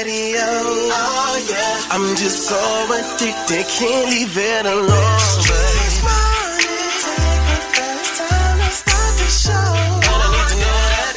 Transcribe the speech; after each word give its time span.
Radio. 0.00 0.40
Oh 0.40 0.90
ah, 0.92 1.36
yeah. 1.50 1.94
I'm 1.94 2.16
just 2.16 2.48
so 2.48 2.60
addicted, 2.88 3.64
can't 3.68 4.06
leave 4.10 4.36
it 4.36 4.66
alone. 4.66 4.88
Morning, 4.88 6.40
take 7.04 7.66
first 7.76 8.12
time 8.16 8.58
start 8.80 9.12
the 9.20 9.28
show. 9.28 9.70
And 10.06 10.20
I 10.24 10.28
need 10.34 10.48
to 10.50 10.56
know 10.62 10.80
that. 10.94 11.14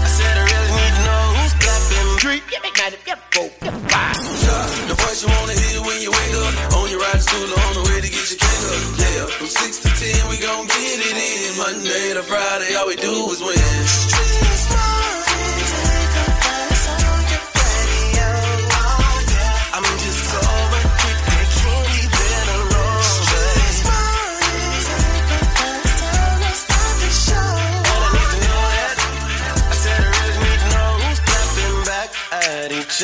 I 0.00 0.08
said 0.16 0.34
I 0.40 0.44
really 0.48 0.72
need 0.80 0.94
to 0.96 1.02
know 1.06 1.24
who's 1.36 1.54
clapping. 1.62 2.08
Get 2.50 2.60
me 2.64 2.70
mad, 2.78 2.92
get 3.04 3.18
four, 3.34 3.48
get 3.60 3.76
five. 3.92 4.16
The 4.88 4.96
voice 4.96 5.20
you 5.22 5.28
wanna 5.28 5.56
hear 5.60 5.80
when 5.86 5.98
you 6.00 6.10
wake 6.10 6.34
up. 6.40 6.54
On 6.76 6.86
your 6.90 7.00
ride 7.00 7.20
on 7.20 7.72
the 7.78 7.82
way 7.90 7.98
to 8.00 8.10
get 8.16 8.26
your 8.32 8.40
up. 8.40 8.82
Yeah, 8.96 9.26
from 9.36 9.48
six 9.48 9.72
to 9.84 9.90
ten 10.00 10.20
we 10.30 10.36
gon' 10.38 10.66
get 10.66 10.98
it 11.08 11.16
in. 11.30 11.50
Monday 11.60 12.14
to 12.14 12.22
Friday, 12.22 12.74
all 12.76 12.86
we 12.86 12.96
do 12.96 13.12
is 13.34 13.40
win. 13.42 13.55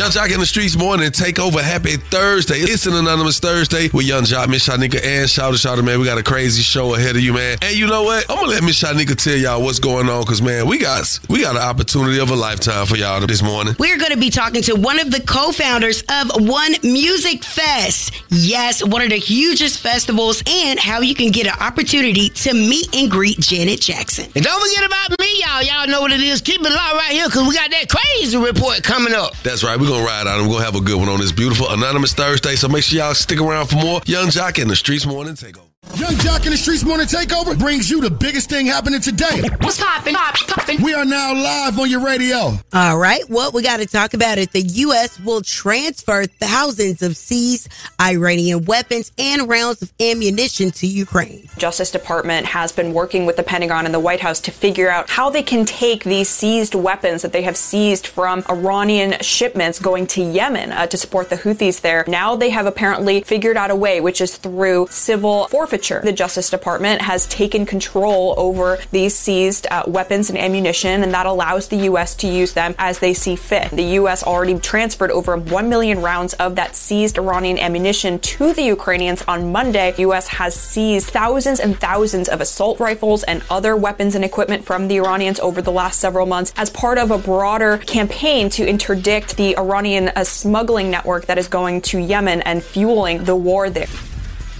Yung 0.00 0.08
Joc 0.08 0.32
in 0.32 0.40
the 0.40 0.46
streets 0.46 0.78
morning, 0.78 1.10
take 1.10 1.38
over. 1.38 1.62
Happy 1.62 1.98
Thursday. 1.98 2.54
It's 2.54 2.86
an 2.86 2.94
anonymous 2.94 3.38
Thursday 3.38 3.90
with 3.92 4.06
Yung 4.06 4.22
Joc, 4.24 4.48
Miss 4.48 4.66
Shanika, 4.66 4.94
and 4.94 5.28
Shawty 5.28 5.60
Shawty, 5.60 5.84
man. 5.84 5.98
We 5.98 6.06
got 6.06 6.16
a 6.16 6.22
crazy 6.22 6.62
show 6.62 6.94
ahead 6.94 7.16
of 7.16 7.20
you, 7.20 7.34
man. 7.34 7.58
And 7.60 7.76
you 7.76 7.86
know 7.86 8.04
what? 8.04 8.24
I'm 8.30 8.36
gonna 8.36 8.48
let 8.48 8.62
Miss 8.62 8.82
Shanika 8.82 9.14
tell 9.14 9.36
y'all 9.36 9.62
what's 9.62 9.78
going 9.78 10.08
on, 10.08 10.24
cause 10.24 10.40
man, 10.40 10.66
we 10.66 10.78
got 10.78 11.20
we 11.28 11.42
got 11.42 11.54
an 11.54 11.60
opportunity 11.60 12.18
of 12.18 12.30
a 12.30 12.34
lifetime 12.34 12.86
for 12.86 12.96
y'all 12.96 13.20
this 13.26 13.42
morning. 13.42 13.76
We're 13.78 13.98
going 13.98 14.12
to 14.12 14.16
be 14.16 14.30
talking 14.30 14.62
to 14.62 14.74
one 14.74 14.98
of 14.98 15.10
the 15.10 15.20
co-founders 15.20 16.02
of 16.08 16.48
One 16.48 16.72
Music 16.82 17.44
Fest. 17.44 18.14
Yes, 18.30 18.82
one 18.82 19.02
of 19.02 19.10
the 19.10 19.16
hugest 19.16 19.80
festivals, 19.80 20.42
and 20.46 20.80
how 20.80 21.02
you 21.02 21.14
can 21.14 21.30
get 21.30 21.46
an 21.46 21.60
opportunity 21.60 22.30
to 22.30 22.54
meet 22.54 22.96
and 22.96 23.10
greet 23.10 23.38
Janet 23.38 23.82
Jackson. 23.82 24.32
And 24.34 24.42
don't 24.42 24.62
forget 24.66 24.86
about 24.86 25.20
me, 25.20 25.42
y'all. 25.44 25.62
Y'all 25.62 25.88
know 25.88 26.00
what 26.00 26.12
it 26.12 26.20
is. 26.20 26.40
Keep 26.40 26.62
it 26.62 26.70
locked 26.70 26.94
right 26.94 27.12
here 27.12 27.26
because 27.26 27.46
we 27.46 27.54
got 27.54 27.70
that 27.70 27.90
crazy 27.90 28.38
report 28.38 28.82
coming 28.82 29.12
up. 29.12 29.36
That's 29.42 29.62
right. 29.62 29.78
We're 29.78 29.89
gonna 29.90 30.04
ride 30.04 30.26
out 30.26 30.40
we're 30.40 30.48
gonna 30.54 30.64
have 30.64 30.76
a 30.76 30.80
good 30.80 30.98
one 30.98 31.08
on 31.08 31.20
this 31.20 31.32
beautiful 31.32 31.68
anonymous 31.70 32.14
Thursday. 32.14 32.56
So 32.56 32.68
make 32.68 32.84
sure 32.84 32.98
y'all 32.98 33.14
stick 33.14 33.40
around 33.40 33.66
for 33.66 33.76
more 33.76 34.00
Yung 34.06 34.28
Joc 34.28 34.60
in 34.60 34.68
the 34.68 34.74
Streetz 34.74 35.06
Morning 35.06 35.34
Takeover. 35.34 35.69
Yung 35.96 36.12
Joc 36.16 36.44
in 36.44 36.50
the 36.52 36.56
Streetz 36.58 36.84
Morning 36.84 37.06
Takeover 37.06 37.58
brings 37.58 37.90
you 37.90 38.02
the 38.02 38.10
biggest 38.10 38.50
thing 38.50 38.66
happening 38.66 39.00
today. 39.00 39.42
What's 39.62 39.80
poppin'? 39.80 40.14
Pop, 40.14 40.34
poppin'. 40.46 40.82
We 40.82 40.92
are 40.92 41.06
now 41.06 41.34
live 41.34 41.78
on 41.78 41.90
your 41.90 42.04
radio. 42.04 42.52
All 42.74 42.98
right, 42.98 43.22
what 43.30 43.54
we 43.54 43.62
got 43.62 43.78
to 43.80 43.86
talk 43.86 44.12
about 44.12 44.36
it. 44.36 44.52
The 44.52 44.60
U.S. 44.60 45.18
will 45.20 45.40
transfer 45.40 46.26
thousands 46.26 47.00
of 47.00 47.16
seized 47.16 47.68
Iranian 47.98 48.66
weapons 48.66 49.10
and 49.18 49.48
rounds 49.48 49.80
of 49.80 49.90
ammunition 49.98 50.70
to 50.72 50.86
Ukraine. 50.86 51.48
Justice 51.56 51.90
Department 51.90 52.44
has 52.46 52.72
been 52.72 52.92
working 52.92 53.24
with 53.24 53.36
the 53.36 53.42
Pentagon 53.42 53.86
and 53.86 53.94
the 53.94 54.00
White 54.00 54.20
House 54.20 54.40
to 54.42 54.50
figure 54.50 54.90
out 54.90 55.08
how 55.08 55.30
they 55.30 55.42
can 55.42 55.64
take 55.64 56.04
these 56.04 56.28
seized 56.28 56.74
weapons 56.74 57.22
that 57.22 57.32
they 57.32 57.42
have 57.42 57.56
seized 57.56 58.06
from 58.06 58.44
Iranian 58.50 59.18
shipments 59.22 59.78
going 59.78 60.06
to 60.08 60.22
Yemen 60.22 60.72
uh, 60.72 60.86
to 60.88 60.98
support 60.98 61.30
the 61.30 61.36
Houthis 61.36 61.80
there. 61.80 62.04
Now 62.06 62.36
they 62.36 62.50
have 62.50 62.66
apparently 62.66 63.22
figured 63.22 63.56
out 63.56 63.70
a 63.70 63.76
way, 63.76 64.02
which 64.02 64.20
is 64.20 64.36
through 64.36 64.86
civil 64.90 65.46
forfeiture. 65.48 65.69
The 66.00 66.12
Justice 66.12 66.50
Department 66.50 67.02
has 67.02 67.26
taken 67.26 67.66
control 67.66 68.34
over 68.36 68.78
these 68.90 69.14
seized 69.14 69.66
uh, 69.70 69.84
weapons 69.86 70.30
and 70.30 70.38
ammunition, 70.38 71.02
and 71.02 71.14
that 71.14 71.26
allows 71.26 71.68
the 71.68 71.76
U.S. 71.90 72.14
to 72.16 72.26
use 72.26 72.52
them 72.52 72.74
as 72.78 72.98
they 72.98 73.14
see 73.14 73.36
fit. 73.36 73.70
The 73.70 73.94
U.S. 74.00 74.22
already 74.22 74.58
transferred 74.58 75.10
over 75.10 75.36
1 75.36 75.68
million 75.68 76.02
rounds 76.02 76.34
of 76.34 76.56
that 76.56 76.76
seized 76.76 77.18
Iranian 77.18 77.58
ammunition 77.58 78.18
to 78.18 78.52
the 78.52 78.62
Ukrainians 78.62 79.22
on 79.28 79.52
Monday. 79.52 79.92
The 79.92 80.02
U.S. 80.02 80.28
has 80.28 80.54
seized 80.54 81.10
thousands 81.10 81.60
and 81.60 81.78
thousands 81.78 82.28
of 82.28 82.40
assault 82.40 82.80
rifles 82.80 83.22
and 83.24 83.42
other 83.50 83.76
weapons 83.76 84.14
and 84.14 84.24
equipment 84.24 84.64
from 84.64 84.88
the 84.88 84.96
Iranians 84.96 85.40
over 85.40 85.62
the 85.62 85.72
last 85.72 86.00
several 86.00 86.26
months 86.26 86.52
as 86.56 86.70
part 86.70 86.98
of 86.98 87.10
a 87.10 87.18
broader 87.18 87.78
campaign 87.78 88.50
to 88.50 88.66
interdict 88.66 89.36
the 89.36 89.56
Iranian 89.56 90.10
uh, 90.16 90.24
smuggling 90.24 90.90
network 90.90 91.26
that 91.26 91.38
is 91.38 91.48
going 91.48 91.80
to 91.82 91.98
Yemen 91.98 92.42
and 92.42 92.62
fueling 92.62 93.24
the 93.24 93.36
war 93.36 93.70
there. 93.70 93.86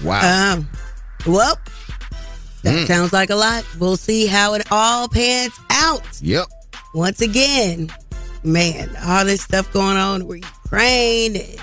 Wow. 0.03 0.53
Um, 0.53 0.69
well, 1.25 1.57
that 2.63 2.75
mm. 2.75 2.87
sounds 2.87 3.13
like 3.13 3.29
a 3.29 3.35
lot. 3.35 3.65
We'll 3.79 3.97
see 3.97 4.27
how 4.27 4.53
it 4.53 4.63
all 4.71 5.07
pans 5.07 5.53
out. 5.69 6.03
Yep. 6.21 6.45
Once 6.93 7.21
again, 7.21 7.91
man, 8.43 8.95
all 9.05 9.25
this 9.25 9.41
stuff 9.41 9.71
going 9.73 9.97
on 9.97 10.27
with 10.27 10.43
Ukraine 10.63 11.35
and 11.37 11.57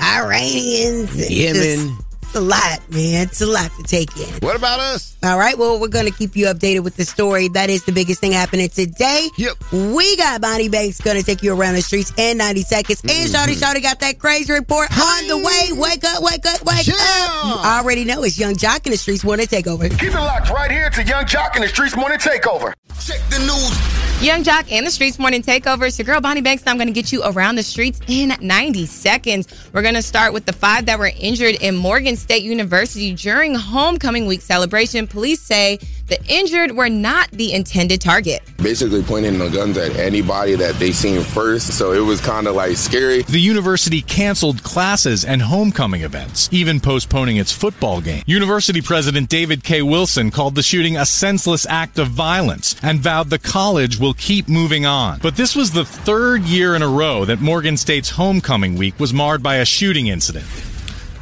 Iranians. 0.00 1.10
and 1.12 1.30
Yemen. 1.30 1.88
just- 1.96 2.05
a 2.36 2.40
lot, 2.40 2.80
man. 2.90 3.26
It's 3.26 3.40
a 3.40 3.46
lot 3.46 3.70
to 3.76 3.82
take 3.82 4.14
in. 4.16 4.32
What 4.40 4.54
about 4.56 4.78
us? 4.78 5.16
All 5.22 5.38
right. 5.38 5.56
Well, 5.58 5.80
we're 5.80 5.88
going 5.88 6.06
to 6.06 6.12
keep 6.12 6.36
you 6.36 6.46
updated 6.46 6.84
with 6.84 6.96
the 6.96 7.04
story. 7.04 7.48
That 7.48 7.70
is 7.70 7.84
the 7.84 7.92
biggest 7.92 8.20
thing 8.20 8.32
happening 8.32 8.68
today. 8.68 9.28
Yep. 9.36 9.54
We 9.72 10.16
got 10.16 10.40
Bonnie 10.40 10.68
Banks 10.68 11.00
going 11.00 11.16
to 11.18 11.24
take 11.24 11.42
you 11.42 11.58
around 11.58 11.74
the 11.74 11.82
streets 11.82 12.12
in 12.16 12.38
90 12.38 12.62
seconds. 12.62 13.00
And 13.02 13.10
mm-hmm. 13.10 13.34
Shawty 13.34 13.54
Shawty 13.54 13.82
got 13.82 14.00
that 14.00 14.18
crazy 14.18 14.52
report 14.52 14.88
on 14.96 15.28
the 15.28 15.38
way. 15.38 15.72
Wake 15.72 16.04
up, 16.04 16.22
wake 16.22 16.46
up, 16.46 16.62
wake 16.64 16.86
Yeah. 16.86 16.94
up. 16.98 17.46
You 17.46 17.52
already 17.70 18.04
know 18.04 18.22
it's 18.22 18.38
Yung 18.38 18.54
Joc 18.54 18.86
in 18.86 18.92
the 18.92 18.98
streets 18.98 19.24
want 19.24 19.40
to 19.40 19.46
take 19.46 19.66
over. 19.66 19.88
Keep 19.88 20.02
it 20.02 20.12
locked 20.14 20.50
right 20.50 20.70
here 20.70 20.90
to 20.90 21.02
Yung 21.02 21.24
Joc 21.24 21.56
in 21.56 21.62
the 21.62 21.68
Streetz 21.68 21.96
Morning 21.96 22.18
Takeover. 22.18 22.74
Check 23.00 23.20
the 23.30 23.38
news. 23.40 24.05
Yung 24.22 24.42
Joc 24.42 24.72
and 24.72 24.86
the 24.86 24.90
Streetz 24.90 25.18
Morning 25.18 25.42
Takeover. 25.42 25.86
It's 25.86 25.98
your 25.98 26.06
girl 26.06 26.22
Bonnie 26.22 26.40
Banks. 26.40 26.62
and 26.62 26.70
I'm 26.70 26.78
going 26.78 26.86
to 26.88 26.92
get 26.92 27.12
you 27.12 27.22
around 27.22 27.56
the 27.56 27.62
streets 27.62 28.00
in 28.08 28.34
90 28.40 28.86
seconds. 28.86 29.46
We're 29.74 29.82
going 29.82 29.94
to 29.94 30.00
start 30.00 30.32
with 30.32 30.46
the 30.46 30.54
five 30.54 30.86
that 30.86 30.98
were 30.98 31.12
injured 31.20 31.56
in 31.56 31.76
Morgan 31.76 32.16
State 32.16 32.42
University 32.42 33.12
during 33.14 33.54
homecoming 33.54 34.24
week 34.26 34.40
celebration. 34.40 35.06
Police 35.06 35.42
say 35.42 35.78
the 36.06 36.22
injured 36.28 36.72
were 36.72 36.88
not 36.88 37.30
the 37.32 37.52
intended 37.52 38.00
target. 38.00 38.42
basically 38.62 39.02
pointing 39.02 39.38
the 39.38 39.48
guns 39.48 39.76
at 39.76 39.94
anybody 39.96 40.54
that 40.54 40.74
they 40.76 40.92
seen 40.92 41.22
first. 41.22 41.76
So 41.78 41.92
it 41.92 42.00
was 42.00 42.20
kind 42.20 42.46
of 42.46 42.54
like 42.54 42.76
scary. 42.76 43.22
The 43.22 43.40
university 43.40 44.02
canceled 44.02 44.62
classes 44.62 45.24
and 45.24 45.42
homecoming 45.42 46.02
events, 46.02 46.48
even 46.52 46.80
postponing 46.80 47.36
its 47.36 47.52
football 47.52 48.00
game. 48.00 48.22
University 48.26 48.80
President 48.80 49.28
David 49.28 49.62
K. 49.64 49.82
Wilson 49.82 50.30
called 50.30 50.54
the 50.54 50.62
shooting 50.62 50.96
a 50.96 51.06
senseless 51.06 51.66
act 51.66 51.98
of 51.98 52.08
violence 52.08 52.76
and 52.82 53.00
vowed 53.00 53.30
the 53.30 53.38
college 53.38 53.98
will 53.98 54.14
keep 54.14 54.48
moving 54.48 54.86
on. 54.86 55.18
But 55.22 55.36
this 55.36 55.54
was 55.54 55.70
the 55.72 55.84
third 55.84 56.42
year 56.42 56.74
in 56.74 56.82
a 56.82 56.88
row 56.88 57.24
that 57.24 57.40
Morgan 57.40 57.76
State's 57.76 58.10
homecoming 58.10 58.76
week 58.76 58.98
was 58.98 59.12
marred 59.12 59.42
by 59.42 59.56
a 59.56 59.64
shooting 59.64 60.06
incident. 60.06 60.46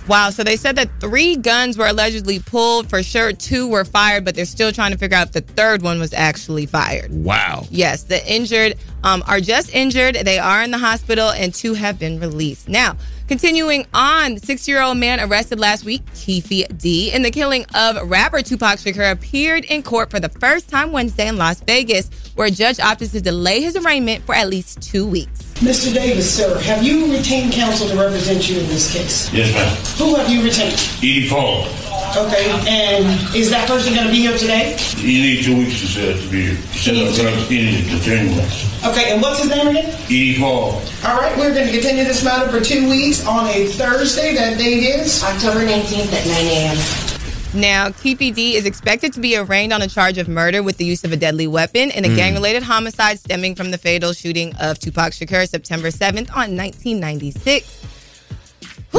Wow. 0.06 0.30
So 0.30 0.44
they 0.44 0.56
said 0.56 0.76
that 0.76 0.88
three 1.00 1.36
guns 1.36 1.78
were 1.78 1.86
allegedly 1.86 2.38
pulled. 2.38 2.90
For 2.90 3.02
sure, 3.02 3.32
two 3.32 3.68
were 3.68 3.84
fired, 3.84 4.24
but 4.24 4.34
they're 4.34 4.44
still 4.44 4.72
trying 4.72 4.92
to 4.92 4.98
figure 4.98 5.16
out 5.16 5.28
if 5.28 5.32
the 5.32 5.40
third 5.40 5.82
one 5.82 5.98
was 5.98 6.12
actually 6.12 6.66
fired. 6.66 7.10
Wow. 7.12 7.66
Yes, 7.70 8.04
the 8.04 8.26
injured 8.30 8.74
um, 9.04 9.22
are 9.28 9.40
just 9.40 9.72
injured. 9.72 10.16
They 10.16 10.38
are 10.38 10.62
in 10.62 10.72
the 10.72 10.78
hospital, 10.78 11.30
and 11.30 11.54
two 11.54 11.74
have 11.74 11.98
been 11.98 12.18
released. 12.18 12.68
Now, 12.68 12.96
continuing 13.28 13.86
on, 13.94 14.38
six-year-old 14.38 14.96
man 14.96 15.20
arrested 15.20 15.60
last 15.60 15.84
week, 15.84 16.02
Keefe 16.14 16.66
D, 16.76 17.12
in 17.12 17.22
the 17.22 17.30
killing 17.30 17.66
of 17.74 18.10
rapper 18.10 18.42
Tupac 18.42 18.78
Shakur, 18.78 19.12
appeared 19.12 19.64
in 19.66 19.82
court 19.82 20.10
for 20.10 20.18
the 20.18 20.30
first 20.30 20.68
time 20.68 20.90
Wednesday 20.90 21.28
in 21.28 21.36
Las 21.36 21.60
Vegas, 21.60 22.10
where 22.34 22.48
a 22.48 22.50
judge 22.50 22.80
opted 22.80 23.10
to 23.10 23.20
delay 23.20 23.60
his 23.60 23.76
arraignment 23.76 24.24
for 24.24 24.34
at 24.34 24.48
least 24.48 24.82
two 24.82 25.06
weeks. 25.06 25.42
Mr. 25.60 25.94
Davis, 25.94 26.34
sir, 26.34 26.58
have 26.60 26.82
you 26.82 27.12
retained 27.12 27.52
counsel 27.52 27.86
to 27.88 27.96
represent 27.96 28.48
you 28.48 28.58
in 28.58 28.66
this 28.66 28.92
case? 28.92 29.32
Yes, 29.32 29.52
ma'am. 29.54 30.08
Who 30.08 30.16
have 30.16 30.28
you 30.28 30.42
retained? 30.42 30.74
Edie 30.98 31.28
Paul. 31.28 31.68
Okay, 32.16 32.46
and 32.68 33.34
is 33.34 33.50
that 33.50 33.66
person 33.66 33.92
going 33.92 34.06
to 34.06 34.12
be 34.12 34.20
here 34.20 34.38
today? 34.38 34.76
You 34.98 35.22
need 35.22 35.42
two 35.44 35.58
weeks 35.58 35.80
to 35.80 35.86
set 35.86 36.20
to 36.20 36.30
be 36.30 36.42
here. 36.42 36.56
Set 36.70 36.94
up 36.96 37.12
drugs 37.14 37.50
in 37.50 37.82
the 37.90 37.98
January. 38.02 38.48
Okay, 38.94 39.12
and 39.12 39.20
what's 39.20 39.40
his 39.42 39.50
name 39.50 39.66
again? 39.66 39.86
Edie 40.04 40.36
Hall. 40.36 40.80
All 41.04 41.16
right, 41.20 41.36
we're 41.36 41.52
going 41.52 41.66
to 41.66 41.72
continue 41.72 42.04
this 42.04 42.22
matter 42.22 42.48
for 42.48 42.64
two 42.64 42.88
weeks 42.88 43.26
on 43.26 43.48
a 43.48 43.66
Thursday. 43.66 44.36
That 44.36 44.56
date 44.56 44.84
is 44.84 45.20
October 45.24 45.66
19th 45.66 46.12
at 46.12 46.24
9 46.24 46.36
a.m. 46.46 47.60
Now, 47.60 47.90
Keefe 47.90 48.32
D 48.36 48.54
is 48.54 48.66
expected 48.66 49.12
to 49.14 49.20
be 49.20 49.36
arraigned 49.36 49.72
on 49.72 49.82
a 49.82 49.88
charge 49.88 50.16
of 50.18 50.28
murder 50.28 50.62
with 50.62 50.76
the 50.76 50.84
use 50.84 51.02
of 51.02 51.10
a 51.12 51.16
deadly 51.16 51.48
weapon 51.48 51.90
in 51.90 52.04
a 52.04 52.08
Mm. 52.08 52.16
gang-related 52.16 52.62
homicide 52.62 53.18
stemming 53.18 53.56
from 53.56 53.72
the 53.72 53.78
fatal 53.78 54.12
shooting 54.12 54.54
of 54.60 54.78
Tupac 54.78 55.12
Shakur 55.12 55.48
September 55.48 55.90
7th 55.90 56.30
on 56.30 56.54
1996. 56.56 57.66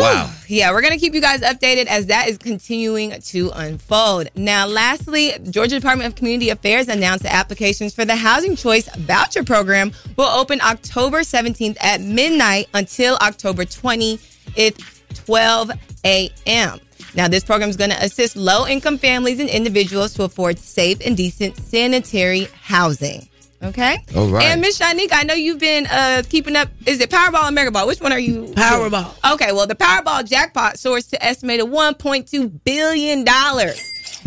Wow. 0.02 0.32
Yeah, 0.48 0.72
we're 0.72 0.82
going 0.82 0.94
to 0.94 1.00
keep 1.00 1.14
you 1.14 1.22
guys 1.22 1.42
updated 1.42 1.88
as 1.88 2.08
that 2.08 2.28
is 2.28 2.38
continuing 2.38 3.20
to 3.20 3.52
unfold. 3.56 4.30
Now, 4.36 4.68
lastly, 4.68 5.34
Georgia 5.50 5.76
Department 5.80 6.08
of 6.08 6.16
Community 6.16 6.50
Affairs 6.50 6.88
announced 6.88 7.24
that 7.24 7.34
applications 7.34 7.94
for 7.94 8.06
the 8.06 8.16
Housing 8.16 8.56
Choice 8.56 8.94
Voucher 8.96 9.44
Program 9.44 9.92
will 10.18 10.26
open 10.26 10.62
October 10.62 11.22
17th 11.22 11.78
at 11.82 12.02
midnight 12.02 12.68
until 12.74 13.16
October 13.18 13.66
20th, 13.66 15.02
12 15.26 15.72
a.m. 16.06 16.80
Now, 17.16 17.28
this 17.30 17.44
program 17.44 17.70
is 17.70 17.78
going 17.78 17.92
to 17.92 18.04
assist 18.04 18.36
low 18.36 18.68
income 18.68 18.98
families 18.98 19.40
and 19.40 19.50
individuals 19.50 20.14
to 20.16 20.24
afford 20.24 20.60
safe 20.60 21.00
and 21.06 21.16
decent 21.16 21.58
sanitary 21.58 22.48
housing. 22.62 23.30
Okay? 23.64 23.98
All 24.16 24.28
right. 24.30 24.44
And 24.46 24.62
Miss 24.62 24.78
Shanika, 24.80 25.14
I 25.14 25.24
know 25.24 25.34
you've 25.34 25.60
been 25.60 25.88
uh, 25.88 26.24
keeping 26.30 26.56
up. 26.56 26.70
Is 26.86 27.00
it 27.00 27.10
Powerball 27.10 27.50
or 27.50 27.52
Mega 27.52 27.72
Ball? 27.72 27.88
Which 27.88 28.00
one 28.02 28.12
are 28.12 28.20
you? 28.20 28.44
Powerball. 28.56 29.34
Okay, 29.34 29.52
well, 29.54 29.66
the 29.66 29.76
Powerball 29.76 30.28
jackpot 30.28 30.78
soars 30.78 31.08
to 31.08 31.24
estimated 31.26 31.66
$1.2 31.68 32.64
billion. 32.64 33.26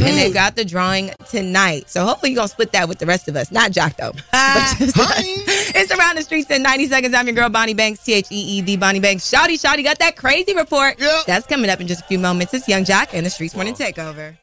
And 0.01 0.17
they 0.17 0.31
got 0.33 0.55
the 0.55 0.65
drawing 0.65 1.11
tonight. 1.29 1.91
So 1.91 2.05
hopefully 2.05 2.31
you're 2.31 2.37
going 2.37 2.47
to 2.49 2.53
split 2.53 2.71
that 2.73 2.89
with 2.89 2.99
the 3.01 3.07
rest 3.07 3.29
of 3.29 3.35
us. 3.37 3.51
Not 3.51 3.73
Joc, 3.73 3.97
though. 3.97 4.13
But 4.33 4.77
just- 4.79 4.97
it's 5.77 5.93
around 5.93 6.17
the 6.17 6.23
streets 6.23 6.51
in 6.51 6.63
90 6.63 6.87
seconds. 6.87 7.15
I'm 7.15 7.27
your 7.27 7.35
girl, 7.35 7.49
Bonnie 7.49 7.75
Banks, 7.75 8.03
T 8.05 8.15
H 8.15 8.27
E 8.31 8.37
E 8.59 8.63
D, 8.63 8.77
Bonnie 8.77 9.01
Banks. 9.01 9.29
Shawty, 9.29 9.55
Shawty 9.55 9.83
got 9.83 9.99
that 9.99 10.17
crazy 10.17 10.55
report. 10.55 11.01
Yep. 11.01 11.27
That's 11.27 11.47
coming 11.49 11.69
up 11.69 11.81
in 11.81 11.87
just 11.89 12.03
a 12.03 12.07
few 12.07 12.19
moments. 12.19 12.55
It's 12.55 12.69
Yung 12.69 12.85
Joc 12.85 13.09
and 13.13 13.27
the 13.27 13.31
Streetz 13.31 13.55
Morning 13.57 13.75
Takeover. 13.75 14.37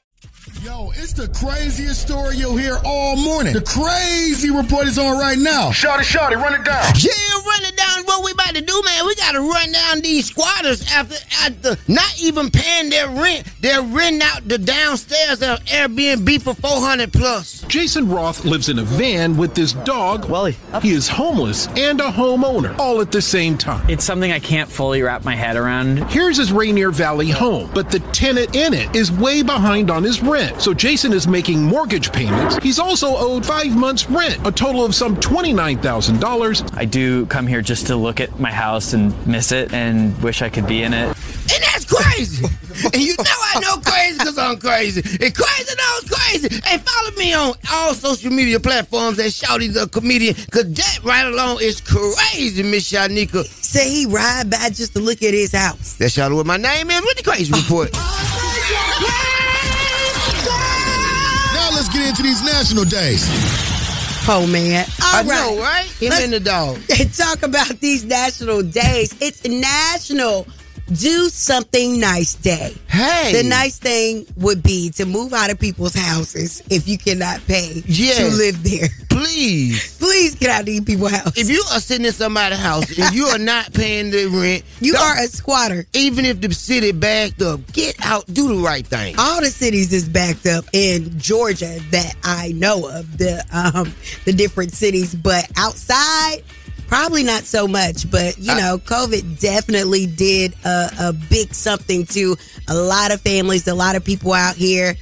Yo, 0.62 0.92
it's 0.96 1.12
the 1.14 1.28
craziest 1.30 2.00
story 2.00 2.36
you'll 2.36 2.56
hear 2.56 2.78
all 2.86 3.16
morning. 3.16 3.52
The 3.52 3.62
crazy 3.62 4.52
report 4.52 4.86
is 4.86 5.00
on 5.00 5.18
right 5.18 5.40
now. 5.40 5.72
Shorty, 5.72 6.04
shorty, 6.04 6.36
run 6.36 6.54
it 6.54 6.64
down. 6.64 6.84
Yeah, 7.00 7.12
run 7.48 7.64
it 7.64 7.76
down. 7.76 8.04
What 8.06 8.24
we 8.24 8.32
about 8.32 8.54
to 8.54 8.62
do, 8.62 8.82
man? 8.86 9.08
We 9.08 9.16
got 9.16 9.32
to 9.32 9.40
run 9.40 9.72
down 9.72 10.02
these 10.02 10.28
squatters 10.28 10.86
after 10.92 11.16
after 11.42 11.78
not 11.92 12.14
even 12.22 12.52
paying 12.52 12.92
their 12.92 13.10
rent. 13.10 13.48
They're 13.62 13.82
renting 13.82 14.22
out 14.22 14.48
the 14.48 14.60
downstairs 14.60 15.42
of 15.42 15.64
Airbnb 15.66 16.44
for 16.44 16.54
four 16.54 16.80
hundred 16.80 17.12
plus. 17.12 17.62
Jason 17.64 18.08
Roth 18.08 18.46
lives 18.46 18.70
in 18.70 18.78
a 18.78 18.84
van 18.84 19.38
with 19.38 19.56
this 19.56 19.74
dog. 19.74 20.30
Wally. 20.30 20.58
He 20.84 20.92
is 20.92 21.08
homeless 21.08 21.68
and 21.70 22.00
a 22.00 22.12
homeowner 22.12 22.78
all 22.78 23.02
at 23.02 23.12
the 23.12 23.22
same 23.22 23.58
time. 23.58 23.90
It's 23.90 24.04
something 24.04 24.32
I 24.32 24.40
can't 24.40 24.70
fully 24.70 25.02
wrap 25.02 25.26
my 25.26 25.36
head 25.36 25.56
around. 25.56 26.04
Here's 26.12 26.38
his 26.38 26.52
Rainier 26.52 26.92
Valley 26.92 27.32
home, 27.32 27.72
but 27.74 27.90
the 27.90 28.00
tenant 28.00 28.56
in 28.56 28.76
it 28.76 28.96
is 28.96 29.12
way 29.12 29.42
behind 29.42 29.90
on 29.90 30.04
his 30.04 30.22
rent. 30.22 30.35
So 30.36 30.74
Jason 30.74 31.14
is 31.14 31.30
making 31.30 31.64
mortgage 31.64 32.12
payments. 32.12 32.58
He's 32.58 32.78
also 32.78 33.16
owed 33.16 33.46
five 33.46 33.74
months' 33.74 34.10
rent, 34.10 34.46
a 34.46 34.52
total 34.52 34.84
of 34.84 34.94
some 34.94 35.16
$29,000. 35.16 36.78
I 36.78 36.84
do 36.84 37.26
come 37.28 37.48
here 37.48 37.62
just 37.62 37.88
to 37.88 37.96
look 37.96 38.20
at 38.20 38.38
my 38.38 38.52
house 38.52 38.92
and 38.92 39.16
miss 39.26 39.54
it 39.54 39.74
and 39.74 40.22
wish 40.22 40.42
I 40.42 40.50
could 40.50 40.68
be 40.68 40.84
in 40.84 40.94
it. 40.94 41.06
And 41.06 41.64
that's 41.64 41.86
crazy. 41.86 42.46
and 42.84 42.98
you 43.02 43.16
know 43.18 43.24
I 43.24 43.60
know 43.62 43.78
crazy 43.78 44.18
because 44.18 44.38
I'm 44.38 44.58
crazy. 44.58 45.00
And 45.00 45.34
crazy 45.34 45.76
knows 45.78 46.10
crazy. 46.10 46.62
Hey, 46.66 46.80
follow 46.80 47.12
me 47.16 47.34
on 47.34 47.54
all 47.72 47.94
social 47.94 48.32
media 48.32 48.60
platforms 48.60 49.18
at 49.20 49.28
Shawty 49.28 49.74
the 49.74 49.88
Comedian 49.88 50.36
because 50.36 50.74
that 50.74 51.00
right 51.04 51.26
along 51.28 51.60
is 51.62 51.80
crazy, 51.80 52.62
Miss 52.62 52.92
Shanika. 52.92 53.46
Say 53.46 53.90
he 53.90 54.06
ride 54.06 54.50
by 54.50 54.70
just 54.70 54.94
to 54.96 55.00
look 55.00 55.24
at 55.24 55.34
his 55.34 55.54
house. 55.54 55.94
That's 55.94 56.14
Shawty 56.14 56.36
what 56.36 56.46
my 56.46 56.58
name 56.58 56.92
is 56.92 57.02
with 57.04 57.16
the 57.16 57.24
crazy 57.24 57.54
report. 57.54 57.92
Now 62.06 62.12
let's 62.12 62.22
get 62.22 62.28
into 62.28 62.44
these 62.44 62.54
national 62.54 62.84
days. 62.86 63.26
Oh 64.28 64.48
man. 64.48 64.86
All 65.02 65.16
I 65.16 65.22
right. 65.22 65.28
know, 65.28 65.60
right? 65.62 65.86
Him 66.00 66.10
Let's 66.10 66.24
and 66.24 66.34
the 66.34 66.40
dog. 66.40 66.78
Talk 67.18 67.44
about 67.44 67.80
these 67.80 68.04
national 68.06 68.62
days. 68.64 69.16
It's 69.22 69.44
National 69.44 70.46
Do 70.88 71.30
Something 71.30 72.00
Nice 72.00 72.36
Day. 72.36 72.76
Hey. 72.88 73.34
The 73.42 73.48
nice 73.48 73.78
thing 73.80 74.26
would 74.38 74.62
be 74.62 74.90
to 74.92 75.06
move 75.06 75.34
out 75.34 75.50
of 75.50 75.60
people's 75.60 75.96
houses 75.96 76.62
if 76.70 76.88
you 76.88 76.98
cannot 77.00 77.46
pay 77.48 77.82
Yes. 77.88 78.18
to 78.20 78.28
live 78.38 78.64
there. 78.64 78.90
Please. 79.10 79.98
Please 79.98 80.36
get 80.36 80.50
out 80.52 80.60
of 80.62 80.66
these 80.68 80.82
people's 80.82 81.12
house. 81.12 81.36
If 81.36 81.50
you 81.50 81.64
are 81.72 81.80
sitting 81.80 82.06
in 82.06 82.14
somebody's 82.14 82.60
house 82.60 82.86
and 83.00 83.16
you 83.16 83.26
are 83.28 83.40
not 83.40 83.74
paying 83.74 84.12
the 84.12 84.28
rent, 84.28 84.64
You 84.80 84.96
are 84.96 85.18
a 85.18 85.28
squatter. 85.28 85.86
Even 85.94 86.24
if 86.26 86.40
the 86.40 86.54
city 86.54 86.92
backed 86.92 87.42
up, 87.42 87.60
get 87.74 87.96
out, 88.06 88.26
do 88.32 88.48
the 88.50 88.62
right 88.64 88.86
thing. 88.86 89.16
All 89.18 89.42
the 89.42 89.50
cities 89.50 89.92
is 89.92 90.08
backed 90.08 90.46
up 90.46 90.66
in 90.74 91.18
Georgia 91.18 91.80
that 91.92 92.14
I 92.24 92.52
know 92.52 92.88
of, 92.88 93.18
the 93.18 93.44
um 93.52 93.94
the 94.26 94.34
different 94.34 94.74
cities, 94.74 95.16
but 95.16 95.50
outside 95.58 96.44
probably 96.88 97.24
not 97.24 97.44
so 97.44 97.68
much. 97.68 98.10
But 98.10 98.38
you 98.38 98.56
know, 98.56 98.78
COVID 98.78 99.40
definitely 99.40 100.06
did 100.06 100.54
a, 100.66 100.90
a 101.00 101.14
big 101.14 101.54
something 101.54 102.06
to 102.08 102.36
a 102.68 102.76
lot 102.76 103.12
of 103.14 103.22
families, 103.22 103.68
a 103.68 103.74
lot 103.76 103.96
of 103.96 104.04
people 104.04 104.34
out 104.34 104.56
here 104.56 104.96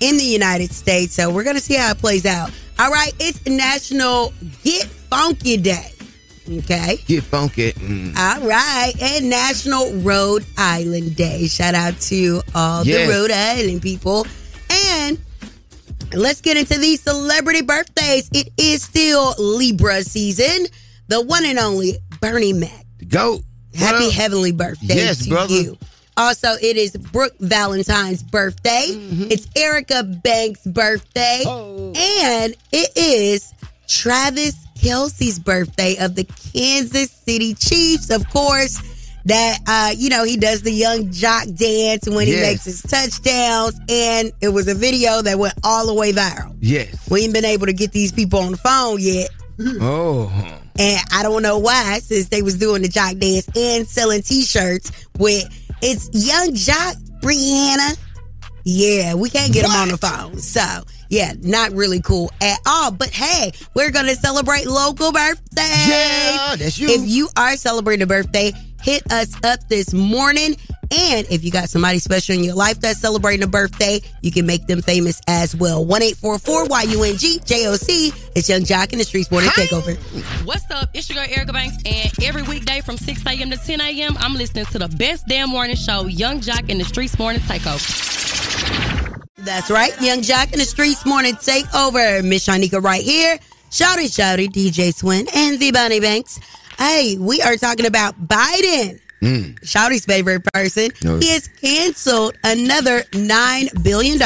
in 0.00 0.16
the 0.16 0.24
United 0.24 0.70
States. 0.72 1.14
So 1.14 1.30
we're 1.32 1.44
gonna 1.44 1.60
see 1.60 1.74
how 1.74 1.90
it 1.90 1.98
plays 1.98 2.26
out. 2.26 2.50
All 2.78 2.90
right, 2.90 3.12
it's 3.20 3.44
National 3.46 4.32
Get 4.64 4.84
Funky 4.86 5.56
Day. 5.56 5.90
Okay. 6.58 6.98
Get 7.06 7.22
funky. 7.24 7.72
Mm. 7.72 8.14
All 8.18 8.46
right, 8.46 8.92
and 9.00 9.30
National 9.30 9.92
Rhode 10.00 10.44
Island 10.58 11.16
Day. 11.16 11.46
Shout 11.46 11.74
out 11.74 11.98
to 12.02 12.42
all 12.54 12.84
Yes. 12.84 13.06
the 13.08 13.14
Rhode 13.14 13.30
Island 13.30 13.80
people. 13.80 14.26
And 14.68 15.18
let's 16.12 16.40
get 16.42 16.56
into 16.58 16.76
these 16.78 17.00
celebrity 17.00 17.62
birthdays. 17.62 18.28
It 18.32 18.50
is 18.58 18.82
still 18.82 19.34
Libra 19.38 20.02
season. 20.02 20.66
The 21.08 21.20
one 21.22 21.44
and 21.44 21.58
only 21.58 21.94
Bernie 22.20 22.52
Mac. 22.52 22.84
Go. 23.08 23.40
Happy 23.74 24.10
heavenly 24.10 24.52
birthday 24.52 24.94
Yes, 24.94 25.24
to 25.24 25.30
brother. 25.30 25.52
you. 25.54 25.76
Also, 26.16 26.52
it 26.62 26.76
is 26.76 26.92
Brooke 26.96 27.34
Valentine's 27.40 28.22
birthday. 28.22 28.86
Mm-hmm. 28.90 29.24
It's 29.30 29.48
Erica 29.56 30.04
Banks' 30.04 30.60
birthday. 30.64 31.42
Oh. 31.44 31.92
And 31.96 32.54
it 32.72 32.90
is 32.96 33.52
Travis 33.88 34.54
Kelce's 34.78 35.38
birthday 35.40 35.96
of 35.98 36.14
the 36.14 36.24
Kansas 36.52 37.10
City 37.10 37.54
Chiefs, 37.54 38.10
of 38.10 38.28
course. 38.30 38.80
That 39.26 39.58
uh, 39.66 39.94
you 39.96 40.10
know, 40.10 40.22
he 40.22 40.36
does 40.36 40.60
the 40.62 40.70
Yung 40.70 41.08
Joc 41.08 41.56
dance 41.58 42.06
when 42.06 42.26
he 42.26 42.34
Yes. 42.34 42.42
makes 42.52 42.64
his 42.66 42.82
touchdowns, 42.82 43.74
and 43.88 44.30
it 44.42 44.50
was 44.50 44.68
a 44.68 44.74
video 44.74 45.22
that 45.22 45.38
went 45.38 45.54
all 45.64 45.86
the 45.86 45.94
way 45.94 46.12
viral. 46.12 46.54
Yes. 46.60 46.94
We 47.10 47.22
ain't 47.24 47.32
been 47.32 47.46
able 47.46 47.64
to 47.66 47.72
get 47.72 47.90
these 47.92 48.12
people 48.12 48.38
on 48.40 48.52
the 48.52 48.58
phone 48.58 48.98
yet. 49.00 49.30
Oh. 49.80 50.30
And 50.78 51.00
I 51.12 51.22
don't 51.22 51.42
know 51.42 51.58
why, 51.58 52.00
since 52.00 52.28
they 52.28 52.42
was 52.42 52.58
doing 52.58 52.82
the 52.82 52.88
Joc 52.88 53.20
dance 53.20 53.48
and 53.56 53.86
selling 53.86 54.22
t-shirts 54.22 54.90
with 55.18 55.44
it's 55.82 56.10
young 56.12 56.54
jock 56.54 56.96
Brianna. 57.20 57.98
Yeah, 58.64 59.14
we 59.14 59.30
can't 59.30 59.52
get 59.52 59.62
them 59.62 59.72
on 59.72 59.88
the 59.88 59.98
phone. 59.98 60.38
So 60.38 60.62
yeah, 61.10 61.34
not 61.42 61.72
really 61.72 62.00
cool 62.00 62.32
at 62.40 62.58
all. 62.66 62.90
But 62.90 63.10
hey, 63.10 63.52
we're 63.74 63.90
gonna 63.90 64.14
celebrate 64.14 64.66
local 64.66 65.12
birthdays. 65.12 65.88
Yeah, 65.88 66.56
that's 66.56 66.78
you. 66.78 66.88
If 66.88 67.06
you 67.06 67.28
are 67.36 67.56
celebrating 67.56 68.02
a 68.02 68.06
birthday, 68.06 68.52
hit 68.82 69.10
us 69.12 69.34
up 69.44 69.60
this 69.68 69.92
morning. 69.92 70.56
And 70.90 71.26
if 71.30 71.44
you 71.44 71.50
got 71.50 71.68
somebody 71.68 71.98
special 71.98 72.34
in 72.34 72.44
your 72.44 72.54
life 72.54 72.80
that's 72.80 73.00
celebrating 73.00 73.42
a 73.42 73.46
birthday, 73.46 74.00
you 74.22 74.30
can 74.30 74.46
make 74.46 74.66
them 74.66 74.82
famous 74.82 75.20
as 75.26 75.54
well. 75.56 75.84
One 75.84 76.02
eight 76.02 76.16
four 76.16 76.38
four 76.38 76.66
Y 76.66 76.82
U 76.82 77.02
N 77.02 77.16
G 77.16 77.40
J 77.44 77.66
O 77.66 77.76
C. 77.76 78.12
It's 78.34 78.48
Yung 78.48 78.62
Joc 78.62 78.92
in 78.92 78.98
the 78.98 79.04
Streetz 79.04 79.30
Morning 79.30 79.50
Takeover. 79.50 79.96
What's 80.44 80.70
up? 80.70 80.90
It's 80.94 81.08
your 81.08 81.24
girl 81.24 81.34
Erica 81.34 81.52
Banks, 81.52 81.76
and 81.86 82.12
every 82.22 82.42
weekday 82.42 82.80
from 82.80 82.96
6 82.96 83.22
a.m. 83.26 83.50
to 83.50 83.56
10 83.56 83.80
a.m., 83.80 84.16
I'm 84.18 84.34
listening 84.34 84.66
to 84.66 84.78
the 84.78 84.88
best 84.88 85.26
damn 85.26 85.50
morning 85.50 85.76
show, 85.76 86.06
Yung 86.06 86.40
Joc 86.40 86.68
in 86.68 86.78
the 86.78 86.84
Streetz 86.84 87.18
Morning 87.18 87.40
Takeover. 87.42 88.14
That's 89.38 89.70
right. 89.70 89.92
Yung 90.00 90.20
Joc 90.20 90.52
in 90.52 90.58
the 90.58 90.64
Streetz 90.64 91.04
Morning 91.06 91.34
Takeover. 91.34 92.24
Miss 92.24 92.46
Shanika 92.46 92.82
right 92.82 93.02
here. 93.02 93.38
Shawty, 93.70 94.06
Shawty, 94.06 94.48
DJ 94.48 94.94
Swin 94.94 95.26
and 95.34 95.58
the 95.58 95.70
Bonnie 95.72 96.00
Banks. 96.00 96.38
Hey, 96.78 97.16
we 97.18 97.42
are 97.42 97.56
talking 97.56 97.86
about 97.86 98.14
Biden. 98.26 99.00
Mm. 99.24 99.58
Shawty's 99.60 100.04
favorite 100.04 100.44
person. 100.52 100.88
No. 101.02 101.18
He 101.18 101.30
has 101.30 101.48
canceled 101.48 102.36
another 102.44 103.00
$9 103.12 103.82
billion 103.82 104.20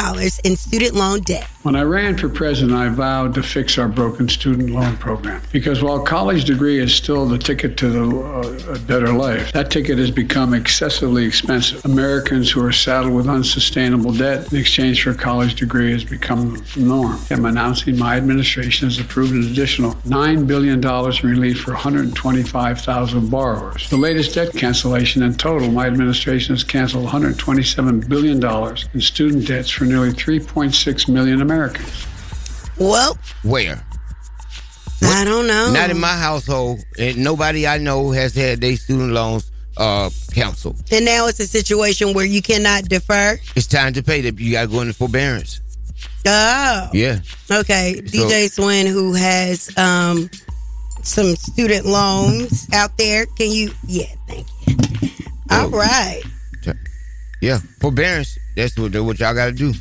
in 0.44 0.56
student 0.56 0.94
loan 0.94 1.20
debt. 1.20 1.48
When 1.68 1.76
I 1.76 1.82
ran 1.82 2.16
for 2.16 2.30
president, 2.30 2.78
I 2.78 2.88
vowed 2.88 3.34
to 3.34 3.42
fix 3.42 3.76
our 3.76 3.88
broken 3.88 4.26
student 4.26 4.70
loan 4.70 4.96
program. 4.96 5.42
Because 5.52 5.82
while 5.82 6.00
college 6.00 6.46
degree 6.46 6.78
is 6.78 6.94
still 6.94 7.26
the 7.26 7.36
ticket 7.36 7.76
to 7.76 7.90
the, 7.90 8.04
uh, 8.04 8.74
a 8.74 8.78
better 8.78 9.12
life, 9.12 9.52
that 9.52 9.70
ticket 9.70 9.98
has 9.98 10.10
become 10.10 10.54
excessively 10.54 11.26
expensive. 11.26 11.84
Americans 11.84 12.50
who 12.50 12.64
are 12.64 12.72
saddled 12.72 13.12
with 13.12 13.28
unsustainable 13.28 14.12
debt 14.12 14.50
in 14.50 14.58
exchange 14.58 15.02
for 15.02 15.10
a 15.10 15.14
college 15.14 15.56
degree 15.56 15.92
has 15.92 16.04
become 16.04 16.56
the 16.74 16.80
norm. 16.80 17.20
I'm 17.30 17.44
announcing 17.44 17.98
my 17.98 18.16
administration 18.16 18.88
has 18.88 18.98
approved 18.98 19.32
an 19.34 19.42
additional 19.42 19.92
$9 20.06 20.46
billion 20.46 20.82
in 20.82 21.30
relief 21.30 21.60
for 21.60 21.72
125,000 21.72 23.28
borrowers. 23.28 23.90
The 23.90 23.98
latest 23.98 24.34
debt 24.34 24.54
cancellation 24.54 25.22
in 25.22 25.34
total, 25.34 25.70
my 25.70 25.86
administration 25.86 26.54
has 26.54 26.64
canceled 26.64 27.06
$127 27.06 28.08
billion 28.08 28.42
in 28.94 29.00
student 29.02 29.46
debts 29.46 29.68
for 29.68 29.84
nearly 29.84 30.12
3.6 30.12 31.08
million 31.10 31.42
Americans. 31.42 31.57
Well, 32.78 33.18
Where? 33.42 33.84
I 35.02 35.24
don't 35.24 35.46
know. 35.46 35.72
Not 35.72 35.90
in 35.90 35.98
my 35.98 36.16
household, 36.16 36.80
and 36.98 37.18
nobody 37.18 37.66
I 37.66 37.78
know 37.78 38.10
has 38.10 38.34
had 38.34 38.60
their 38.60 38.76
student 38.76 39.12
loans 39.12 39.50
uh 39.76 40.10
canceled. 40.32 40.82
And 40.90 41.04
now 41.04 41.26
it's 41.28 41.40
a 41.40 41.46
situation 41.46 42.12
where 42.12 42.24
you 42.24 42.42
cannot 42.42 42.84
defer. 42.84 43.38
It's 43.54 43.66
time 43.66 43.92
to 43.94 44.02
pay 44.02 44.20
them. 44.20 44.36
You 44.38 44.52
got 44.52 44.62
to 44.62 44.68
go 44.68 44.80
into 44.80 44.94
forbearance. 44.94 45.60
Oh. 46.26 46.90
Yeah. 46.92 47.20
Okay. 47.50 48.00
DJ 48.04 48.50
Swin, 48.50 48.86
who 48.86 49.14
has 49.14 49.76
um 49.78 50.28
some 51.02 51.36
student 51.36 51.86
loans 51.86 52.68
out 52.72 52.96
there, 52.98 53.26
can 53.26 53.50
you? 53.50 53.70
Yeah, 53.86 54.06
thank 54.26 54.46
you. 54.66 54.76
All 55.50 55.68
right. 55.70 56.22
Yeah, 57.40 57.58
forbearance. 57.80 58.36
That's 58.56 58.76
what 58.76 58.94
what 58.96 59.20
y'all 59.20 59.34
got 59.34 59.46
to 59.46 59.52
do. 59.52 59.72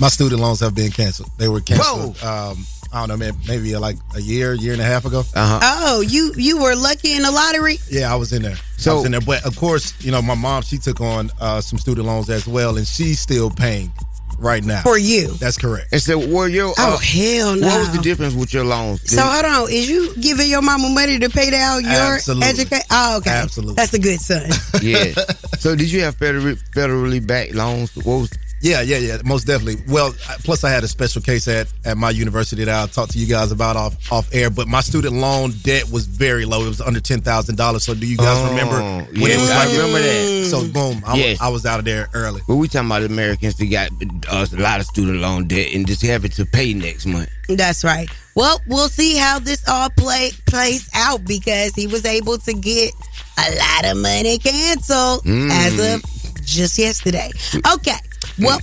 My 0.00 0.08
student 0.08 0.40
loans 0.40 0.60
have 0.60 0.74
been 0.74 0.90
canceled. 0.90 1.30
They 1.38 1.48
were 1.48 1.60
canceled. 1.60 2.22
Um, 2.22 2.64
I 2.92 3.00
don't 3.00 3.08
know, 3.08 3.16
man, 3.18 3.34
maybe 3.46 3.76
like 3.76 3.96
a 4.14 4.20
year, 4.20 4.54
year 4.54 4.72
and 4.72 4.80
a 4.80 4.84
half 4.84 5.04
ago. 5.04 5.22
Uh 5.34 5.60
Oh, 5.62 6.00
you 6.00 6.32
you 6.36 6.58
were 6.62 6.74
lucky 6.74 7.14
in 7.14 7.22
the 7.22 7.30
lottery. 7.30 7.78
Yeah, 7.90 8.10
I 8.12 8.16
was 8.16 8.32
in 8.32 8.42
there. 8.42 8.56
So- 8.78 8.92
I 8.92 8.94
was 8.96 9.04
in 9.04 9.12
there, 9.12 9.20
but 9.20 9.44
of 9.44 9.56
course, 9.56 9.92
you 10.00 10.10
know, 10.10 10.22
my 10.22 10.34
mom 10.34 10.62
she 10.62 10.78
took 10.78 11.00
on 11.00 11.30
uh, 11.40 11.60
some 11.60 11.78
student 11.78 12.06
loans 12.06 12.30
as 12.30 12.46
well, 12.46 12.76
and 12.78 12.86
she's 12.86 13.20
still 13.20 13.50
paying 13.50 13.92
right 14.38 14.64
now 14.64 14.80
For 14.82 14.96
you. 14.96 15.32
That's 15.34 15.58
correct. 15.58 15.88
And 15.92 16.00
so, 16.00 16.16
were 16.16 16.46
your 16.48 16.72
Oh, 16.78 16.94
uh, 16.94 16.98
hell 16.98 17.56
no. 17.56 17.66
What 17.66 17.78
was 17.80 17.92
the 17.96 18.00
difference 18.02 18.34
with 18.34 18.54
your 18.54 18.64
loans? 18.64 19.02
So 19.10 19.20
hold 19.20 19.44
on, 19.44 19.70
is 19.70 19.90
you 19.90 20.14
giving 20.14 20.48
your 20.48 20.62
mama 20.62 20.88
money 20.88 21.18
to 21.18 21.28
pay 21.28 21.50
down 21.50 21.82
your 21.84 22.14
education? 22.42 22.86
Oh, 22.90 23.18
okay. 23.18 23.30
Absolutely. 23.30 23.74
That's 23.74 23.92
a 23.94 23.98
good 23.98 24.20
son. 24.20 24.48
yeah. 24.82 25.12
So 25.58 25.74
did 25.74 25.90
you 25.90 26.02
have 26.02 26.16
federally, 26.16 26.56
federally 26.70 27.26
backed 27.26 27.52
loans? 27.52 27.94
What 27.96 28.18
was 28.20 28.30
Yeah, 28.60 28.80
yeah, 28.82 28.98
yeah, 28.98 29.18
most 29.24 29.46
definitely. 29.46 29.82
Well, 29.86 30.12
plus 30.42 30.64
I 30.64 30.70
had 30.70 30.82
a 30.82 30.88
special 30.88 31.22
case 31.22 31.46
at, 31.46 31.68
at 31.84 31.96
my 31.96 32.10
university 32.10 32.64
that 32.64 32.74
I'll 32.74 32.88
talk 32.88 33.08
to 33.10 33.18
you 33.18 33.26
guys 33.26 33.52
about 33.52 33.76
off 33.76 34.12
off 34.12 34.28
air. 34.34 34.50
But 34.50 34.66
my 34.66 34.80
student 34.80 35.14
loan 35.14 35.52
debt 35.62 35.90
was 35.92 36.06
very 36.06 36.44
low; 36.44 36.64
it 36.64 36.68
was 36.68 36.80
under 36.80 36.98
ten 37.00 37.20
thousand 37.20 37.56
dollars. 37.56 37.84
So, 37.84 37.94
do 37.94 38.06
you 38.06 38.16
guys 38.16 38.36
Oh, 38.38 38.48
remember 38.50 38.80
when 39.20 39.30
it 39.30 39.38
was 39.38 39.50
I 39.50 39.64
like 39.66 39.76
remember 39.76 39.98
that. 40.00 40.46
So, 40.50 40.66
boom, 40.72 41.02
I, 41.06 41.16
Yes. 41.16 41.38
was, 41.38 41.40
I 41.40 41.48
was 41.50 41.66
out 41.66 41.78
of 41.78 41.84
there 41.84 42.08
early. 42.14 42.40
Well, 42.48 42.58
we 42.58 42.66
talking 42.68 42.88
about 42.88 43.02
Americans 43.04 43.54
that 43.58 43.66
got 43.66 43.90
uh, 44.28 44.46
a 44.52 44.60
lot 44.60 44.80
of 44.80 44.86
student 44.86 45.18
loan 45.20 45.46
debt 45.46 45.72
and 45.74 45.86
just 45.86 46.02
having 46.02 46.30
to 46.32 46.44
pay 46.44 46.74
next 46.74 47.06
month. 47.06 47.28
That's 47.48 47.84
right. 47.84 48.08
Well, 48.34 48.60
we'll 48.66 48.88
see 48.88 49.16
how 49.16 49.38
this 49.38 49.66
all 49.68 49.90
play 49.90 50.30
plays 50.46 50.88
out 50.94 51.24
because 51.24 51.74
he 51.74 51.86
was 51.86 52.04
able 52.04 52.38
to 52.38 52.52
get 52.54 52.92
a 53.38 53.54
lot 53.56 53.92
of 53.92 53.96
money 53.98 54.38
canceled 54.38 55.22
Mm. 55.24 55.50
as 55.50 55.94
of 55.94 56.02
just 56.44 56.78
yesterday. 56.78 57.30
Okay. 57.74 57.96
Well, 58.40 58.60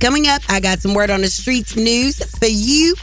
coming 0.00 0.26
up, 0.28 0.42
I 0.48 0.60
got 0.60 0.80
some 0.80 0.94
word 0.94 1.10
on 1.10 1.22
the 1.22 1.28
streets 1.28 1.76
news 1.76 2.22
for 2.38 2.46
you. 2.46 2.94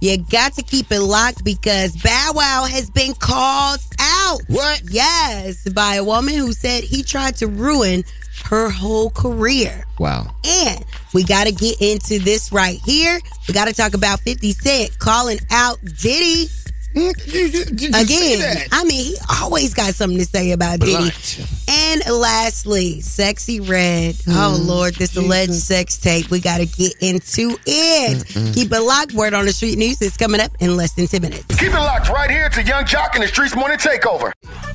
You 0.00 0.18
got 0.18 0.52
to 0.54 0.62
keep 0.62 0.92
it 0.92 1.00
locked 1.00 1.44
because 1.44 1.96
Bow 1.96 2.32
Wow 2.34 2.66
has 2.68 2.90
been 2.90 3.14
called 3.14 3.80
out. 3.98 4.40
What? 4.48 4.82
Yes, 4.90 5.66
by 5.70 5.94
a 5.94 6.04
woman 6.04 6.34
who 6.34 6.52
said 6.52 6.84
he 6.84 7.02
tried 7.02 7.36
to 7.36 7.46
ruin 7.46 8.04
her 8.44 8.68
whole 8.68 9.10
career. 9.10 9.86
Wow. 9.98 10.34
And 10.44 10.84
we 11.14 11.24
got 11.24 11.46
to 11.46 11.52
get 11.52 11.80
into 11.80 12.18
this 12.18 12.52
right 12.52 12.78
here. 12.84 13.18
We 13.48 13.54
got 13.54 13.66
to 13.68 13.72
talk 13.72 13.94
about 13.94 14.20
50 14.20 14.52
Cent 14.52 14.98
calling 14.98 15.38
out 15.50 15.78
Diddy. 15.82 16.50
Again, 16.96 18.66
I 18.72 18.84
mean, 18.84 19.04
he 19.06 19.16
always 19.42 19.74
got 19.74 19.94
something 19.94 20.18
to 20.18 20.24
say 20.24 20.52
about 20.52 20.80
Diddy. 20.80 21.10
And 21.68 22.02
lastly, 22.06 22.96
Sexyy 23.00 23.68
Red. 23.68 24.16
Oh, 24.28 24.58
Mm, 24.60 24.66
Lord, 24.66 24.94
this 24.94 25.16
alleged 25.16 25.54
sex 25.54 25.96
tape. 25.98 26.30
We 26.30 26.38
got 26.40 26.58
to 26.58 26.66
get 26.66 26.92
into 27.00 27.58
it. 27.66 28.24
Keep 28.54 28.72
it 28.72 28.80
locked. 28.80 29.12
Word 29.12 29.34
on 29.34 29.46
the 29.46 29.52
street 29.52 29.76
news 29.78 30.00
is 30.02 30.16
coming 30.16 30.40
up 30.40 30.52
in 30.60 30.76
less 30.76 30.92
than 30.92 31.06
10 31.06 31.22
minutes. 31.22 31.56
Keep 31.58 31.72
it 31.72 31.76
locked 31.78 32.08
right 32.10 32.30
here 32.30 32.48
to 32.50 32.62
Yung 32.62 32.84
Joc 32.84 33.14
and 33.14 33.22
the 33.24 33.28
Streetz 33.28 33.56
Morning 33.56 33.78
Takeover. 33.78 34.32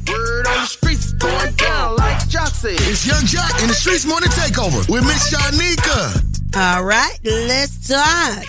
Word 0.09 0.47
on 0.47 0.61
the 0.61 0.65
streets 0.65 1.13
going 1.13 1.53
down 1.55 1.95
like 1.97 2.17
Joc 2.27 2.47
said. 2.53 2.71
It's 2.73 3.05
Yung 3.07 3.21
Joc 3.23 3.61
in 3.61 3.67
the 3.67 3.73
Streetz 3.73 4.05
Morning 4.07 4.29
Takeover 4.29 4.89
with 4.89 5.03
Miss 5.05 5.31
Shanika. 5.33 6.25
All 6.57 6.83
right, 6.83 7.17
let's 7.23 7.87
talk. 7.87 8.45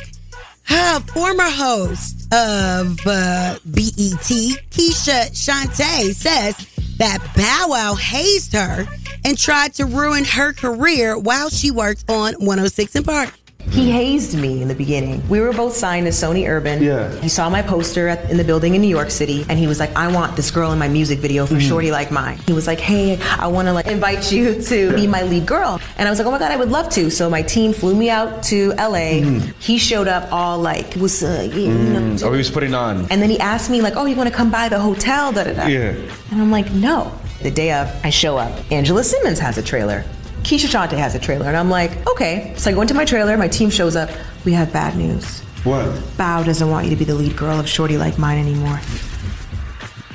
Her 0.65 1.01
former 1.01 1.45
host 1.51 2.20
of 2.33 2.99
uh, 3.07 3.59
BET, 3.65 4.31
Keshia 4.71 5.31
Chanté, 5.33 6.15
says 6.15 6.57
that 6.99 7.19
Bow 7.37 7.67
Wow 7.69 7.95
hazed 7.95 8.53
her 8.53 8.87
and 9.25 9.37
tried 9.37 9.75
to 9.75 9.87
ruin 9.87 10.25
her 10.25 10.53
career 10.53 11.19
while 11.19 11.51
she 11.51 11.71
worked 11.71 12.09
on 12.09 12.35
106 12.35 12.97
in 12.97 13.05
Park. 13.05 13.40
He 13.69 13.91
hazed 13.91 14.37
me 14.37 14.63
in 14.63 14.69
the 14.69 14.75
beginning. 14.75 15.23
We 15.29 15.39
were 15.41 15.53
both 15.53 15.77
signed 15.77 16.07
to 16.07 16.13
Sony 16.13 16.49
Urban. 16.49 16.83
Yeah. 16.83 17.15
He 17.21 17.29
saw 17.29 17.49
my 17.51 17.63
poster 17.63 18.09
at, 18.09 18.29
in 18.31 18.37
the 18.37 18.45
building 18.45 18.75
in 18.75 18.81
New 18.81 18.89
York 18.89 19.11
City, 19.11 19.45
and 19.49 19.59
he 19.59 19.67
was 19.69 19.79
like, 19.79 19.95
"I 19.97 20.11
want 20.13 20.35
this 20.35 20.51
girl 20.51 20.73
in 20.73 20.79
my 20.79 20.89
music 20.89 21.21
video 21.21 21.47
for 21.47 21.55
Mhm. 21.55 21.69
Shorty 21.69 21.91
Like 21.93 22.11
Mine." 22.11 22.39
He 22.47 22.53
was 22.53 22.67
like, 22.67 22.81
"Hey, 22.81 23.19
I 23.39 23.47
want 23.47 23.67
to 23.69 23.73
like 23.73 23.87
invite 23.87 24.33
you 24.33 24.61
to 24.63 24.93
be 24.95 25.07
my 25.07 25.23
lead 25.23 25.47
girl," 25.47 25.81
and 25.99 26.09
I 26.09 26.11
was 26.11 26.19
like, 26.19 26.27
"Oh 26.27 26.33
my 26.33 26.39
god, 26.39 26.51
I 26.51 26.57
would 26.57 26.71
love 26.71 26.89
to." 26.91 27.11
So 27.11 27.31
my 27.31 27.43
team 27.43 27.73
flew 27.73 27.95
me 27.95 28.11
out 28.11 28.43
to 28.45 28.73
LA. 28.77 29.21
Mhm. 29.23 29.53
He 29.61 29.79
showed 29.79 30.09
up 30.09 30.33
all 30.33 30.59
like, 30.59 30.97
"Was 30.97 31.23
uh, 31.23 31.49
you 31.53 31.69
know?" 31.71 32.01
Mm. 32.01 32.23
Oh, 32.25 32.33
he 32.33 32.39
was 32.39 32.51
putting 32.51 32.75
on. 32.75 33.07
And 33.11 33.23
then 33.23 33.31
he 33.31 33.39
asked 33.39 33.71
me 33.71 33.83
like, 33.83 33.95
"Oh, 33.97 34.07
you 34.07 34.17
want 34.17 34.29
to 34.29 34.35
come 34.35 34.51
by 34.51 34.69
the 34.69 34.81
hotel?" 34.81 35.31
Da 35.33 35.45
da 35.45 35.53
da. 35.53 35.67
Yeah. 35.67 35.93
And 36.33 36.41
I'm 36.43 36.51
like, 36.51 36.71
no. 36.73 37.13
The 37.43 37.51
day 37.51 37.73
of, 37.73 37.89
I 38.05 38.11
show 38.11 38.37
up. 38.37 38.53
Angela 38.71 39.03
Simmons 39.03 39.39
has 39.39 39.57
a 39.57 39.63
trailer. 39.63 40.05
Keshia 40.43 40.69
Chanté 40.69 40.97
has 40.99 41.15
a 41.15 41.19
trailer. 41.19 41.47
And 41.47 41.57
I'm 41.57 41.71
like, 41.71 42.07
okay. 42.09 42.55
So 42.57 42.71
I 42.71 42.75
go 42.75 42.81
into 42.83 42.95
my 42.95 43.05
trailer, 43.05 43.37
my 43.37 43.49
team 43.49 43.71
shows 43.71 43.97
up. 43.97 44.11
We 44.45 44.53
have 44.53 44.73
bad 44.73 44.97
news. 44.97 45.41
What? 45.65 46.03
Bow 46.17 46.43
doesn't 46.43 46.71
want 46.71 46.85
you 46.87 46.91
to 46.91 46.97
be 46.97 47.05
the 47.05 47.15
lead 47.15 47.37
girl 47.37 47.61
of 47.61 47.69
Shorty 47.69 47.99
Like 47.99 48.19
Mine 48.19 48.39
anymore. 48.39 48.81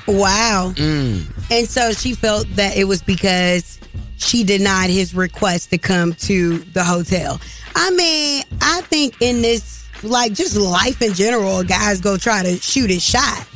Wow. 0.08 0.74
Mm. 0.76 1.26
And 1.52 1.68
so 1.68 1.92
she 1.92 2.14
felt 2.14 2.48
that 2.56 2.78
it 2.78 2.86
was 2.86 3.02
because 3.02 3.80
she 4.18 4.44
denied 4.44 4.90
his 4.90 5.14
request 5.16 5.70
to 5.72 5.78
come 5.78 6.14
to 6.14 6.60
the 6.60 6.84
hotel. 6.84 7.40
I 7.76 7.92
mean, 7.92 8.44
I 8.62 8.82
think 8.82 9.16
in 9.22 9.42
this, 9.42 9.86
like 10.04 10.34
just 10.34 10.56
life 10.56 11.02
in 11.02 11.14
general, 11.14 11.64
guys 11.64 12.02
go 12.02 12.18
try 12.18 12.44
to 12.44 12.58
shoot 12.58 12.90
his 12.90 13.04
shot. 13.04 13.48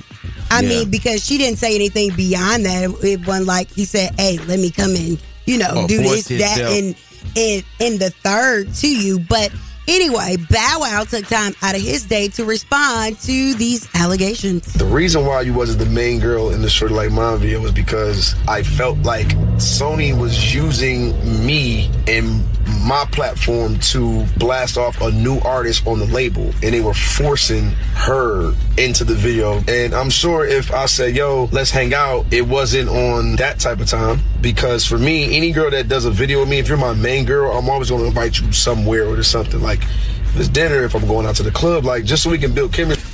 I 0.52 0.62
Yeah. 0.62 0.70
mean, 0.70 0.90
because 0.90 1.24
she 1.26 1.38
didn't 1.38 1.60
say 1.60 1.76
anything 1.76 2.12
beyond 2.16 2.66
that. 2.66 2.84
It 3.04 3.26
wasn't 3.28 3.46
like 3.46 3.72
he 3.72 3.86
said, 3.86 4.14
"Hey, 4.20 4.40
let 4.48 4.60
me 4.60 4.72
come 4.72 4.96
in," 4.96 5.20
you 5.50 5.58
know, 5.58 5.72
Oh, 5.72 5.88
do 5.88 5.98
this, 5.98 6.28
that, 6.28 6.60
and 6.60 6.96
in 7.36 7.64
in 7.80 7.98
the 7.98 8.12
third 8.12 8.74
to 8.76 8.88
you. 8.88 9.20
But 9.20 9.52
anyway, 9.90 10.38
Bow 10.50 10.78
Wow 10.82 11.04
took 11.04 11.26
time 11.26 11.54
out 11.62 11.76
of 11.76 11.82
his 11.82 12.06
day 12.06 12.28
to 12.30 12.46
respond 12.46 13.20
to 13.22 13.54
these 13.56 13.90
allegations. 13.96 14.72
The 14.74 14.86
reason 14.86 15.26
why 15.26 15.42
you 15.42 15.54
wasn't 15.54 15.80
the 15.80 15.90
main 15.90 16.20
girl 16.20 16.52
in 16.52 16.62
the 16.62 16.70
Short 16.70 16.92
Like 16.92 17.12
Mine 17.12 17.40
video 17.40 17.62
was 17.62 17.72
because 17.72 18.36
I 18.48 18.64
felt 18.64 19.00
like 19.00 19.28
Sony 19.58 20.18
was 20.18 20.54
using 20.54 21.14
me 21.46 21.90
and 22.08 22.44
my 22.86 23.06
platform 23.12 23.80
to 23.80 24.26
blast 24.38 24.78
off 24.78 25.02
a 25.02 25.12
new 25.12 25.40
artist 25.40 25.86
on 25.88 26.00
the 26.00 26.06
label, 26.06 26.46
and 26.64 26.74
they 26.74 26.82
were 26.82 26.94
forcing 26.94 27.72
her 27.96 28.54
into 28.78 29.04
the 29.04 29.16
video. 29.16 29.62
And 29.68 29.94
I'm 29.94 30.10
sure 30.10 30.46
if 30.46 30.72
I 30.72 30.86
said, 30.86 31.16
"Yo, 31.16 31.50
let's 31.52 31.72
hang 31.72 31.94
out," 31.94 32.26
it 32.32 32.48
wasn't 32.48 32.90
on 32.90 33.36
that 33.38 33.60
type 33.60 33.80
of 33.80 33.88
time 33.88 34.22
because 34.42 34.86
for 34.86 34.98
me, 34.98 35.36
any 35.36 35.52
girl 35.52 35.72
that 35.72 35.88
does 35.88 36.06
a 36.06 36.12
video 36.12 36.40
with 36.40 36.50
me, 36.50 36.60
if 36.60 36.68
you're 36.68 36.78
my 36.78 36.94
main 36.94 37.26
girl, 37.26 37.52
I'm 37.58 37.70
always 37.70 37.90
going 37.90 38.02
to 38.02 38.08
invite 38.08 38.40
you 38.40 38.52
somewhere 38.52 39.06
or 39.08 39.16
to 39.16 39.24
something 39.24 39.62
like. 39.62 39.79
If 39.82 40.40
it's 40.40 40.50
dinner, 40.50 40.84
if 40.84 40.94
I'm 40.96 41.08
going 41.08 41.26
out 41.26 41.36
to 41.38 41.44
the 41.44 41.52
club, 41.52 41.86
like 41.86 42.04
just 42.06 42.24
so 42.24 42.30
we 42.30 42.38
can 42.38 42.54
build 42.54 42.72
chemistry. 42.74 43.06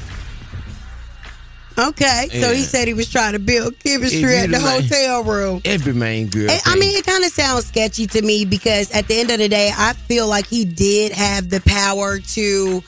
Okay, 1.77 2.29
so 2.31 2.53
he 2.53 2.61
said 2.63 2.87
he 2.87 2.93
was 2.93 3.11
trying 3.11 3.33
to 3.33 3.39
build 3.39 3.77
chemistry 3.79 4.37
at 4.37 4.49
the 4.49 4.57
the 4.59 4.63
man- 4.63 4.81
hotel 4.83 5.23
room. 5.25 5.61
Every 5.65 5.93
main 5.93 6.27
girl. 6.27 6.49
I- 6.49 6.61
I 6.65 6.75
mean, 6.77 6.95
it 6.95 7.05
kind 7.05 7.23
of 7.25 7.31
sounds 7.33 7.65
sketchy 7.65 8.07
to 8.07 8.21
me 8.21 8.45
because 8.45 8.89
at 8.91 9.09
the 9.09 9.19
end 9.19 9.29
of 9.29 9.39
the 9.39 9.49
day, 9.49 9.73
I 9.75 9.91
feel 9.91 10.25
like 10.25 10.47
he 10.47 10.63
did 10.63 11.11
have 11.11 11.49
the 11.49 11.59
power 11.61 12.19
to 12.19 12.81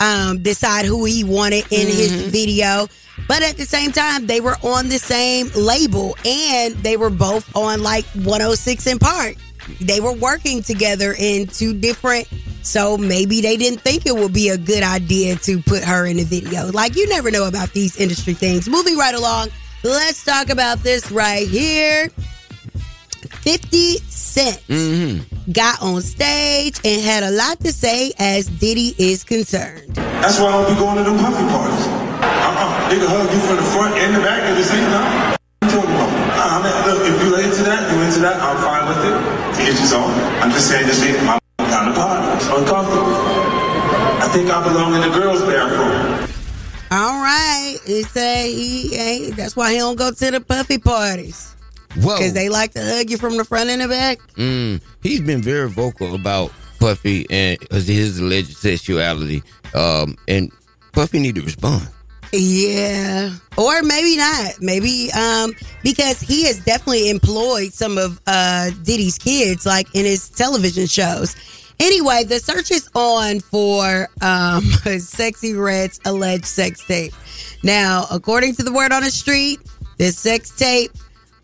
um, 0.00 0.38
decide 0.42 0.86
who 0.86 1.04
he 1.04 1.22
wanted 1.22 1.66
in 1.70 1.86
his 1.86 2.12
video. 2.12 2.88
But 3.28 3.42
at 3.42 3.58
the 3.58 3.66
same 3.66 3.92
time, 3.92 4.26
they 4.26 4.40
were 4.40 4.56
on 4.62 4.88
the 4.88 4.98
same 4.98 5.50
label 5.54 6.16
and 6.24 6.74
they 6.76 6.96
were 6.96 7.10
both 7.10 7.54
on 7.54 7.82
like 7.82 8.06
106 8.14 8.86
in 8.86 8.98
Park. 8.98 9.36
They 9.80 10.00
were 10.00 10.12
working 10.14 10.62
together 10.62 11.14
in 11.18 11.46
two 11.46 11.74
different 11.74 12.28
So 12.62 12.98
maybe 12.98 13.40
they 13.40 13.56
didn't 13.56 13.80
think 13.80 14.06
it 14.06 14.14
would 14.14 14.32
be 14.32 14.50
a 14.50 14.58
good 14.58 14.82
idea 14.82 15.36
to 15.36 15.62
put 15.62 15.82
her 15.82 16.06
in 16.06 16.18
the 16.18 16.24
video. 16.24 16.70
Like 16.70 16.96
you 16.96 17.08
never 17.08 17.30
know 17.30 17.48
about 17.48 17.72
these 17.72 17.96
industry 17.96 18.34
things. 18.34 18.68
Moving 18.68 18.96
right 18.96 19.14
along, 19.14 19.48
let's 19.82 20.24
talk 20.24 20.50
about 20.50 20.78
this 20.82 21.10
right 21.10 21.48
here. 21.48 22.08
50 23.40 23.98
Cent 24.08 24.60
mm-hmm. 24.68 25.52
got 25.52 25.80
on 25.80 26.02
stage 26.02 26.78
and 26.84 27.00
had 27.00 27.22
a 27.22 27.30
lot 27.30 27.58
to 27.60 27.72
say 27.72 28.12
as 28.18 28.46
Diddy 28.46 28.94
is 28.98 29.24
concerned. 29.24 29.94
That's 30.20 30.38
why 30.38 30.48
I 30.48 30.62
don't 30.62 30.74
be 30.74 30.78
going 30.78 30.96
to 30.98 31.04
them 31.04 31.18
puffy 31.18 31.44
parties. 31.48 31.86
Uh-uh. 32.20 32.88
They 32.90 32.98
can 33.00 33.08
hug 33.08 33.32
you 33.32 33.40
from 33.40 33.56
the 33.56 33.62
front 33.62 33.94
and 33.96 34.14
the 34.14 34.20
back 34.20 34.42
at 34.44 34.54
the 34.54 34.64
same 34.64 34.84
time. 34.92 35.32
What 35.32 35.72
you 35.72 35.80
talking 35.80 35.94
about? 35.96 36.10
Uh, 36.36 36.52
I 36.52 36.56
mean, 36.60 36.76
look, 36.84 37.00
if 37.08 37.16
you're 37.24 37.40
into 37.40 37.64
that, 38.22 38.36
that, 38.36 38.42
I'm 38.42 38.56
fine 38.60 38.88
with 38.88 39.00
it. 39.06 39.56
To 39.56 39.70
each 39.70 39.78
his 39.78 39.92
own. 39.92 40.10
I'm 40.40 40.50
just 40.50 40.68
saying 40.68 40.86
this 40.86 41.02
ain't 41.02 41.22
my 41.24 41.38
kind 41.58 41.90
of 41.90 41.94
party. 41.94 42.36
It's 42.36 42.46
uncomfortable. 42.46 43.14
I 44.20 44.28
think 44.32 44.50
I 44.50 44.62
belong 44.62 44.94
in 44.94 45.00
the 45.00 45.18
girls' 45.18 45.42
bathroom. 45.42 46.28
All 46.90 47.22
right. 47.22 47.78
He 47.86 48.02
say 48.02 48.52
he 48.52 48.96
ain't 48.96 49.36
that's 49.36 49.56
why 49.56 49.72
he 49.72 49.78
don't 49.78 49.96
go 49.96 50.10
to 50.10 50.30
the 50.30 50.40
puffy 50.40 50.78
parties. 50.78 51.54
Whoa. 51.96 52.16
Because 52.16 52.32
they 52.34 52.48
like 52.48 52.72
to 52.72 52.84
hug 52.84 53.10
you 53.10 53.16
from 53.16 53.36
the 53.36 53.44
front 53.44 53.70
and 53.70 53.80
the 53.80 53.88
back. 53.88 54.18
Mm, 54.34 54.80
he's 55.02 55.20
been 55.20 55.42
very 55.42 55.68
vocal 55.68 56.14
about 56.14 56.52
Puffy 56.78 57.26
and 57.30 57.58
his 57.70 58.20
alleged 58.20 58.56
sexuality. 58.56 59.42
Um, 59.74 60.16
and 60.28 60.52
Puffy 60.92 61.18
need 61.18 61.34
to 61.34 61.42
respond. 61.42 61.88
Yeah. 62.32 63.34
Or 63.56 63.82
maybe 63.82 64.16
not. 64.16 64.60
Maybe 64.60 65.10
um 65.12 65.52
because 65.82 66.20
he 66.20 66.44
has 66.44 66.64
definitely 66.64 67.10
employed 67.10 67.72
some 67.72 67.98
of 67.98 68.20
uh 68.26 68.70
Diddy's 68.82 69.18
kids 69.18 69.66
like 69.66 69.86
in 69.94 70.04
his 70.04 70.28
television 70.28 70.86
shows. 70.86 71.36
Anyway, 71.80 72.24
the 72.24 72.38
search 72.38 72.70
is 72.70 72.88
on 72.94 73.40
for 73.40 74.08
um 74.20 74.62
Sexyy 74.84 75.60
Red's 75.60 76.00
alleged 76.04 76.46
sex 76.46 76.84
tape. 76.86 77.14
Now, 77.62 78.06
according 78.10 78.54
to 78.56 78.62
the 78.62 78.72
word 78.72 78.92
on 78.92 79.02
the 79.02 79.10
street, 79.10 79.60
this 79.98 80.18
sex 80.18 80.50
tape 80.50 80.92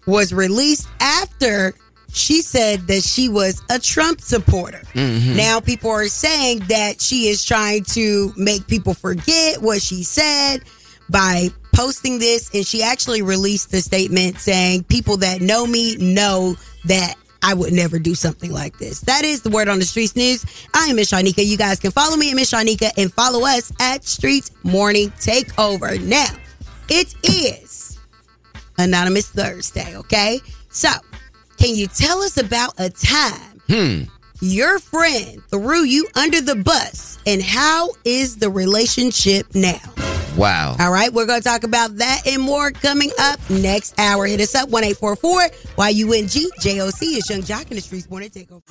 was 0.07 0.33
released 0.33 0.88
after 1.00 1.75
she 2.12 2.40
said 2.40 2.87
that 2.87 3.02
she 3.02 3.28
was 3.28 3.61
a 3.69 3.78
Trump 3.78 4.21
supporter. 4.21 4.81
Mm-hmm. 4.95 5.37
Now 5.37 5.61
people 5.61 5.90
are 5.90 6.09
saying 6.09 6.61
that 6.69 7.00
she 7.00 7.28
is 7.28 7.45
trying 7.45 7.85
to 7.85 8.33
make 8.37 8.66
people 8.66 8.95
forget 8.95 9.61
what 9.61 9.83
she 9.83 10.02
said 10.02 10.62
by 11.10 11.48
posting 11.75 12.18
this 12.18 12.50
and 12.54 12.66
she 12.66 12.82
actually 12.82 13.22
released 13.22 13.70
the 13.70 13.80
statement 13.80 14.38
saying 14.38 14.84
people 14.84 15.16
that 15.18 15.40
know 15.40 15.66
me 15.66 15.96
know 15.96 16.56
that 16.86 17.14
I 17.42 17.54
would 17.54 17.72
never 17.72 17.98
do 17.98 18.14
something 18.14 18.50
like 18.50 18.78
this. 18.78 19.00
That 19.02 19.25
is 19.25 19.42
the 19.42 19.50
word 19.50 19.68
on 19.68 19.78
the 19.78 19.84
streets 19.84 20.16
news. 20.16 20.44
I 20.75 20.86
am 20.86 20.96
Miss 20.96 21.12
Shanika. 21.12 21.44
You 21.44 21.56
guys 21.56 21.78
can 21.78 21.90
follow 21.90 22.16
me 22.16 22.30
at 22.30 22.34
Miss 22.36 22.50
Shanika 22.50 22.90
and 22.96 23.12
follow 23.12 23.46
us 23.46 23.70
at 23.78 24.02
Streetz 24.02 24.50
Morning 24.64 25.10
Takeover. 25.10 26.00
Now, 26.02 26.26
it 26.88 27.14
is 27.22 27.98
Anonymous 28.78 29.28
Thursday, 29.28 29.96
okay? 29.96 30.40
So, 30.70 30.88
can 31.58 31.75
you 31.75 31.86
tell 31.86 32.20
us 32.22 32.36
about 32.36 32.75
a 32.78 32.90
time 32.90 33.60
Hmm. 33.68 34.02
your 34.40 34.78
friend 34.78 35.42
threw 35.50 35.84
you 35.84 36.06
under 36.14 36.40
the 36.40 36.56
bus 36.56 37.18
and 37.26 37.42
how 37.42 37.90
is 38.04 38.36
the 38.36 38.50
relationship 38.50 39.54
now? 39.54 39.80
Wow. 40.37 40.76
All 40.78 40.90
right, 40.90 41.12
we're 41.12 41.26
going 41.26 41.40
to 41.40 41.49
talk 41.49 41.64
about 41.64 41.97
that 41.97 42.26
and 42.26 42.43
more 42.43 42.71
coming 42.71 43.11
up 43.19 43.40
next 43.49 43.99
hour. 43.99 44.26
Hit 44.26 44.40
us 44.40 44.55
up 44.55 44.69
1844 44.69 45.49
YUNG 45.90 46.50
JOC 46.61 47.02
is 47.02 47.31
Yung 47.31 47.43
Joc 47.43 47.71
in 47.71 47.76
the 47.76 47.83
Streetz 47.83 48.11
Morning 48.11 48.31
Takeover. 48.31 48.62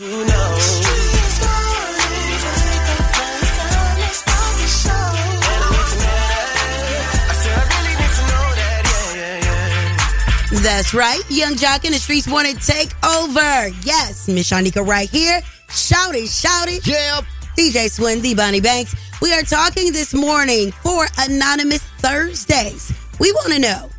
That's 10.61 10.93
right. 10.93 11.21
Yung 11.29 11.55
Joc 11.55 11.85
in 11.85 11.91
the 11.91 11.97
Streetz 11.97 12.27
Morning 12.27 12.55
Takeover. 12.55 13.73
Yes, 13.85 14.27
Miss 14.27 14.49
Shanika 14.49 14.85
right 14.85 15.09
here. 15.09 15.41
Shout 15.69 16.15
it, 16.15 16.27
shout 16.27 16.67
it. 16.67 16.85
Yep. 16.85 17.25
DJ 17.55 17.89
Swin, 17.89 18.21
the 18.21 18.35
Bonnie 18.35 18.59
Banks. 18.61 18.95
We 19.21 19.33
are 19.33 19.41
talking 19.43 19.93
this 19.93 20.13
morning 20.13 20.71
for 20.71 21.05
Anonymous 21.19 21.81
Thursdays. 21.99 22.93
We 23.19 23.31
want 23.31 23.53
to 23.53 23.59
know 23.59 23.89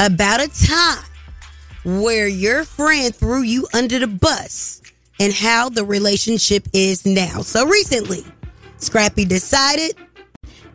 about 0.00 0.40
a 0.40 0.48
time 0.66 1.04
where 1.84 2.26
your 2.26 2.64
friend 2.64 3.14
threw 3.14 3.42
you 3.42 3.68
under 3.72 3.98
the 4.00 4.08
bus 4.08 4.82
and 5.20 5.32
how 5.32 5.68
the 5.68 5.84
relationship 5.84 6.66
is 6.72 7.06
now. 7.06 7.40
So 7.42 7.66
recently, 7.66 8.24
Scrappy 8.78 9.24
decided 9.24 9.94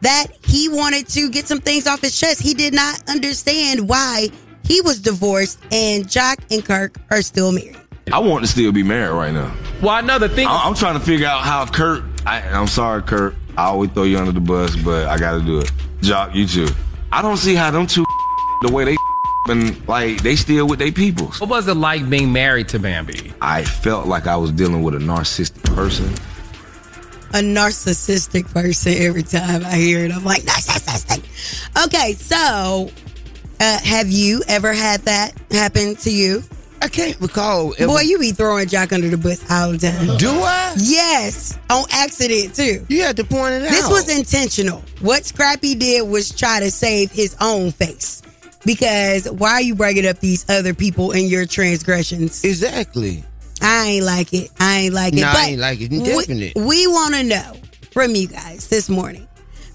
that 0.02 0.28
he 0.46 0.70
wanted 0.70 1.08
to 1.10 1.30
get 1.30 1.48
some 1.48 1.60
things 1.60 1.88
off 1.88 2.02
his 2.02 2.18
chest. 2.18 2.42
He 2.42 2.54
did 2.54 2.74
not 2.74 3.02
understand 3.10 3.88
why 3.88 4.30
he 4.64 4.82
was 4.82 5.00
divorced 5.00 5.60
and 5.72 6.06
Joc 6.06 6.38
and 6.52 6.64
Kirk 6.64 6.98
are 7.10 7.22
still 7.22 7.52
married. 7.52 7.78
I 8.12 8.20
want 8.20 8.44
to 8.44 8.52
still 8.52 8.72
be 8.72 8.84
married 8.84 9.14
right 9.16 9.34
now. 9.34 9.54
Well, 9.82 9.98
another 9.98 10.28
thing. 10.28 10.48
I- 10.48 10.64
I'm 10.66 10.74
trying 10.76 11.00
to 11.00 11.06
figure 11.06 11.28
out 11.28 11.42
how 11.44 11.66
Kurt. 11.66 12.04
I, 12.26 12.42
I'm 12.42 12.68
sorry, 12.68 13.02
Kurt. 13.04 13.36
I 13.58 13.66
always 13.66 13.92
throw 13.92 14.04
you 14.04 14.18
under 14.18 14.32
the 14.32 14.40
bus, 14.40 14.76
but 14.76 15.08
I 15.08 15.18
got 15.18 15.38
to 15.38 15.42
do 15.46 15.60
it. 15.60 15.72
Joc, 16.02 16.34
you 16.34 16.48
too. 16.48 16.68
I 17.12 17.22
don't 17.22 17.38
see 17.38 17.54
how 17.56 17.70
them 17.72 17.86
two 17.86 18.06
the 18.62 18.72
way 18.72 18.86
they 18.86 18.96
and 19.50 19.88
like 19.88 20.22
they 20.24 20.36
still 20.36 20.68
with 20.68 20.80
their 20.80 20.92
people. 20.92 21.28
What 21.28 21.50
was 21.50 21.68
it 21.68 21.76
like 21.76 22.10
being 22.10 22.32
married 22.32 22.70
to 22.70 22.80
Bambi? 22.80 23.34
I 23.42 23.64
felt 23.64 24.08
like 24.08 24.26
I 24.26 24.38
was 24.38 24.52
dealing 24.52 24.84
with 24.84 24.96
a 24.96 25.00
narcissistic 25.00 25.64
person. 25.76 26.06
a 27.34 27.44
narcissistic 27.44 28.52
person 28.54 28.94
every 28.94 29.24
time 29.24 29.66
I 29.66 29.76
hear 29.76 30.06
it. 30.06 30.12
I'm 30.14 30.24
like, 30.24 30.44
narcissistic. 30.44 31.24
Okay, 31.86 32.14
so 32.14 32.90
uh, 33.60 33.80
have 33.84 34.10
you 34.10 34.42
ever 34.48 34.72
had 34.74 35.02
that 35.02 35.34
happen 35.52 35.96
to 35.98 36.10
you? 36.12 36.44
I 36.84 36.90
can't 36.90 37.20
recall. 37.22 37.74
Boy, 37.80 38.02
you 38.02 38.20
be 38.20 38.32
throwing 38.34 38.68
Joc 38.68 38.92
under 38.92 39.08
the 39.08 39.18
bus 39.18 39.40
all 39.50 39.72
the 39.72 39.78
time. 39.78 40.18
Do 40.18 40.30
I? 40.30 40.74
Yes, 40.78 41.58
on 41.70 41.86
accident 41.92 42.56
too. 42.56 42.86
You 42.90 43.04
had 43.04 43.16
to 43.18 43.24
point 43.24 43.54
it 43.54 43.64
out. 43.64 43.70
This 43.72 43.88
was 43.90 44.10
intentional. 44.10 44.84
What 45.00 45.24
Scrappy 45.26 45.76
did 45.76 46.08
was 46.10 46.30
try 46.36 46.60
to 46.60 46.70
save 46.70 47.10
his 47.12 47.38
own 47.40 47.72
face. 47.72 48.22
Because 48.66 49.30
why 49.32 49.52
are 49.54 49.62
you 49.62 49.76
bringing 49.76 50.06
up 50.06 50.20
these 50.20 50.50
other 50.50 50.74
people 50.74 51.12
in 51.12 51.28
your 51.28 51.46
transgressions? 51.46 52.44
Exactly. 52.44 53.24
I 53.62 53.86
ain't 53.88 54.06
like 54.06 54.34
it. 54.34 54.52
I 54.60 54.80
ain't 54.80 54.94
like 54.94 55.14
it. 55.14 55.22
Nah, 55.22 55.34
I 55.36 55.46
ain't 55.52 55.60
like 55.60 55.80
it. 55.82 55.90
we- 55.92 56.54
We, 56.56 56.88
want 56.88 57.16
to 57.16 57.24
know 57.24 57.54
from 57.92 58.14
you 58.16 58.28
guys 58.28 58.68
this 58.68 58.90
morning. 58.90 59.26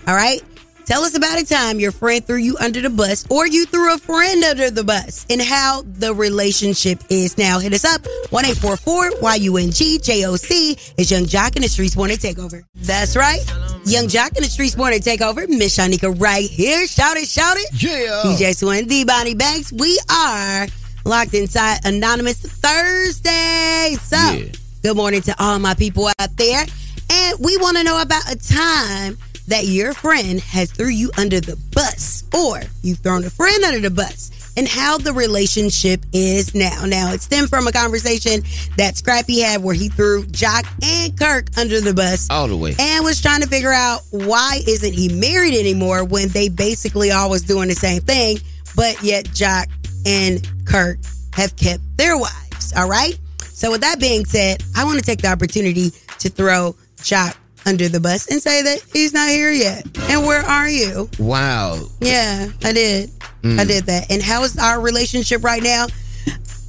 All 0.07 0.15
right. 0.15 0.43
Tell 0.89 1.03
us 1.03 1.15
about 1.15 1.39
a 1.39 1.45
time 1.45 1.79
your 1.79 1.93
friend 1.93 2.25
threw 2.25 2.39
you 2.39 2.57
under 2.59 2.81
the 2.81 2.89
bus 2.89 3.27
or 3.29 3.47
you 3.47 3.67
threw 3.67 3.93
a 3.93 3.99
friend 3.99 4.43
under 4.43 4.71
the 4.71 4.83
bus 4.83 5.27
and 5.29 5.39
how 5.39 5.83
the 5.85 6.15
relationship 6.15 7.03
is 7.11 7.37
now. 7.37 7.59
Hit 7.59 7.75
us 7.75 7.85
up 7.85 8.07
1 8.31 8.45
YUNG 8.47 9.71
JOC 10.01 10.51
is 10.97 11.11
Yung 11.11 11.27
Joc 11.27 11.57
in 11.57 11.61
the 11.61 11.69
Streetz 11.69 11.95
Morning 11.95 12.17
Takeover. 12.17 12.63
That's 12.75 13.17
right. 13.17 13.45
Yung 13.85 14.07
Joc 14.07 14.35
in 14.39 14.43
the 14.43 14.49
Streetz 14.49 14.79
Morning 14.79 15.01
Takeover. 15.01 15.47
Miss 15.47 15.77
Shanika 15.77 16.19
right 16.19 16.49
here. 16.49 16.87
Shout 16.87 17.19
it, 17.19 17.29
shout 17.29 17.59
it. 17.59 17.83
Yeah. 17.83 18.23
DJ 18.25 18.57
Swin, 18.57 18.87
D 18.87 19.05
Bonnie 19.05 19.35
Banks. 19.35 19.71
We 19.71 20.01
are 20.11 20.69
locked 21.05 21.35
inside 21.35 21.81
Anonymous 21.85 22.39
Thursday. 22.39 23.95
So, 24.05 24.49
good 24.83 24.97
morning 24.97 25.21
to 25.21 25.35
all 25.39 25.59
my 25.59 25.75
people 25.75 26.09
out 26.19 26.35
there. 26.39 26.65
And 27.11 27.39
we 27.41 27.59
want 27.59 27.77
to 27.77 27.85
know 27.85 28.01
about 28.01 28.33
a 28.33 28.37
time 28.37 29.19
that 29.49 29.67
your 29.67 29.95
friend 29.95 30.41
has 30.41 30.71
threw 30.71 30.89
you 30.89 31.11
under 31.19 31.41
the 31.41 31.57
bus 31.75 32.25
or 32.35 32.61
you've 32.83 32.99
thrown 32.99 33.25
a 33.25 33.31
friend 33.31 33.65
under 33.65 33.81
the 33.81 33.91
bus 33.91 34.31
and 34.57 34.67
how 34.69 34.99
the 34.99 35.13
relationship 35.13 36.05
is 36.13 36.55
now. 36.55 36.85
Now, 36.85 37.13
it 37.13 37.21
stemmed 37.23 37.49
from 37.49 37.67
a 37.67 37.73
conversation 37.73 38.43
that 38.77 38.97
Scrappy 38.97 39.41
had 39.41 39.63
where 39.63 39.75
he 39.75 39.89
threw 39.89 40.25
Joc 40.25 40.67
and 40.83 41.19
Kirk 41.19 41.47
under 41.57 41.81
the 41.81 41.95
bus 41.95 42.29
All 42.31 42.49
the 42.49 42.57
way. 42.57 42.75
and 42.79 43.05
was 43.05 43.21
trying 43.23 43.41
to 43.43 43.49
figure 43.49 43.73
out 43.73 44.01
why 44.11 44.61
isn't 44.67 44.93
he 44.93 45.09
married 45.15 45.55
anymore 45.55 46.05
when 46.05 46.29
they 46.29 46.49
basically 46.49 47.11
always 47.11 47.43
doing 47.43 47.69
the 47.69 47.75
same 47.75 48.03
thing, 48.03 48.39
but 48.77 49.03
yet 49.03 49.27
Joc 49.27 49.67
and 50.07 50.47
Kirk 50.67 50.99
have 51.33 51.55
kept 51.57 51.81
their 51.97 52.19
wives. 52.19 52.73
All 52.77 52.89
right. 52.89 53.19
So 53.43 53.71
with 53.71 53.81
that 53.81 53.99
being 54.01 54.25
said, 54.25 54.63
I 54.77 54.85
want 54.85 54.99
to 54.99 55.05
take 55.05 55.23
the 55.23 55.29
opportunity 55.29 55.91
to 56.19 56.29
throw 56.29 56.75
Joc 56.99 57.37
under 57.69 57.89
the 57.89 58.01
bus 58.01 58.27
and 58.31 58.41
say 58.43 58.63
that 58.63 58.81
he's 58.93 59.13
not 59.13 59.29
here 59.29 59.53
yet. 59.53 59.87
And 60.11 60.27
where 60.27 60.41
are 60.41 60.69
you? 60.69 61.09
Wow. 61.19 61.79
Yeah, 62.01 62.49
I 62.65 62.73
did. 62.73 63.11
Mm. 63.43 63.59
I 63.61 63.65
did 63.65 63.85
that. 63.87 64.11
And 64.11 64.23
how 64.23 64.43
is 64.43 64.57
our 64.59 64.81
relationship 64.81 65.45
right 65.45 65.63
now? 65.63 65.87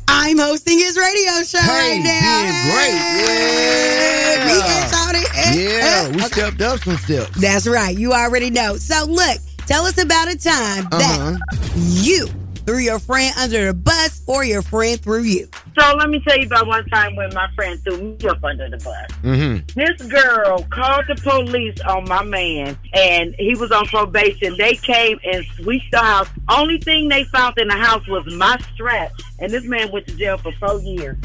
I'm 0.08 0.38
hosting 0.38 0.78
his 0.78 0.98
radio 0.98 1.44
show 1.44 1.60
right 1.60 2.02
now. 2.04 2.42
great. 2.74 3.00
We 4.46 4.60
it. 5.16 5.30
Eh, 5.36 5.54
Yeah, 5.56 6.10
we 6.10 6.20
stepped 6.24 6.62
up 6.62 6.80
some 6.80 6.98
steps. 6.98 7.40
That's 7.40 7.68
right. 7.68 7.98
You 7.98 8.14
already 8.14 8.50
know. 8.50 8.76
So 8.78 9.06
look, 9.06 9.38
tell 9.68 9.86
us 9.86 10.02
about 10.02 10.28
a 10.28 10.38
time 10.38 10.88
Uh-huh. 10.92 11.38
that 11.38 11.40
you 11.76 12.28
threw 12.70 12.78
your 12.78 13.00
friend 13.00 13.34
under 13.40 13.66
the 13.66 13.74
bus 13.74 14.22
or 14.28 14.44
your 14.44 14.62
friend 14.62 15.02
threw 15.02 15.24
you. 15.24 15.50
So 15.80 15.96
let 15.96 16.08
me 16.08 16.20
tell 16.20 16.38
you 16.38 16.46
about 16.46 16.68
one 16.68 16.88
time 16.90 17.16
when 17.16 17.34
my 17.34 17.50
friend 17.56 17.80
threw 17.84 17.98
me 17.98 18.18
up 18.28 18.44
under 18.44 18.70
the 18.70 18.78
bus. 18.78 19.08
Mm-hmm. 19.24 19.80
This 19.80 20.00
girl 20.04 20.64
called 20.70 21.06
the 21.08 21.16
police 21.16 21.80
on 21.82 22.08
my 22.08 22.24
man, 22.24 22.78
and 22.94 23.34
he 23.40 23.56
was 23.56 23.72
on 23.72 23.88
probation. 23.88 24.56
They 24.56 24.76
came 24.76 25.20
and 25.24 25.44
sweeped 25.56 25.90
the 25.92 25.98
house. 25.98 26.28
Only 26.48 26.78
thing 26.78 27.08
they 27.08 27.24
found 27.24 27.58
in 27.58 27.70
the 27.70 27.76
house 27.76 28.08
was 28.08 28.24
my 28.36 28.60
strap, 28.76 29.14
and 29.40 29.52
this 29.52 29.64
man 29.64 29.92
went 29.92 30.06
to 30.06 30.16
jail 30.16 30.38
for 30.38 30.52
four 30.60 30.80
years. 30.82 31.18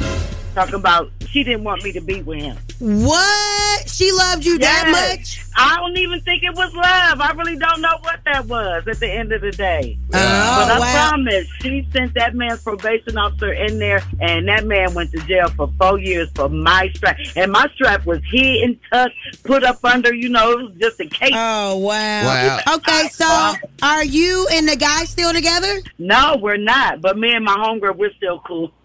Talking 0.54 0.76
about 0.76 1.10
she 1.28 1.42
didn't 1.42 1.64
want 1.64 1.82
me 1.82 1.90
to 1.90 2.00
be 2.00 2.22
with 2.22 2.40
him. 2.40 2.56
What? 2.78 3.88
She 3.88 4.12
loved 4.12 4.44
you 4.44 4.56
that 4.58 4.88
much? 4.88 5.44
I 5.56 5.76
don't 5.76 5.96
even 5.96 6.20
think 6.20 6.42
it 6.42 6.54
was 6.54 6.72
love. 6.74 7.20
I 7.20 7.32
really 7.36 7.56
don't 7.56 7.80
know 7.80 7.96
what 8.00 8.20
that 8.24 8.46
was 8.46 8.86
at 8.86 9.00
the 9.00 9.10
end 9.10 9.32
of 9.32 9.40
the 9.40 9.50
day. 9.50 9.98
Oh, 10.06 10.08
but 10.12 10.70
I 10.70 10.78
wow. 10.78 11.08
promise, 11.08 11.48
she 11.60 11.86
sent 11.92 12.14
that 12.14 12.34
man's 12.34 12.62
probation 12.62 13.16
officer 13.18 13.52
in 13.52 13.78
there, 13.78 14.02
and 14.20 14.46
that 14.48 14.64
man 14.66 14.94
went 14.94 15.10
to 15.12 15.18
jail 15.26 15.48
for 15.50 15.72
four 15.78 15.98
years 15.98 16.28
for 16.34 16.48
my 16.48 16.90
strap. 16.94 17.16
And 17.36 17.50
my 17.50 17.68
strap 17.74 18.06
was 18.06 18.20
hidden, 18.30 18.78
tucked, 18.90 19.14
put 19.44 19.64
up 19.64 19.84
under, 19.84 20.14
you 20.14 20.28
know, 20.28 20.68
just 20.70 21.00
in 21.00 21.08
case. 21.08 21.32
Oh, 21.34 21.78
wow. 21.78 22.24
Wow. 22.24 22.74
Okay, 22.76 23.08
so 23.08 23.54
are 23.82 24.04
you 24.04 24.48
and 24.52 24.68
the 24.68 24.76
guy 24.76 25.04
still 25.04 25.32
together? 25.32 25.80
No, 25.98 26.36
we're 26.40 26.56
not. 26.56 27.00
But 27.00 27.18
me 27.18 27.32
and 27.32 27.44
my 27.44 27.56
homegirl, 27.56 27.96
we're 27.96 28.12
still 28.14 28.40
cool. 28.40 28.72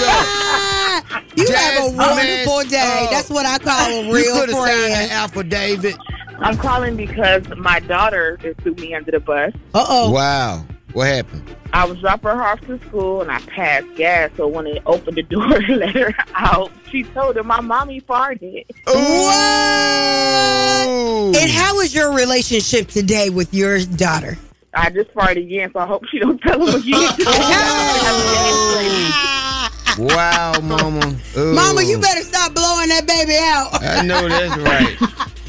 You 1.36 1.46
have 1.52 1.84
a 1.84 1.96
wonderful 1.96 2.56
messed 2.58 2.70
day. 2.70 3.04
up. 3.04 3.10
That's 3.10 3.30
what 3.30 3.46
I 3.46 3.58
call 3.58 3.90
a 3.90 4.12
real 4.12 4.34
coulda 4.34 4.52
signed 4.52 4.92
friend. 4.92 5.10
the 5.10 5.14
affidavit. 5.14 5.96
I'm 6.40 6.56
calling 6.56 6.96
because 6.96 7.46
my 7.56 7.78
daughter 7.80 8.36
just 8.38 8.60
threw 8.60 8.74
me 8.74 8.94
under 8.94 9.12
the 9.12 9.20
bus. 9.20 9.52
Uh 9.74 9.86
oh. 9.88 10.10
Wow. 10.10 10.64
What 10.92 11.06
happened? 11.06 11.44
I 11.72 11.84
was 11.86 12.00
dropping 12.00 12.30
her 12.30 12.42
off 12.42 12.60
to 12.62 12.78
school 12.80 13.22
and 13.22 13.30
I 13.30 13.38
passed 13.42 13.86
gas. 13.94 14.32
So 14.36 14.48
when 14.48 14.64
they 14.64 14.80
opened 14.86 15.16
the 15.18 15.22
door 15.34 15.54
and 15.56 15.76
let 15.76 15.94
her 15.94 16.12
out, 16.34 16.72
she 16.90 17.04
told 17.04 17.36
her 17.36 17.44
my 17.44 17.60
mommy 17.60 18.00
farted. 18.00 18.64
What? 18.86 18.96
And 21.36 21.50
how 21.50 21.78
is 21.80 21.94
your 21.94 22.12
relationship 22.12 22.88
today 22.88 23.30
with 23.30 23.54
your 23.54 23.78
daughter? 23.84 24.36
I 24.74 24.90
just 24.90 25.12
farted 25.14 25.44
again, 25.46 25.70
so 25.72 25.78
I 25.80 25.86
hope 25.86 26.04
she 26.06 26.18
don't 26.18 26.40
tell 26.42 26.60
him 26.60 26.74
again. 26.74 27.08
Wow, 30.00 30.52
mama. 30.62 31.14
Ooh. 31.36 31.54
Mama, 31.54 31.82
you 31.82 31.98
better 31.98 32.22
stop 32.22 32.54
blowing 32.54 32.88
that 32.88 33.06
baby 33.06 33.36
out. 33.38 33.82
I 33.82 34.02
know 34.06 34.28
that's 34.28 34.56
right. 34.56 34.96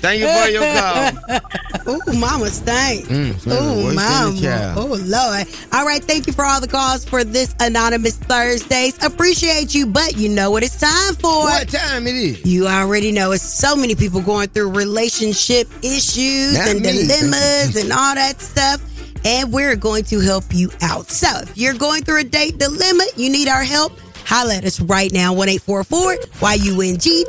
Thank 0.01 0.21
you 0.21 0.27
for 0.27 0.49
your 0.49 0.63
call. 0.75 1.93
Ooh, 2.09 2.19
mama 2.19 2.47
stank. 2.49 3.05
Mm, 3.05 3.29
Ooh, 3.29 3.29
what's 3.29 3.45
in 3.47 3.89
the 3.89 3.93
mama. 3.93 4.73
Oh, 4.75 4.97
Lord. 5.05 5.47
All 5.71 5.85
right, 5.85 6.03
thank 6.03 6.25
you 6.27 6.33
for 6.33 6.43
all 6.43 6.59
the 6.59 6.67
calls 6.67 7.05
for 7.05 7.23
this 7.23 7.53
Anonymous 7.59 8.17
Thursdays. 8.17 9.01
Appreciate 9.05 9.73
you, 9.75 9.85
but 9.85 10.17
you 10.17 10.27
know 10.27 10.49
what 10.51 10.63
it's 10.63 10.79
time 10.79 11.13
for. 11.15 11.43
What 11.43 11.69
time 11.69 12.07
it 12.07 12.15
is? 12.15 12.45
You 12.45 12.67
already 12.67 13.11
know 13.11 13.31
it's 13.31 13.43
so 13.43 13.75
many 13.75 13.93
people 13.95 14.21
going 14.21 14.49
through 14.49 14.71
relationship 14.71 15.67
issues 15.83 16.57
Not 16.57 16.67
and 16.69 16.81
me. 16.81 16.91
dilemmas 17.07 17.75
and 17.81 17.91
all 17.93 18.15
that 18.15 18.41
stuff. 18.41 18.81
And 19.23 19.53
we're 19.53 19.75
going 19.75 20.03
to 20.05 20.19
help 20.19 20.45
you 20.49 20.71
out. 20.81 21.09
So 21.11 21.27
if 21.41 21.55
you're 21.55 21.75
going 21.75 22.03
through 22.03 22.21
a 22.21 22.23
date 22.23 22.57
dilemma, 22.57 23.03
you 23.15 23.29
need 23.29 23.47
our 23.47 23.63
help. 23.63 23.93
Holla 24.25 24.55
at 24.55 24.65
us 24.65 24.79
right 24.79 25.11
now, 25.11 25.33
1 25.33 25.49
844 25.49 26.17
Y-U-N-G. 26.41 27.25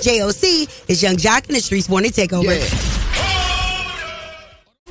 It's 0.89 1.03
Yung 1.03 1.17
Joc 1.17 1.49
in 1.49 1.55
the 1.55 1.61
Streetz 1.61 1.89
Morning 1.89 2.11
Takeover. 2.11 3.02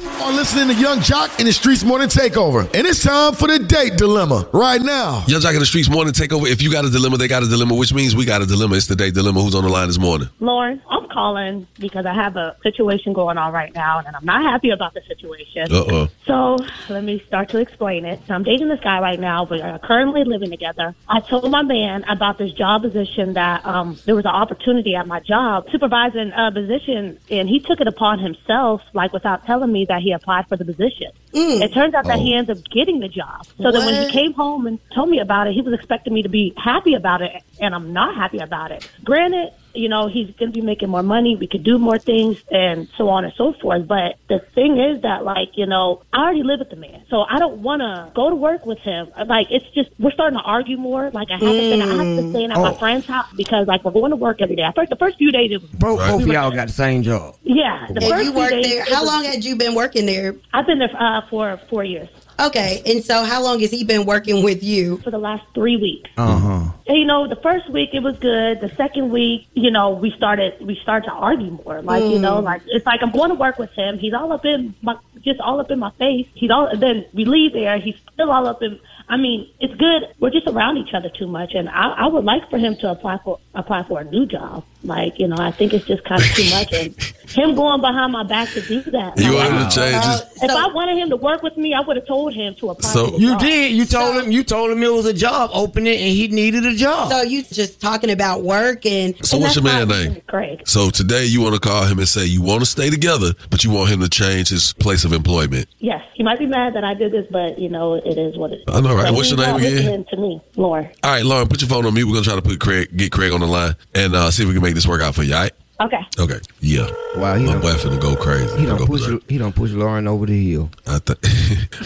Are 0.04 0.32
listening 0.32 0.76
to 0.76 0.82
Yung 0.82 0.98
Joc 1.00 1.40
in 1.40 1.46
the 1.46 1.52
Streetz 1.52 1.86
Morning 1.86 2.08
Takeover. 2.08 2.64
And 2.74 2.88
it's 2.88 3.04
time 3.04 3.34
for 3.34 3.48
the 3.48 3.60
date 3.60 3.98
dilemma 3.98 4.48
right 4.52 4.82
now. 4.82 5.24
Yung 5.28 5.42
Joc 5.42 5.54
in 5.54 5.60
the 5.60 5.66
Streetz 5.66 5.92
morning 5.92 6.14
takeover. 6.14 6.48
If 6.48 6.62
you 6.62 6.72
got 6.72 6.86
a 6.86 6.90
dilemma, 6.90 7.18
they 7.18 7.28
got 7.28 7.44
a 7.44 7.48
dilemma, 7.48 7.76
which 7.76 7.94
means 7.94 8.16
we 8.16 8.26
got 8.26 8.42
a 8.42 8.48
dilemma. 8.48 8.78
It's 8.78 8.88
the 8.88 8.96
date 8.96 9.14
dilemma. 9.14 9.42
Who's 9.42 9.54
on 9.54 9.64
the 9.64 9.70
line 9.70 9.88
this 9.88 10.00
morning? 10.00 10.30
Lauren, 10.40 10.82
I'm 10.90 11.08
calling 11.10 11.68
because 11.78 12.06
I 12.06 12.14
have 12.14 12.36
a 12.36 12.56
situation 12.64 13.14
going 13.14 13.38
on 13.38 13.54
right 13.54 13.74
now 13.76 14.00
and 14.00 14.16
I'm 14.16 14.26
not 14.26 14.42
happy 14.42 14.72
about 14.72 14.94
the 14.96 15.02
situation. 15.08 15.72
Uh 15.72 15.84
oh. 15.92 16.08
So 16.26 16.58
let 16.90 17.04
me 17.04 17.24
start 17.28 17.50
to 17.50 17.60
explain 17.60 18.06
it. 18.06 18.22
So 18.28 18.34
I'm 18.34 18.44
dating 18.44 18.70
this 18.70 18.80
guy 18.80 19.00
right 19.02 19.20
now. 19.20 19.44
We 19.44 19.62
are 19.62 19.78
currently 19.80 20.24
living 20.24 20.50
together. 20.50 20.96
I 21.08 21.20
told 21.20 21.52
my 21.52 21.62
man 21.62 22.06
about 22.10 22.38
this 22.38 22.54
job 22.54 22.82
position 22.82 23.34
that 23.34 23.66
um, 23.66 23.98
there 24.06 24.16
was 24.16 24.26
an 24.26 24.32
opportunity 24.32 24.96
at 24.96 25.06
my 25.06 25.20
job, 25.20 25.70
supervising 25.72 26.32
a 26.32 26.52
position, 26.52 27.20
and 27.30 27.48
he 27.48 27.60
took 27.60 27.82
it 27.82 27.88
upon 27.88 28.20
himself, 28.20 28.82
like 28.94 29.14
without 29.14 29.46
telling 29.46 29.72
me 29.72 29.86
that 29.92 30.02
he 30.02 30.14
applied 30.14 30.48
for 30.48 30.56
the 30.56 30.64
position. 30.64 31.12
Mm. 31.34 31.62
It 31.62 31.74
turns 31.74 31.94
out 31.94 32.06
that 32.06 32.20
he 32.20 32.34
oh. 32.34 32.38
ended 32.38 32.58
up 32.58 32.64
getting 32.70 33.02
the 33.02 33.10
job. 33.10 33.46
So 33.62 33.72
then 33.72 33.86
when 33.86 34.06
he 34.06 34.10
came 34.10 34.32
home 34.34 34.66
and 34.66 34.80
told 34.96 35.10
me 35.10 35.20
about 35.20 35.48
it, 35.48 35.54
he 35.54 35.62
was 35.62 35.74
expecting 35.74 36.14
me 36.14 36.22
to 36.24 36.30
be 36.30 36.54
happy 36.58 36.94
about 36.94 37.22
it, 37.22 37.44
and 37.60 37.76
I'm 37.76 37.92
not 37.92 38.16
happy 38.16 38.40
about 38.40 38.72
it. 38.72 38.90
Granted, 39.04 39.52
you 39.74 39.90
know, 39.90 40.08
he's 40.08 40.30
going 40.38 40.52
to 40.52 40.60
be 40.60 40.62
making 40.66 40.90
more 40.90 41.04
money. 41.04 41.36
We 41.36 41.48
could 41.48 41.64
do 41.64 41.78
more 41.78 41.98
things 42.00 42.44
and 42.52 42.88
so 42.98 43.10
on 43.10 43.24
and 43.26 43.34
so 43.36 43.54
forth. 43.54 43.88
But 43.88 44.16
the 44.30 44.40
thing 44.54 44.80
is 44.80 45.02
that, 45.04 45.24
like, 45.24 45.50
you 45.56 45.66
know, 45.66 46.04
I 46.14 46.20
already 46.24 46.44
live 46.44 46.60
with 46.60 46.70
the 46.70 46.76
man. 46.76 47.04
So 47.10 47.22
I 47.22 47.40
don't 47.40 47.60
want 47.60 47.82
to 47.82 48.12
go 48.16 48.30
to 48.30 48.36
work 48.36 48.66
with 48.66 48.80
him. 48.80 49.10
Like, 49.28 49.48
it's 49.52 49.66
just, 49.76 49.90
we're 50.00 50.12
starting 50.12 50.38
to 50.40 50.44
argue 50.44 50.78
more. 50.78 51.10
Like, 51.12 51.30
I 51.32 51.34
haven't 51.34 51.50
been, 51.50 51.82
I 51.82 51.88
haven't 51.88 52.16
been 52.16 52.30
staying 52.32 52.52
at 52.52 52.58
my 52.58 52.72
Oh. 52.72 52.74
friend's 52.76 53.06
house 53.06 53.28
because, 53.36 53.68
like, 53.68 53.84
we're 53.84 53.92
going 53.92 54.12
to 54.12 54.16
work 54.16 54.42
every 54.42 54.56
day. 54.56 54.64
At 54.64 54.76
first, 54.76 54.90
the 54.90 54.96
first 54.96 55.18
few 55.18 55.32
days, 55.32 55.52
it 55.52 55.62
was, 55.62 55.70
Both, 55.72 56.00
we 56.00 56.06
both 56.12 56.22
of 56.24 56.28
y'all 56.28 56.52
got 56.52 56.68
the 56.68 56.74
same 56.74 57.04
job. 57.04 57.36
yeah. 57.44 57.88
The 57.90 57.96
And 57.96 58.04
first 58.06 58.26
you 58.26 58.32
few 58.32 58.40
worked 58.40 58.52
days, 58.52 58.66
there. 58.68 58.86
How 58.86 59.02
was- 59.02 59.10
long 59.10 59.24
had 59.26 59.44
you 59.44 59.56
been 59.56 59.76
working 59.76 60.06
there? 60.06 60.36
I've 60.54 60.66
been 60.66 60.80
there 60.80 60.90
uh, 60.98 61.22
for 61.30 61.60
four 61.70 61.84
years. 61.84 62.10
Okay, 62.42 62.82
and 62.86 63.04
so 63.04 63.24
how 63.24 63.44
long 63.44 63.60
has 63.60 63.70
he 63.72 63.84
been 63.84 64.06
working 64.06 64.44
with 64.44 64.64
you? 64.64 64.98
For 65.00 65.12
the 65.12 65.20
last 65.20 65.44
three 65.54 65.78
weeks. 65.78 66.10
Uh 66.18 66.38
huh. 66.40 66.72
You 66.88 67.06
know, 67.06 67.28
the 67.28 67.36
first 67.36 67.70
week 67.70 67.92
it 67.94 68.00
was 68.02 68.18
good. 68.18 68.60
The 68.62 68.70
second 68.76 69.12
week, 69.12 69.48
you 69.54 69.70
know, 69.72 69.92
we 69.92 70.12
started 70.12 70.54
we 70.60 70.76
started 70.82 71.06
to 71.08 71.14
argue 71.14 71.52
more. 71.64 71.82
Like, 71.82 72.04
you 72.04 72.20
know, 72.20 72.42
Mm. 72.42 72.44
like 72.44 72.62
it's 72.68 72.86
like 72.86 73.02
I'm 73.04 73.12
going 73.12 73.30
to 73.30 73.36
work 73.36 73.60
with 73.60 73.72
him. 73.72 74.00
He's 74.00 74.14
all 74.14 74.32
up 74.34 74.46
in 74.46 74.74
my 74.82 74.96
just 75.22 75.40
all 75.40 75.60
up 75.60 75.70
in 75.70 75.80
my 75.80 75.92
face. 75.92 76.28
He's 76.34 76.50
all 76.50 76.76
then 76.76 77.06
we 77.14 77.26
leave 77.26 77.54
there. 77.54 77.78
He's 77.78 77.96
still 78.14 78.32
all 78.32 78.48
up 78.48 78.62
in. 78.64 78.80
I 79.12 79.18
mean, 79.18 79.48
it's 79.60 79.76
good. 79.76 80.04
We're 80.22 80.30
just 80.30 80.48
around 80.48 80.78
each 80.78 80.94
other 80.94 81.10
too 81.10 81.28
much, 81.28 81.52
and 81.54 81.68
I, 81.68 81.90
I 81.90 82.08
would 82.08 82.24
like 82.24 82.50
for 82.50 82.58
him 82.58 82.78
to 82.78 82.90
apply 82.92 83.18
for 83.26 83.40
apply 83.54 83.84
for 83.84 84.00
a 84.00 84.06
new 84.06 84.26
job. 84.26 84.64
Like, 84.84 85.20
you 85.20 85.28
know, 85.28 85.36
I 85.38 85.52
think 85.52 85.74
it's 85.74 85.86
just 85.86 86.04
kind 86.06 86.22
of 86.22 86.28
too 86.30 86.50
much, 86.50 86.72
and 86.74 86.96
him 87.30 87.54
going 87.56 87.82
behind 87.82 88.14
my 88.14 88.24
back 88.24 88.50
to 88.54 88.62
do 88.62 88.82
that. 88.92 89.20
You 89.20 89.34
like, 89.38 89.52
want 89.52 89.70
to 89.72 89.78
change 89.80 90.04
his- 90.06 90.44
If 90.44 90.50
I 90.50 90.68
wanted 90.74 90.98
him 90.98 91.10
to 91.10 91.18
work 91.18 91.44
with 91.44 91.56
me, 91.58 91.74
I 91.74 91.82
would 91.82 91.98
have 91.98 92.08
told 92.08 92.34
him 92.34 92.56
to 92.56 92.70
apply. 92.70 92.90
So- 92.90 93.06
for 93.08 93.12
the 93.12 93.18
You 93.20 93.30
job. 93.32 93.40
did. 93.42 93.72
You 93.74 93.86
told 93.86 94.16
him. 94.24 94.32
You 94.32 94.44
told 94.44 94.72
him 94.72 94.82
it 94.82 94.92
was 94.92 95.06
a 95.06 95.14
job 95.14 95.52
opening, 95.54 95.94
and 96.00 96.10
he 96.10 96.30
needed 96.30 96.66
a 96.66 96.74
job. 96.74 97.12
So 97.12 97.22
you 97.22 97.44
just 97.44 97.82
talking 97.82 98.10
about 98.12 98.44
work 98.44 98.86
and 98.86 99.14
So 99.26 99.38
what's 99.38 99.56
your 99.56 99.64
man 99.66 99.90
name? 99.90 100.22
Craig. 100.28 100.62
So 100.66 100.90
today 100.90 101.26
you 101.26 101.42
want 101.42 101.54
to 101.56 101.60
call 101.60 101.84
him 101.86 102.00
and 102.00 102.08
say 102.08 102.26
you 102.26 102.42
want 102.42 102.62
to 102.62 102.66
stay 102.66 102.90
together, 102.90 103.34
but 103.50 103.64
you 103.66 103.72
want 103.72 103.90
him 103.90 104.00
to 104.00 104.10
change 104.10 104.48
his 104.50 104.72
place 104.74 105.04
of 105.04 105.12
employment. 105.14 105.68
Yes, 105.80 106.02
he 106.16 106.24
might 106.24 106.40
be 106.40 106.46
mad 106.48 106.74
that 106.76 106.84
I 106.86 106.94
did 106.94 107.12
this, 107.12 107.28
but 107.30 107.60
you 107.60 107.68
know 107.70 107.96
it 107.96 108.18
is 108.18 108.38
what 108.38 108.52
it 108.54 108.64
is. 108.68 108.76
I 108.76 108.80
know, 108.82 108.96
right? 109.04 109.10
So 109.10 109.14
What's 109.16 109.30
your 109.32 109.40
name 109.40 109.56
again? 109.56 110.06
To 110.10 110.18
me, 110.18 110.42
Lauren. 110.56 110.90
All 111.04 111.12
right, 111.12 111.24
Lauren, 111.26 111.48
put 111.48 111.62
your 111.62 111.70
phone 111.70 111.86
on 111.86 111.94
mute. 111.94 112.06
We're 112.08 112.14
gonna 112.14 112.26
try 112.26 112.36
to 112.36 112.42
put 112.42 112.60
Craig, 112.60 112.96
get 112.96 113.12
Craig 113.12 113.32
on 113.34 113.40
the 113.42 113.48
line, 113.48 113.76
and 113.96 114.16
uh, 114.16 114.32
see 114.32 114.44
if 114.44 114.48
we 114.50 114.54
can 114.56 114.64
make 114.64 114.76
this 114.76 114.88
work 114.88 115.02
out 115.02 115.16
for 115.16 115.24
you. 115.24 115.34
All 115.36 115.42
right? 115.42 115.52
Okay. 115.82 116.00
Okay. 116.20 116.40
Yeah. 116.60 116.88
Wow, 117.16 117.36
he 117.36 117.46
My 117.46 117.54
done, 117.54 117.62
boy 117.62 117.74
finna 117.74 118.00
go 118.00 118.16
crazy. 118.16 118.56
he 118.60 118.66
don't 118.68 118.78
go 118.78 118.86
push. 118.86 119.02
berserk. 119.02 119.24
He 119.30 119.38
don't 119.40 119.56
push 119.56 119.72
Lauren 119.72 120.08
over 120.08 120.26
the 120.28 120.52
hill. 120.52 120.70
I 120.86 121.00
think 121.00 121.20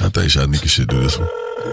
I 0.01 0.09
think 0.09 0.31
Shanika 0.31 0.67
should 0.67 0.89
do 0.89 0.99
this 0.99 1.17
one. 1.17 1.29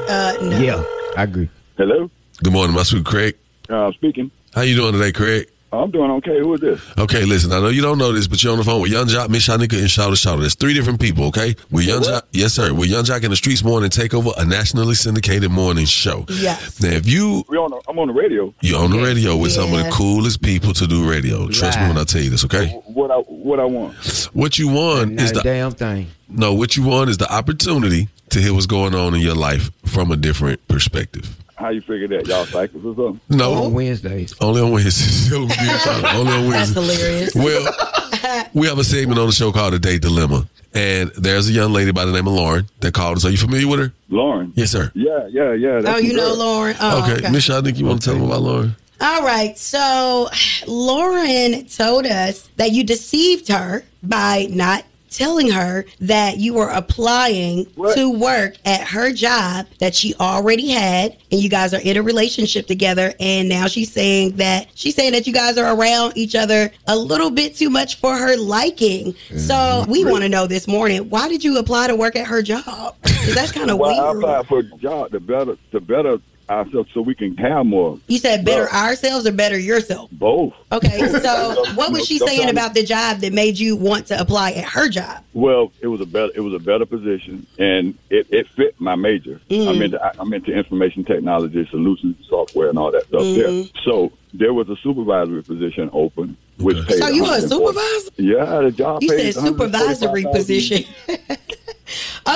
uh, 0.08 0.36
no. 0.40 0.58
Yeah, 0.58 0.84
I 1.16 1.24
agree. 1.24 1.48
Hello, 1.76 2.08
Good 2.44 2.52
morning, 2.52 2.76
my 2.76 2.82
sweet 2.84 3.04
Craig. 3.04 3.36
uh, 3.68 3.90
speaking. 3.92 4.30
How 4.54 4.60
you 4.62 4.76
doing 4.76 4.92
today, 4.92 5.10
Craig? 5.12 5.48
I'm 5.72 5.90
doing 5.90 6.10
okay. 6.12 6.38
Who 6.38 6.52
is 6.54 6.60
this? 6.60 6.80
Okay, 6.98 7.24
listen. 7.24 7.50
I 7.52 7.58
know 7.60 7.68
you 7.68 7.80
don't 7.80 7.96
know 7.96 8.12
this, 8.12 8.26
but 8.26 8.42
you're 8.42 8.52
on 8.52 8.58
the 8.58 8.64
phone 8.64 8.82
with 8.82 8.92
Yung 8.92 9.06
Joc, 9.06 9.30
Miss 9.30 9.48
Shanika, 9.48 9.72
and 9.78 9.88
Shawty 9.88 10.12
Shawty. 10.12 10.40
There's 10.40 10.54
three 10.54 10.74
different 10.74 11.00
people. 11.00 11.24
Okay, 11.26 11.56
we're 11.70 11.88
Yung 11.88 12.02
Joc. 12.02 12.22
Yes, 12.32 12.52
sir. 12.52 12.74
We're 12.74 12.86
Yung 12.90 13.04
Joc 13.04 13.24
in 13.24 13.30
the 13.30 13.36
Streetz 13.36 13.64
Morning 13.64 13.88
Takeover, 13.88 14.32
a 14.36 14.44
nationally 14.44 14.94
syndicated 14.94 15.50
morning 15.50 15.86
show. 15.86 16.26
Yes. 16.28 16.80
Now, 16.82 16.90
if 16.90 17.08
you 17.08 17.44
We 17.48 17.56
on. 17.56 17.70
The, 17.70 17.80
I'm 17.88 17.98
on 17.98 18.08
the 18.08 18.12
radio. 18.14 18.52
you're 18.60 18.80
on 18.82 18.90
the 18.90 18.98
radio 18.98 19.36
with 19.36 19.52
some 19.52 19.72
of 19.72 19.82
the 19.82 19.90
coolest 19.90 20.42
people 20.42 20.74
to 20.74 20.86
do 20.86 21.08
radio, 21.08 21.48
trust 21.48 21.80
me 21.80 21.86
when 21.88 21.96
I 21.96 22.04
tell 22.04 22.20
you 22.22 22.28
this. 22.30 22.44
Okay, 22.44 22.68
What 22.86 23.10
I 23.10 23.16
what 23.16 23.58
I 23.58 23.64
want. 23.64 23.94
what 24.34 24.58
you 24.58 24.68
want 24.68 25.12
Not 25.12 25.24
is 25.24 25.30
a 25.30 25.34
the 25.34 25.42
damn 25.42 25.72
thing. 25.72 26.08
no. 26.28 26.52
What 26.52 26.76
you 26.76 26.82
want 26.82 27.08
is 27.08 27.16
the 27.16 27.32
opportunity 27.32 28.08
to 28.28 28.40
hear 28.40 28.52
what's 28.52 28.66
going 28.66 28.94
on 28.94 29.14
in 29.14 29.20
your 29.22 29.34
life 29.34 29.70
from 29.86 30.10
a 30.12 30.16
different 30.16 30.66
perspective. 30.68 31.34
How 31.62 31.68
you 31.68 31.80
figure 31.80 32.08
that? 32.08 32.26
Y'all 32.26 32.44
cycles 32.44 32.84
or 32.84 32.94
something? 32.96 33.20
No, 33.36 33.54
On 33.54 33.72
Wednesdays. 33.72 34.34
only 34.40 34.60
on 34.60 34.72
Wednesdays. 34.72 35.32
Only 35.32 35.52
on 35.54 36.48
Wednesdays. 36.48 36.74
That's 36.74 36.98
hilarious. 36.98 37.34
Well, 37.36 38.48
we 38.52 38.66
have 38.66 38.78
a 38.78 38.84
segment 38.84 39.20
on 39.20 39.26
the 39.26 39.32
show 39.32 39.52
called 39.52 39.72
The 39.74 39.78
Date 39.78 40.02
Dilemma. 40.02 40.48
And 40.74 41.10
there's 41.10 41.48
a 41.48 41.52
young 41.52 41.72
lady 41.72 41.92
by 41.92 42.04
the 42.04 42.10
name 42.10 42.26
of 42.26 42.32
Lauren 42.32 42.66
that 42.80 42.94
called 42.94 43.18
us. 43.18 43.24
Are 43.24 43.30
you 43.30 43.36
familiar 43.36 43.68
with 43.68 43.78
her? 43.78 43.92
Lauren. 44.08 44.52
Yes, 44.56 44.72
sir. 44.72 44.90
Yeah, 44.94 45.28
yeah, 45.30 45.52
yeah. 45.52 45.82
Oh, 45.86 45.98
you 45.98 46.14
know 46.14 46.30
girl. 46.30 46.38
Lauren. 46.38 46.76
Oh, 46.80 47.04
okay. 47.04 47.18
okay. 47.18 47.30
Miss, 47.30 47.48
I 47.48 47.60
think 47.60 47.78
you 47.78 47.86
want 47.86 48.00
to 48.02 48.06
tell 48.06 48.14
them 48.14 48.24
about 48.24 48.42
Lauren. 48.42 48.74
All 49.00 49.22
right. 49.22 49.56
So 49.56 50.30
Lauren 50.66 51.66
told 51.66 52.06
us 52.06 52.48
that 52.56 52.72
you 52.72 52.82
deceived 52.82 53.48
her 53.48 53.84
by 54.02 54.48
not 54.50 54.84
telling 55.12 55.50
her 55.50 55.84
that 56.00 56.38
you 56.38 56.54
were 56.54 56.68
applying 56.68 57.66
to 57.94 58.10
work 58.10 58.56
at 58.64 58.82
her 58.88 59.12
job 59.12 59.66
that 59.78 59.94
she 59.94 60.14
already 60.16 60.68
had, 60.70 61.16
and 61.30 61.40
you 61.40 61.48
guys 61.48 61.74
are 61.74 61.80
in 61.80 61.96
a 61.96 62.02
relationship 62.02 62.66
together. 62.66 63.12
And 63.20 63.48
now 63.48 63.66
she's 63.66 63.92
saying 63.92 64.36
that 64.36 64.68
she's 64.74 64.94
saying 64.94 65.12
that 65.12 65.26
you 65.26 65.32
guys 65.32 65.58
are 65.58 65.76
around 65.76 66.16
each 66.16 66.34
other 66.34 66.70
a 66.86 66.96
little 66.96 67.30
bit 67.30 67.54
too 67.56 67.70
much 67.70 67.96
for 67.96 68.16
her 68.16 68.36
liking. 68.36 69.14
So 69.36 69.54
mm-hmm. 69.54 69.90
we 69.90 70.04
want 70.04 70.22
to 70.22 70.28
know 70.28 70.46
this 70.46 70.66
morning 70.66 71.08
why 71.10 71.28
did 71.28 71.44
you 71.44 71.58
apply 71.58 71.88
to 71.88 71.96
work 71.96 72.16
at 72.16 72.26
her 72.26 72.42
job? 72.42 72.96
that's 73.34 73.52
kind 73.52 73.70
of 73.70 73.78
well, 73.78 73.90
I 73.90 74.12
weird. 74.12 74.24
applied 74.24 74.46
for 74.46 74.58
a 74.60 74.78
job 74.78 75.10
to 75.12 75.20
better 75.20 75.56
to 75.72 75.80
better 75.80 76.18
ourselves 76.52 76.90
so 76.92 77.00
we 77.00 77.14
can 77.14 77.36
have 77.36 77.66
more. 77.66 77.98
You 78.08 78.18
said 78.18 78.44
better 78.44 78.70
ourselves 78.70 79.26
or 79.26 79.32
better 79.32 79.58
yourself? 79.58 80.10
Both. 80.12 80.54
Okay, 80.70 80.98
so 81.08 81.64
what 81.74 81.92
was 81.92 82.06
she 82.06 82.18
saying 82.18 82.48
about 82.48 82.74
the 82.74 82.82
job 82.82 83.18
that 83.18 83.32
made 83.32 83.58
you 83.58 83.76
want 83.76 84.06
to 84.06 84.20
apply 84.20 84.52
at 84.52 84.64
her 84.64 84.88
job? 84.88 85.24
Well, 85.34 85.72
it 85.80 85.88
was 85.88 86.00
a 86.00 86.06
better 86.06 86.32
it 86.34 86.40
was 86.40 86.54
a 86.54 86.58
better 86.58 86.86
position, 86.86 87.46
and 87.58 87.96
it, 88.10 88.26
it 88.30 88.48
fit 88.50 88.80
my 88.80 88.94
major. 88.94 89.40
Mm. 89.50 89.68
I'm 89.68 89.82
into 89.82 90.20
I'm 90.20 90.32
into 90.32 90.52
information 90.52 91.04
technology, 91.04 91.66
solutions, 91.70 92.16
software, 92.28 92.68
and 92.68 92.78
all 92.78 92.90
that 92.92 93.06
stuff. 93.06 93.22
Mhm. 93.22 93.36
There, 93.72 93.82
so 93.84 94.12
there 94.34 94.54
was 94.54 94.68
a 94.68 94.76
supervisory 94.76 95.42
position 95.42 95.90
open, 95.92 96.36
which 96.58 96.86
paid. 96.86 96.98
So 96.98 97.08
you 97.08 97.24
were 97.24 97.36
a 97.36 97.40
supervisor? 97.40 98.10
Yeah, 98.16 98.60
the 98.60 98.70
job. 98.70 99.02
You 99.02 99.10
pays 99.10 99.34
said 99.34 99.44
supervisory 99.44 100.24
position. 100.32 100.84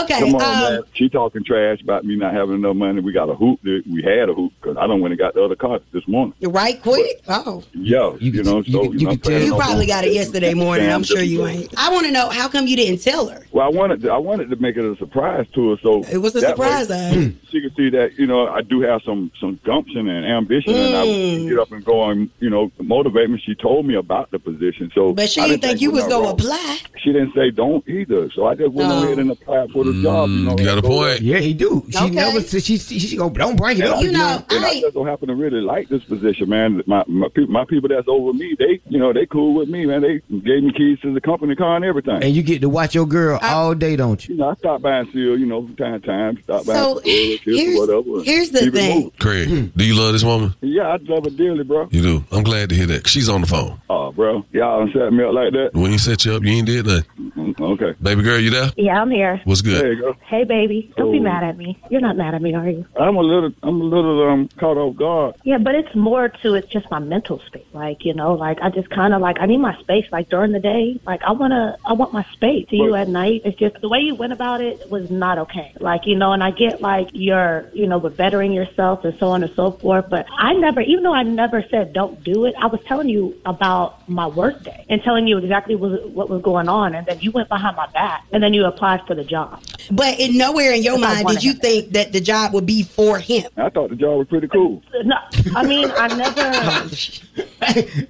okay, 0.05 0.19
Come 0.21 0.35
on, 0.37 0.43
um, 0.43 0.61
man. 0.75 0.83
She 0.95 1.09
talking 1.09 1.45
trash 1.45 1.81
about 1.83 2.05
me 2.05 2.17
not 2.17 2.35
having 2.35 2.57
enough 2.57 2.77
money. 2.77 3.01
We 3.01 3.13
got 3.13 3.29
a 3.29 3.35
hoop. 3.35 3.61
We 3.65 4.03
had 4.03 4.29
a 4.29 4.35
hoop 4.35 4.53
because 4.61 4.77
I 4.77 4.87
don't 4.87 5.01
went 5.01 5.13
and 5.13 5.19
got 5.19 5.35
the 5.35 5.43
other 5.45 5.57
car 5.57 5.81
this 5.93 6.07
morning. 6.09 6.35
right 6.43 6.81
quick. 6.83 7.21
Oh, 7.29 7.63
Yeah, 7.75 8.15
you, 8.19 8.43
know, 8.43 8.63
so 8.63 8.93
you, 8.93 9.05
know, 9.05 9.11
I'm 9.11 9.21
you 9.43 9.55
probably 9.57 9.87
got 9.87 10.05
it 10.05 10.13
yesterday 10.13 10.55
morning. 10.55 10.91
I'm 10.91 11.03
sure 11.03 11.23
you 11.23 11.47
ain't. 11.47 11.73
I 11.77 11.91
want 11.93 12.07
to 12.07 12.13
know 12.13 12.29
how 12.29 12.49
come 12.49 12.67
you 12.67 12.77
didn't 12.77 13.01
tell 13.03 13.29
her? 13.29 13.41
Well, 13.53 13.67
I 13.67 13.71
wanted 13.71 14.03
to, 14.03 14.11
I 14.11 14.19
wanted 14.19 14.51
to 14.51 14.57
make 14.57 14.77
it 14.77 14.85
a 14.85 14.97
surprise 14.97 15.47
to 15.55 15.71
her, 15.71 15.77
so 15.83 16.05
It 16.05 16.19
was 16.19 16.35
a 16.37 16.41
that 16.41 16.59
way 16.59 16.67
surprise, 16.67 16.91
eh? 16.91 17.31
She 17.51 17.61
could 17.63 17.75
see 17.77 17.91
that 17.91 18.19
you 18.19 18.27
know 18.27 18.49
I 18.49 18.61
do 18.63 18.81
have 18.83 19.01
some 19.05 19.31
some 19.41 19.59
gumption 19.65 20.09
and 20.09 20.27
ambition, 20.27 20.75
and 20.77 20.95
I 20.95 21.05
Mm. 21.07 21.39
would 21.41 21.49
get 21.49 21.59
up 21.59 21.73
and 21.73 21.85
go 21.85 22.05
and 22.11 22.29
you 22.41 22.51
know 22.51 22.71
motivate 22.81 23.31
me. 23.31 23.41
She 23.45 23.55
told 23.55 23.87
me 23.87 23.95
about 23.95 24.31
the 24.31 24.39
position, 24.39 24.91
so 24.95 25.13
But 25.13 25.31
she 25.31 25.41
I 25.41 25.49
didn't 25.49 25.63
think 25.63 25.81
you 25.81 25.91
was 25.91 26.05
gonna 26.05 26.25
wrong. 26.25 26.33
apply. 26.35 26.79
She 27.03 27.13
didn't 27.13 27.33
say 27.35 27.51
don't 27.51 27.87
either, 27.89 28.31
so 28.35 28.47
I 28.47 28.55
just 28.55 28.73
went 28.73 28.91
Oh. 28.93 29.03
ahead 29.03 29.19
and 29.19 29.31
applied 29.31 29.71
for 29.71 29.85
the 29.93 30.03
job. 30.03 30.29
You 30.31 30.37
know, 30.45 30.57
you 30.59 30.65
got 30.65 30.79
a 30.79 30.83
point. 30.83 31.21
Yeah, 31.21 31.39
he 31.39 31.55
do. 31.55 31.85
She 31.91 31.99
Okay. 31.99 32.11
never 32.11 32.41
said 32.41 32.63
she 32.63 32.79
she, 32.79 32.99
she 32.99 33.17
go 33.17 33.29
don't 33.31 33.57
bring 33.57 33.79
it 33.79 33.85
And 33.85 33.93
up. 33.95 34.03
You 34.03 34.13
know, 34.13 34.45
and 34.51 34.65
I, 34.65 34.69
I- 34.69 34.81
just 34.81 34.95
don't 34.95 35.07
happen 35.07 35.29
to 35.29 35.35
really 35.35 35.61
like 35.61 35.89
this 35.89 36.05
position, 36.05 36.49
man. 36.49 36.83
My 36.87 37.05
my 37.07 37.29
people, 37.29 37.53
my 37.53 37.65
people 37.65 37.89
that's 37.89 38.09
over 38.09 38.33
me, 38.33 38.55
they 38.59 38.81
you 38.89 38.99
know 38.99 39.13
they 39.13 39.27
cool 39.27 39.55
with 39.55 39.69
me, 39.69 39.87
man. 39.87 40.03
They 40.03 40.21
gave 40.39 40.63
me 40.63 40.73
keys 40.73 40.99
to 41.01 41.13
the 41.15 41.21
company 41.21 41.55
car 41.57 41.77
and 41.77 41.85
everything. 41.85 42.23
and 42.23 42.35
you 42.35 42.43
get 42.43 42.61
to 42.61 42.69
watch 42.69 42.95
your 42.95 43.07
girl 43.07 43.39
all 43.43 43.75
day, 43.75 43.97
don't 43.97 44.27
you? 44.29 44.35
You 44.35 44.41
know, 44.41 44.51
I 44.51 44.55
stop 44.57 44.83
by 44.83 44.99
and 44.99 45.09
see 45.13 45.25
her, 45.29 45.37
you 45.37 45.47
know, 45.47 45.63
from 45.67 45.77
time 45.77 46.01
to 46.01 46.07
time. 46.07 46.39
Stop 46.43 46.67
by 46.67 46.75
So, 46.75 46.97
and 46.99 47.07
see 47.07 47.37
her, 47.37 47.43
here's- 47.53 47.75
her, 47.89 48.01
whatever. 48.01 48.25
here's 48.25 48.51
the 48.51 48.71
thing. 48.71 48.95
moving. 48.97 49.11
Craig, 49.19 49.73
do 49.77 49.85
you 49.85 49.95
love 49.95 50.13
this 50.13 50.25
woman? 50.25 50.55
Yeah, 50.61 50.89
I 50.89 50.97
love 51.03 51.25
her 51.25 51.31
dearly, 51.31 51.65
bro. 51.65 51.89
You 51.91 52.03
do. 52.03 52.25
I'm 52.33 52.43
glad 52.43 52.69
to 52.71 52.75
hear 52.75 52.87
that. 52.87 53.07
She's 53.09 53.29
on 53.29 53.41
the 53.43 53.47
phone. 53.47 53.81
Oh, 53.91 54.13
bro. 54.13 54.45
Y'all 54.53 54.81
done 54.85 54.93
set 54.93 55.13
me 55.13 55.25
up 55.25 55.33
like 55.33 55.53
that? 55.53 55.71
When 55.75 55.93
you 55.93 55.99
set 55.99 56.25
you 56.25 56.35
up, 56.35 56.43
you 56.43 56.51
ain't 56.53 56.67
did 56.67 56.87
nothing. 56.87 57.05
Mm, 57.19 57.61
Okay. 57.61 57.95
Baby 58.03 58.23
girl, 58.23 58.39
you 58.39 58.51
there? 58.51 58.71
Yeah, 58.77 59.01
I'm 59.01 59.11
here. 59.11 59.41
What's 59.45 59.63
good? 59.63 59.76
There 59.81 59.93
you 59.93 60.01
go. 60.03 60.17
Hey, 60.27 60.45
baby. 60.45 60.93
Don't 60.97 61.13
be 61.13 61.19
Oh. 61.19 61.23
mad 61.23 61.45
at 61.45 61.57
me. 61.57 61.79
You're 61.91 62.01
not 62.01 62.17
mad 62.17 62.35
at 62.35 62.43
me, 62.43 62.55
are 62.55 62.69
you? 62.69 62.85
I'm 62.99 63.17
a 63.17 63.21
little, 63.21 63.53
I'm 63.63 63.81
a 63.81 63.85
little 63.85 64.29
um 64.29 64.49
caught 64.59 64.77
off 64.77 64.97
guard. 64.97 65.35
Yeah, 65.45 65.59
but 65.59 65.75
it's 65.75 65.95
more 65.95 66.29
to 66.29 66.55
it's 66.55 66.69
just 66.69 66.91
my 66.91 66.99
mental 66.99 67.41
space. 67.47 67.65
Like, 67.73 68.05
you 68.05 68.15
know, 68.15 68.35
like 68.35 68.59
I 68.63 68.71
just 68.71 68.91
kind 68.91 69.15
of 69.15 69.21
like 69.21 69.37
I 69.41 69.47
need 69.47 69.59
my 69.59 69.77
space. 69.81 70.07
Like 70.11 70.29
during 70.29 70.53
the 70.53 70.61
day, 70.61 71.01
like 71.07 71.23
I 71.23 71.33
wanna, 71.33 71.77
I 71.85 71.93
want 71.93 72.13
my 72.13 72.25
space. 72.33 72.67
To 72.71 72.77
you 72.77 72.95
at 72.95 73.09
night, 73.09 73.43
it's 73.45 73.59
just 73.59 73.81
the 73.81 73.89
way 73.89 74.01
you 74.01 74.15
went 74.15 74.33
about 74.33 74.61
it 74.61 74.91
was 74.91 75.11
not 75.11 75.39
okay. 75.39 75.73
Like, 75.81 76.07
you 76.07 76.17
know, 76.17 76.33
and 76.33 76.43
I 76.43 76.51
get 76.51 76.81
like 76.81 77.09
you're, 77.13 77.69
you 77.73 77.87
know, 77.87 77.99
with 77.99 78.17
bettering 78.17 78.53
yourself 78.53 79.05
and 79.05 79.17
so 79.19 79.29
on 79.29 79.43
and 79.43 79.53
so 79.55 79.73
forth. 79.73 80.07
But 80.09 80.27
I 80.39 80.53
never, 80.55 80.81
even 80.81 81.03
though 81.05 81.15
I 81.15 81.23
never 81.23 81.65
said 81.71 81.93
don't 81.93 82.23
do 82.25 82.45
it, 82.47 82.55
I 82.61 82.67
was 82.67 82.81
telling 82.87 83.09
you 83.09 83.35
about 83.45 84.09
my 84.09 84.27
work 84.27 84.63
day 84.65 84.85
and 84.89 85.03
telling 85.03 85.27
you 85.27 85.39
exactly 85.39 85.75
what, 85.75 86.09
what 86.11 86.29
was 86.31 86.43
going 86.43 86.69
on, 86.69 86.95
and 86.95 87.07
then 87.07 87.21
you 87.21 87.31
went 87.31 87.49
behind 87.49 87.77
my 87.77 87.87
back 87.89 88.25
and 88.33 88.43
then 88.43 88.55
you 88.55 88.65
applied 88.65 89.01
for 89.07 89.15
the 89.15 89.25
job. 89.25 89.61
But 89.91 90.19
in 90.19 90.37
nowhere 90.37 90.73
in 90.73 90.83
your 90.83 90.99
mind 90.99 91.27
did 91.29 91.45
you 91.45 91.53
think 91.53 91.93
that 91.93 92.13
the 92.13 92.21
job 92.21 92.53
would 92.55 92.67
be 92.67 92.83
for 92.83 93.19
him. 93.19 93.45
I 93.57 93.71
thought 93.71 93.91
the 93.91 93.97
job 93.97 94.19
was 94.19 94.27
pretty 94.29 94.49
cool. 94.49 94.83
No, 95.05 95.17
I 95.55 95.67
mean, 95.67 95.91
I 95.97 96.09
never. 96.09 97.47
Oh, 97.56 97.56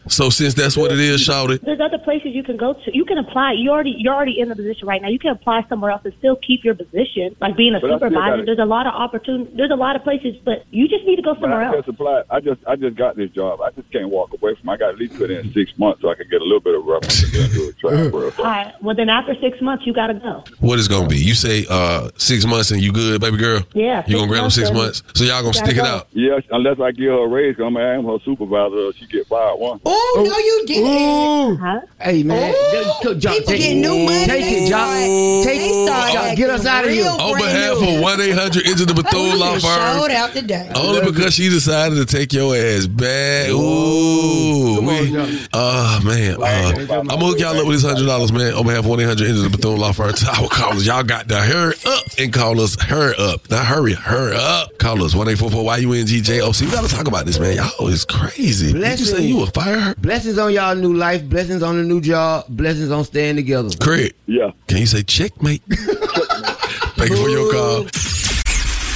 So 0.09 0.31
since 0.31 0.55
that's 0.55 0.77
what 0.77 0.93
it 0.93 0.99
is, 1.01 1.21
shout 1.21 1.51
it. 1.51 1.65
There's 1.65 1.81
other 1.81 1.99
places 1.99 2.35
you 2.35 2.43
can 2.43 2.57
go 2.57 2.75
to. 2.75 2.97
You 2.97 3.05
can 3.05 3.19
apply. 3.19 3.53
You 3.53 3.71
already 3.71 3.95
you're 3.99 4.15
already 4.15 4.39
in 4.39 4.49
the 4.49 4.57
position 4.57 4.87
right 4.87 5.01
now. 5.03 5.09
You 5.09 5.19
can 5.19 5.31
apply 5.31 5.65
somewhere 5.69 5.91
else 5.91 6.03
and 6.05 6.15
still 6.19 6.37
keep 6.37 6.65
your 6.65 6.75
position, 6.75 7.35
like 7.41 7.57
being 7.57 7.75
a 7.75 7.81
But 7.81 7.91
supervisor. 8.01 8.45
There's 8.45 8.59
a 8.59 8.65
lot 8.65 8.87
of 8.87 8.95
opportunity. 8.95 9.51
There's 9.57 9.71
a 9.71 9.77
lot 9.77 9.97
of 9.97 10.03
places, 10.03 10.37
but 10.45 10.65
you 10.71 10.89
just 10.89 11.05
need 11.05 11.17
to 11.17 11.23
go 11.23 11.35
But 11.35 11.41
somewhere 11.43 11.63
I 11.63 11.67
else. 11.67 11.77
just 11.77 11.89
applied. 11.89 12.25
I 12.31 12.41
just, 12.41 12.61
I 12.67 12.77
just 12.77 12.97
got 12.97 13.17
this 13.17 13.31
job. 13.31 13.61
I 13.61 13.71
just 13.71 13.91
can't 13.93 14.09
walk 14.11 14.33
away 14.33 14.55
from. 14.55 14.69
it. 14.69 14.73
I 14.73 14.77
got 14.77 14.91
at 14.91 14.99
least 14.99 15.17
put 15.17 15.31
in 15.31 15.53
six 15.53 15.77
months 15.79 16.03
so 16.03 16.11
I 16.11 16.15
can 16.15 16.29
get 16.31 16.41
a 16.41 16.45
little 16.45 16.61
bit 16.61 16.75
of 16.75 16.85
reference 16.85 17.23
and 17.23 17.53
do 17.53 17.69
a 17.69 17.73
transfer. 17.75 18.33
All 18.39 18.45
right. 18.45 18.73
Well, 18.83 18.95
then 18.95 19.09
after 19.09 19.35
six 19.41 19.61
months, 19.61 19.87
you 19.87 19.93
got 19.93 20.09
to 20.09 20.15
go. 20.15 20.45
What 20.61 20.79
is 20.79 20.89
gonna 20.89 21.09
be? 21.09 21.17
You 21.19 21.35
say 21.35 21.65
uh 21.71 22.11
six 22.17 22.45
months 22.47 22.71
and 22.71 22.81
you 22.83 22.93
good, 22.93 23.21
baby 23.21 23.37
girl? 23.37 23.61
Yeah, 23.73 24.05
You 24.07 24.17
gonna 24.17 24.23
six 24.23 24.29
grant 24.29 24.43
them 24.45 24.51
six 24.51 24.71
months? 24.73 25.03
So 25.15 25.25
y'all 25.25 25.41
gonna 25.43 25.53
Gotta 25.53 25.67
stick 25.67 25.77
it 25.79 25.85
out? 25.85 26.09
Yes, 26.13 26.43
unless 26.51 26.79
I 26.81 26.91
give 26.93 27.07
her 27.11 27.25
a 27.25 27.29
raise, 27.29 27.57
I'm, 27.59 27.77
I'm 27.77 28.05
her 28.05 28.19
supervisor. 28.25 28.93
She 28.95 29.07
get 29.07 29.27
fired 29.27 29.46
one. 29.55 29.81
Oh, 29.85 30.25
no, 30.29 30.39
you 30.39 30.65
didn't. 30.67 31.57
Huh? 31.59 31.81
Hey 32.01 32.23
man, 32.23 32.53
just- 32.73 33.03
Joc, 33.23 33.33
People 33.33 33.47
take, 33.53 33.61
get 33.61 33.75
new 33.77 34.05
money. 34.05 34.27
take 34.27 34.45
it, 34.45 34.73
Joc. 34.73 34.91
They 34.91 35.43
Take 35.45 35.61
it, 35.63 35.89
Joc. 35.89 36.15
acting 36.15 36.37
Get 36.37 36.51
us 36.51 36.67
out 36.67 36.85
of 36.85 36.91
here. 36.91 37.03
real 37.05 37.13
On 37.13 37.33
brand 37.33 37.45
behalf 37.45 37.81
new. 37.81 37.97
of 37.97 38.01
one 38.03 38.21
eight 38.21 38.35
hundred 38.35 38.67
into 38.67 38.85
the 38.85 38.95
Bethune 38.95 39.39
Law 39.39 39.59
Showed 39.59 39.63
Firm. 39.69 40.11
out 40.11 40.33
today. 40.33 40.71
Only 40.75 41.11
because 41.11 41.35
she 41.35 41.49
decided 41.49 41.97
to 41.97 42.05
take 42.05 42.33
your 42.33 42.55
ass 42.57 42.87
back. 42.87 43.49
Ooh, 43.51 44.81
we, 44.81 45.17
oh 45.53 46.01
man, 46.05 46.37
uh, 46.43 46.73
I'm 46.91 47.07
gonna 47.07 47.25
hook 47.27 47.39
y'all 47.39 47.57
up 47.59 47.67
with 47.67 47.77
this 47.77 47.85
hundred 47.91 48.07
dollars, 48.07 48.33
man. 48.33 48.55
On 48.55 48.65
behalf 48.65 48.81
of 48.81 48.87
one 48.87 49.01
eight 49.01 49.05
hundred 49.07 49.29
into 49.29 49.43
the 49.43 49.51
Bethune 49.51 49.79
Law 49.79 49.93
Firm, 49.93 50.15
our 50.29 50.49
callers, 50.49 50.87
y'all 50.87 51.03
got 51.03 51.29
to 51.29 51.37
hurry 51.41 51.75
up 51.87 52.05
and 52.19 52.33
call 52.33 52.61
us. 52.61 52.77
Hurry 52.81 53.15
up, 53.19 53.49
Now, 53.51 53.65
hurry, 53.65 53.95
hurry 53.95 54.37
up. 54.37 54.77
Call 54.79 55.03
us 55.03 55.15
one 55.15 55.29
eight 55.29 55.39
four 55.39 55.51
four 55.51 55.65
Y 55.65 55.77
U 55.79 55.93
N 55.93 56.07
G 56.07 56.21
J 56.21 56.41
O 56.41 56.53
C. 56.53 56.67
We 56.67 56.73
gotta 56.73 56.89
talk 56.89 57.07
about 57.09 57.27
this, 57.27 57.39
man. 57.39 57.57
Y'all 57.57 57.89
is 57.89 58.05
crazy. 58.05 58.73
Did 58.73 58.99
you 59.01 59.07
say 59.07 59.23
you 59.23 59.36
would 59.39 59.55
fire 59.55 59.79
her? 59.79 59.95
Blessings 59.97 60.39
on 60.39 60.53
y'all 60.53 60.75
new 60.75 60.95
life. 60.95 61.25
Blessings 61.29 61.63
on 61.63 61.77
the 61.77 61.83
new 61.85 62.01
job. 62.01 62.45
Blessings 62.49 62.91
on 62.91 63.05
staying 63.05 63.37
together. 63.37 63.69
Craig, 63.81 64.15
Yeah. 64.27 64.51
can 64.69 64.79
you 64.79 64.87
say 64.87 65.03
checkmate? 65.03 65.63
Thank 65.69 67.11
you 67.11 67.17
for 67.17 67.29
your 67.29 67.53
call. 67.53 67.83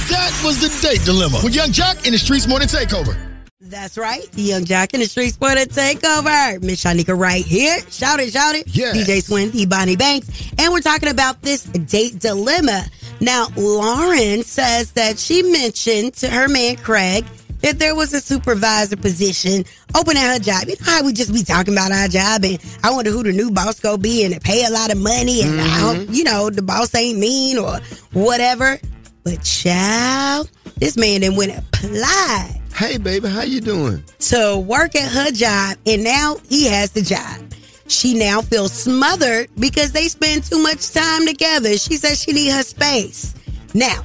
That 0.09 0.41
was 0.43 0.59
the 0.59 0.87
date 0.87 1.03
dilemma 1.05 1.39
with 1.43 1.55
Yung 1.55 1.69
Joc 1.69 2.05
in 2.05 2.11
the 2.11 2.17
Streetz 2.17 2.47
Morning 2.47 2.67
Takeover. 2.67 3.15
That's 3.61 3.97
right. 3.97 4.29
The 4.33 4.41
Yung 4.41 4.65
Joc 4.65 4.93
in 4.93 4.99
the 4.99 5.05
Streetz 5.05 5.37
for 5.37 5.55
the 5.55 5.65
takeover. 5.69 6.61
Miss 6.61 6.83
Shanika 6.83 7.17
right 7.17 7.45
here. 7.45 7.79
Shout 7.89 8.19
it, 8.19 8.33
shout 8.33 8.55
it. 8.55 8.67
Yes. 8.67 8.97
DJ 8.97 9.23
Swin, 9.23 9.51
the 9.51 9.65
Bonnie 9.65 9.95
Banks. 9.95 10.51
And 10.57 10.73
we're 10.73 10.81
talking 10.81 11.09
about 11.09 11.41
this 11.41 11.63
date 11.63 12.19
dilemma. 12.19 12.83
Now, 13.21 13.47
Lauren 13.55 14.43
says 14.43 14.91
that 14.93 15.17
she 15.19 15.43
mentioned 15.43 16.15
to 16.15 16.27
her 16.29 16.47
man 16.49 16.75
Craig 16.77 17.23
that 17.61 17.79
there 17.79 17.95
was 17.95 18.13
a 18.13 18.19
supervisor 18.19 18.97
position 18.97 19.65
open 19.95 20.17
at 20.17 20.33
her 20.33 20.39
job. 20.39 20.67
You 20.67 20.75
know 20.79 20.85
how 20.85 21.03
we 21.03 21.13
just 21.13 21.33
be 21.33 21.43
talking 21.43 21.73
about 21.73 21.91
our 21.91 22.07
job 22.07 22.43
and 22.43 22.59
I 22.83 22.91
wonder 22.91 23.11
who 23.11 23.23
the 23.23 23.31
new 23.31 23.51
boss 23.51 23.79
gonna 23.79 23.97
be 23.97 24.23
and 24.23 24.33
they 24.33 24.39
pay 24.39 24.65
a 24.65 24.69
lot 24.69 24.91
of 24.91 24.97
money 24.97 25.41
and 25.43 25.57
don't, 25.57 25.97
mm-hmm. 25.97 26.13
you 26.13 26.23
know, 26.23 26.49
the 26.49 26.61
boss 26.61 26.93
ain't 26.95 27.19
mean 27.19 27.57
or 27.57 27.79
whatever. 28.13 28.79
But 29.23 29.43
child, 29.43 30.49
this 30.77 30.97
man 30.97 31.21
then 31.21 31.35
went 31.35 31.55
applied 31.57 32.61
Hey 32.75 32.97
baby, 32.97 33.27
how 33.27 33.43
you 33.43 33.61
doing? 33.61 34.03
to 34.19 34.57
work 34.57 34.95
at 34.95 35.11
her 35.11 35.31
job 35.31 35.77
and 35.85 36.03
now 36.03 36.37
he 36.49 36.67
has 36.67 36.91
the 36.91 37.01
job. 37.01 37.41
She 37.87 38.17
now 38.17 38.41
feels 38.41 38.71
smothered 38.71 39.49
because 39.59 39.91
they 39.91 40.07
spend 40.07 40.45
too 40.45 40.63
much 40.63 40.91
time 40.91 41.27
together. 41.27 41.77
She 41.77 41.97
says 41.97 42.21
she 42.21 42.31
need 42.31 42.51
her 42.51 42.63
space. 42.63 43.35
Now, 43.73 44.03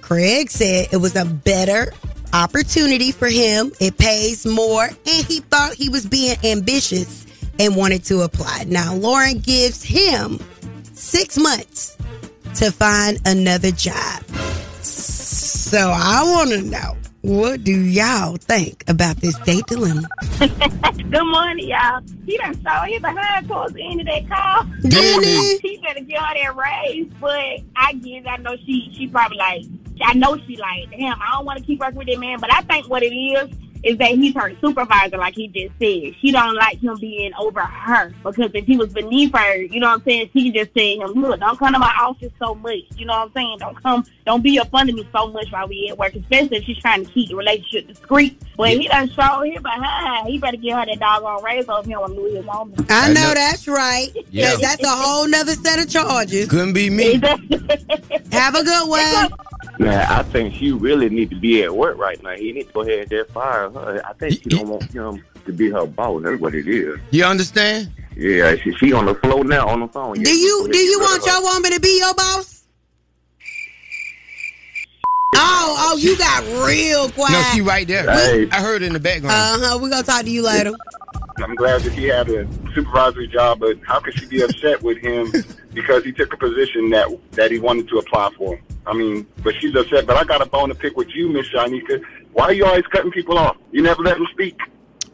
Craig 0.00 0.50
said 0.50 0.88
it 0.92 0.98
was 0.98 1.16
a 1.16 1.24
better 1.24 1.92
opportunity 2.34 3.12
for 3.12 3.28
him. 3.28 3.72
It 3.80 3.96
pays 3.96 4.44
more 4.44 4.84
and 4.84 5.26
he 5.26 5.40
thought 5.40 5.74
he 5.74 5.88
was 5.88 6.04
being 6.04 6.36
ambitious 6.44 7.26
and 7.60 7.76
wanted 7.76 8.04
to 8.04 8.22
apply. 8.22 8.64
Now, 8.66 8.94
Lauren 8.94 9.38
gives 9.38 9.82
him 9.82 10.40
six 10.92 11.38
months 11.38 11.96
to 12.56 12.72
find 12.72 13.18
another 13.24 13.70
job. 13.70 14.24
So 14.82 15.78
I 15.94 16.22
want 16.24 16.50
to 16.50 16.62
know 16.62 16.96
what 17.22 17.64
do 17.64 17.72
y'all 17.72 18.36
think 18.36 18.84
about 18.86 19.16
this 19.16 19.38
date 19.40 19.64
dilemma? 19.66 20.06
Good 20.38 21.24
morning, 21.24 21.68
y'all. 21.68 22.02
He 22.26 22.36
done 22.36 22.60
saw 22.62 22.84
you 22.84 23.00
behind 23.00 23.48
towards 23.48 23.72
the 23.72 23.82
end 23.82 24.00
of 24.00 24.06
that 24.06 24.28
call. 24.28 24.64
Didn't 24.82 25.24
he? 25.24 25.58
She 25.62 25.78
better 25.78 26.00
give 26.00 26.18
her 26.18 26.34
that 26.34 26.56
raise, 26.56 27.06
but 27.20 27.60
I 27.76 27.94
guess 27.94 28.24
I 28.28 28.36
know 28.38 28.56
she 28.56 28.92
she 28.94 29.06
probably 29.06 29.38
like 29.38 29.64
I 30.02 30.14
know 30.14 30.36
she 30.46 30.56
like 30.56 30.90
damn. 30.90 31.20
I 31.20 31.32
don't 31.32 31.44
want 31.46 31.58
to 31.58 31.64
keep 31.64 31.80
working 31.80 31.98
with 31.98 32.08
that 32.08 32.18
man, 32.18 32.38
but 32.40 32.52
I 32.52 32.62
think 32.62 32.88
what 32.88 33.02
it 33.02 33.14
is 33.14 33.48
is 33.84 33.98
that 33.98 34.10
he's 34.12 34.34
her 34.34 34.52
supervisor, 34.60 35.18
like 35.18 35.34
he 35.34 35.48
just 35.48 35.72
said. 35.78 36.14
She 36.20 36.32
don't 36.32 36.54
like 36.56 36.78
him 36.78 36.96
being 37.00 37.32
over 37.38 37.60
her 37.60 38.12
because 38.24 38.50
if 38.54 38.64
he 38.64 38.76
was 38.76 38.92
beneath 38.92 39.32
her, 39.36 39.56
you 39.56 39.80
know 39.80 39.88
what 39.88 40.00
I'm 40.00 40.04
saying, 40.04 40.30
she 40.32 40.50
just 40.50 40.72
said 40.74 40.98
him, 40.98 41.12
look, 41.12 41.38
don't 41.40 41.58
come 41.58 41.72
to 41.72 41.78
my 41.78 41.94
office 42.00 42.32
so 42.38 42.54
much. 42.54 42.80
You 42.96 43.06
know 43.06 43.12
what 43.18 43.26
I'm 43.28 43.32
saying? 43.32 43.58
Don't 43.58 43.82
come, 43.82 44.04
don't 44.26 44.42
be 44.42 44.58
up 44.58 44.74
under 44.74 44.92
me 44.92 45.06
so 45.12 45.28
much 45.28 45.50
while 45.52 45.68
we 45.68 45.88
at 45.90 45.98
work, 45.98 46.14
especially 46.14 46.56
if 46.58 46.64
she's 46.64 46.78
trying 46.78 47.04
to 47.04 47.10
keep 47.12 47.28
the 47.28 47.36
relationship 47.36 47.86
discreet. 47.88 48.40
When 48.56 48.80
he 48.80 48.88
done 48.88 49.08
show 49.10 49.42
him 49.42 49.62
behind, 49.62 50.28
he 50.28 50.38
better 50.38 50.56
give 50.56 50.76
her 50.76 50.86
that 50.86 50.98
doggone 51.00 51.42
raise 51.44 51.64
if 51.68 51.84
he 51.86 51.92
don't 51.92 52.00
want 52.02 52.14
to 52.14 52.20
lose 52.20 52.36
his 52.36 52.46
own. 52.46 52.74
I 52.88 53.12
know 53.12 53.32
that's 53.34 53.68
right. 53.68 54.10
Yeah. 54.30 54.52
'Cause 54.52 54.60
that's 54.60 54.84
a 54.84 54.88
whole 54.88 55.26
nother 55.28 55.52
set 55.54 55.78
of 55.80 55.90
charges. 55.90 56.48
Couldn't 56.48 56.72
be 56.72 56.88
me. 56.90 57.14
Have 58.32 58.54
a 58.54 58.64
good 58.64 58.88
one. 58.88 59.28
Man, 59.78 60.06
I 60.08 60.22
think 60.22 60.54
she 60.54 60.70
really 60.70 61.08
need 61.08 61.30
to 61.30 61.36
be 61.36 61.62
at 61.64 61.74
work 61.74 61.98
right 61.98 62.22
now. 62.22 62.30
He 62.36 62.52
need 62.52 62.68
to 62.68 62.72
go 62.72 62.82
ahead 62.82 63.00
and 63.00 63.10
just 63.10 63.30
fire 63.32 63.68
her. 63.70 63.73
I 63.76 64.12
think 64.18 64.42
she 64.42 64.48
don't 64.48 64.68
want 64.68 64.90
him 64.90 65.24
to 65.44 65.52
be 65.52 65.70
her 65.70 65.86
boss. 65.86 66.22
That's 66.22 66.40
what 66.40 66.54
it 66.54 66.68
is. 66.68 66.98
You 67.10 67.24
understand? 67.24 67.90
Yeah, 68.16 68.54
she, 68.56 68.72
she 68.74 68.92
on 68.92 69.06
the 69.06 69.14
floor 69.16 69.44
now 69.44 69.66
on 69.66 69.80
the 69.80 69.88
phone. 69.88 70.14
Do 70.14 70.30
you 70.30 70.68
do 70.70 70.78
you 70.78 71.00
want 71.00 71.26
your 71.26 71.42
woman 71.42 71.72
to 71.72 71.80
be 71.80 71.98
your 71.98 72.14
boss? 72.14 72.64
Oh, 75.36 75.76
oh, 75.92 75.96
you 75.96 76.16
got 76.16 76.44
real 76.66 77.10
quiet. 77.10 77.32
No, 77.32 77.42
she 77.52 77.60
right 77.60 77.86
there. 77.88 78.08
Hey. 78.08 78.48
I 78.50 78.60
heard 78.60 78.82
it 78.82 78.86
in 78.86 78.92
the 78.92 79.00
background. 79.00 79.62
Uh 79.62 79.66
huh. 79.66 79.78
We're 79.80 79.90
gonna 79.90 80.04
talk 80.04 80.22
to 80.22 80.30
you 80.30 80.44
later. 80.44 80.72
I'm 81.38 81.56
glad 81.56 81.80
that 81.82 81.92
he 81.92 82.04
had 82.04 82.28
a 82.28 82.46
supervisory 82.74 83.26
job, 83.26 83.58
but 83.58 83.78
how 83.84 83.98
could 83.98 84.14
she 84.14 84.26
be 84.26 84.42
upset 84.42 84.80
with 84.82 84.98
him 84.98 85.32
because 85.74 86.04
he 86.04 86.12
took 86.12 86.32
a 86.32 86.36
position 86.36 86.90
that 86.90 87.08
that 87.32 87.50
he 87.50 87.58
wanted 87.58 87.88
to 87.88 87.98
apply 87.98 88.30
for? 88.36 88.60
I 88.86 88.92
mean, 88.92 89.26
but 89.42 89.54
she's 89.60 89.74
upset. 89.74 90.06
But 90.06 90.16
I 90.16 90.24
got 90.24 90.40
a 90.40 90.46
bone 90.46 90.68
to 90.68 90.74
pick 90.74 90.96
with 90.96 91.08
you, 91.14 91.28
Miss 91.28 91.48
Shanika. 91.48 92.04
Why 92.34 92.46
are 92.46 92.52
you 92.52 92.66
always 92.66 92.84
cutting 92.88 93.12
people 93.12 93.38
off? 93.38 93.56
You 93.70 93.82
never 93.82 94.02
let 94.02 94.16
them 94.18 94.26
speak. 94.32 94.58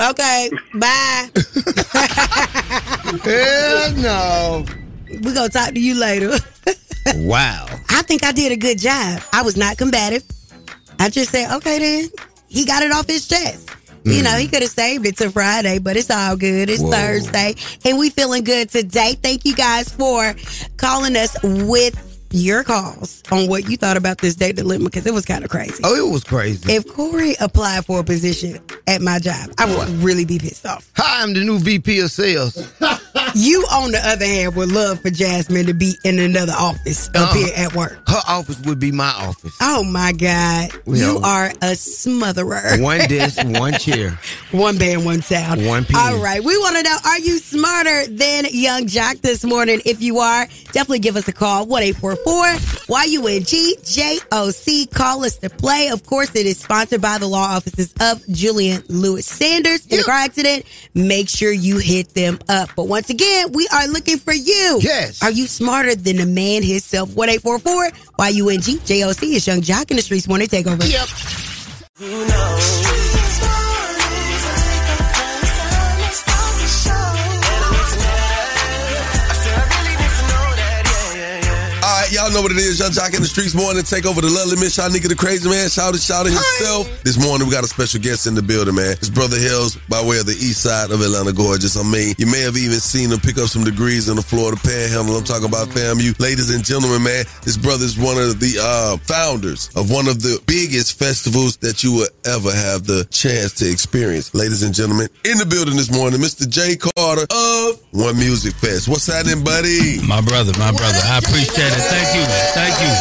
Okay, 0.00 0.50
bye. 0.74 1.28
Hell 3.22 3.92
no. 3.96 4.64
We're 5.22 5.34
gonna 5.34 5.48
talk 5.50 5.74
to 5.74 5.80
you 5.80 5.94
later. 5.94 6.32
Wow. 7.16 7.66
I 7.88 8.02
think 8.02 8.22
I 8.22 8.30
did 8.30 8.52
a 8.52 8.56
good 8.56 8.78
job. 8.78 9.22
I 9.32 9.40
was 9.42 9.56
not 9.56 9.78
combative. 9.78 10.22
I 10.98 11.08
just 11.08 11.30
said, 11.30 11.50
okay, 11.56 11.78
then 11.78 12.10
he 12.46 12.66
got 12.66 12.82
it 12.82 12.92
off 12.92 13.06
his 13.06 13.26
chest. 13.26 13.70
You 14.04 14.18
hmm. 14.18 14.24
know, 14.24 14.36
he 14.36 14.46
could 14.46 14.60
have 14.60 14.70
saved 14.70 15.06
it 15.06 15.16
to 15.16 15.30
Friday, 15.30 15.78
but 15.78 15.96
it's 15.96 16.10
all 16.10 16.36
good. 16.36 16.68
It's 16.68 16.82
Whoa. 16.82 16.90
Thursday, 16.90 17.54
and 17.86 17.98
we 17.98 18.10
feeling 18.10 18.44
good 18.44 18.68
today. 18.68 19.14
Thank 19.14 19.46
you 19.46 19.54
guys 19.54 19.88
for 19.88 20.34
calling 20.76 21.16
us 21.16 21.36
with 21.42 22.09
your 22.32 22.62
calls 22.64 23.22
on 23.30 23.48
what 23.48 23.68
you 23.68 23.76
thought 23.76 23.96
about 23.96 24.18
this 24.18 24.34
date 24.34 24.56
dilemma 24.56 24.84
because 24.84 25.06
it 25.06 25.14
was 25.14 25.24
kind 25.24 25.44
of 25.44 25.50
crazy. 25.50 25.80
Oh, 25.84 25.94
it 26.08 26.12
was 26.12 26.24
crazy. 26.24 26.72
If 26.72 26.86
Corey 26.88 27.34
applied 27.40 27.84
for 27.86 28.00
a 28.00 28.04
position 28.04 28.58
at 28.86 29.00
my 29.00 29.18
job, 29.18 29.50
I 29.58 29.66
would 29.66 29.88
really 30.02 30.24
be 30.24 30.38
pissed 30.38 30.66
off. 30.66 30.90
Hi, 30.96 31.22
I'm 31.22 31.34
the 31.34 31.44
new 31.44 31.58
VP 31.58 32.00
of 32.00 32.10
sales. 32.10 32.56
You, 33.40 33.62
on 33.70 33.92
the 33.92 34.00
other 34.06 34.24
hand, 34.26 34.56
would 34.56 34.70
love 34.72 35.00
for 35.00 35.10
Jasmine 35.10 35.66
to 35.66 35.74
be 35.74 35.96
in 36.04 36.18
another 36.18 36.52
office 36.52 37.08
up 37.10 37.16
Uh-uh. 37.16 37.34
here 37.34 37.52
at 37.56 37.74
work. 37.74 37.98
Her 38.08 38.20
office 38.28 38.60
would 38.60 38.78
be 38.78 38.92
my 38.92 39.10
office. 39.10 39.56
Oh 39.60 39.82
my 39.84 40.12
God. 40.12 40.72
You 40.86 41.16
Well, 41.16 41.24
are 41.24 41.46
a 41.46 41.74
smotherer. 41.74 42.80
One 42.90 42.98
desk, 43.08 43.38
one 43.44 43.74
chair. 43.74 44.18
One 44.50 44.78
band, 44.78 45.04
one 45.04 45.22
sound. 45.22 45.66
One 45.66 45.84
PM. 45.84 46.00
All 46.00 46.18
right. 46.22 46.42
We 46.42 46.56
want 46.58 46.76
to 46.76 46.82
know 46.82 46.96
are 47.04 47.18
you 47.20 47.38
smarter 47.38 48.06
than 48.08 48.46
Yung 48.50 48.86
Joc 48.86 49.20
this 49.20 49.44
morning? 49.44 49.80
If 49.84 50.02
you 50.02 50.18
are, 50.18 50.46
definitely 50.72 50.98
give 50.98 51.16
us 51.16 51.28
a 51.28 51.32
call 51.32 51.66
1 51.66 51.82
844 51.82 52.80
YUNG 53.06 54.88
Call 54.92 55.24
us 55.24 55.36
to 55.38 55.50
play. 55.50 55.88
Of 55.88 56.04
course, 56.04 56.34
it 56.34 56.46
is 56.46 56.58
sponsored 56.58 57.00
by 57.00 57.18
the 57.18 57.26
law 57.28 57.54
offices 57.56 57.94
of 58.00 58.26
Julian 58.28 58.82
Lewis 58.88 59.26
Sanders. 59.26 59.86
In 59.86 60.00
a 60.00 60.02
car 60.02 60.14
accident, 60.14 60.64
make 60.94 61.28
sure 61.28 61.52
you 61.52 61.78
hit 61.78 62.14
them 62.14 62.38
up. 62.48 62.70
But 62.76 62.88
once 62.88 63.08
again, 63.10 63.19
we 63.52 63.68
are 63.72 63.86
looking 63.88 64.18
for 64.18 64.32
you. 64.32 64.78
Yes. 64.80 65.22
Are 65.22 65.30
you 65.30 65.46
smarter 65.46 65.94
than 65.94 66.16
the 66.16 66.26
man 66.26 66.62
himself? 66.62 67.14
1 67.14 67.28
844 67.28 67.90
YUNG 68.30 68.80
is 69.34 69.46
Yung 69.46 69.60
Joc 69.60 69.90
in 69.90 69.96
the 69.96 70.02
Streetz 70.02 70.28
Want 70.28 70.42
to 70.42 70.48
take 70.48 70.66
over? 70.66 70.84
Yep. 70.84 71.08
All 72.02 73.19
right, 82.10 82.18
y'all 82.18 82.32
know 82.32 82.42
what 82.42 82.52
it 82.52 82.58
is. 82.58 82.78
Yung 82.78 82.90
Joc 82.90 83.14
in 83.14 83.22
the 83.22 83.28
Streetz 83.28 83.54
morning. 83.54 83.82
Take 83.82 84.06
over 84.06 84.20
the 84.20 84.30
lovely 84.30 84.56
Miss 84.56 84.76
Shanika, 84.76 85.08
the 85.08 85.14
crazy 85.14 85.48
man. 85.48 85.68
Shawty, 85.68 86.00
shout 86.02 86.26
it 86.26 86.32
himself. 86.32 86.90
This 87.02 87.18
morning 87.18 87.46
we 87.46 87.52
got 87.52 87.64
a 87.64 87.70
special 87.70 88.00
guest 88.00 88.26
in 88.26 88.34
the 88.34 88.42
building, 88.42 88.74
man. 88.74 88.92
It's 88.98 89.08
brother 89.10 89.38
Hills 89.38 89.76
by 89.88 90.02
way 90.02 90.18
of 90.18 90.26
the 90.26 90.34
east 90.38 90.62
side 90.62 90.90
of 90.90 91.00
Atlanta, 91.00 91.32
gorgeous. 91.32 91.76
I 91.76 91.82
mean, 91.82 92.14
you 92.18 92.26
may 92.26 92.40
have 92.40 92.56
even 92.56 92.80
seen 92.80 93.10
him 93.10 93.20
pick 93.20 93.38
up 93.38 93.48
some 93.48 93.64
degrees 93.64 94.08
in 94.08 94.16
the 94.16 94.22
Florida 94.22 94.58
Panhandle. 94.62 95.16
I'm 95.16 95.24
talking 95.24 95.48
about 95.48 95.68
FAMU. 95.70 96.18
Ladies 96.18 96.50
and 96.54 96.64
gentlemen, 96.64 97.02
man, 97.02 97.24
this 97.42 97.56
brother 97.56 97.84
is 97.84 97.98
one 97.98 98.18
of 98.18 98.40
the 98.40 98.58
uh, 98.58 98.96
founders 99.06 99.70
of 99.76 99.90
one 99.90 100.08
of 100.08 100.22
the 100.22 100.40
biggest 100.46 100.98
festivals 100.98 101.56
that 101.58 101.82
you 101.82 101.92
will 101.92 102.12
ever 102.26 102.50
have 102.50 102.84
the 102.84 103.06
chance 103.10 103.54
to 103.62 103.70
experience. 103.70 104.34
Ladies 104.34 104.62
and 104.62 104.74
gentlemen, 104.74 105.08
in 105.24 105.38
the 105.38 105.46
building 105.46 105.76
this 105.76 105.92
morning, 105.92 106.20
Mr. 106.20 106.48
J 106.48 106.76
Carter 106.76 107.26
of 107.30 107.80
One 107.92 108.16
Music 108.18 108.54
Fest. 108.54 108.88
What's 108.88 109.06
happening, 109.06 109.44
buddy? 109.44 110.00
My 110.06 110.20
brother, 110.20 110.52
my 110.58 110.72
brother. 110.72 111.00
I 111.04 111.18
appreciate 111.18 111.70
it. 111.70 111.84
Thank 111.90 111.99
you. 112.14 112.24
Thank 112.54 112.74
you. 112.80 112.92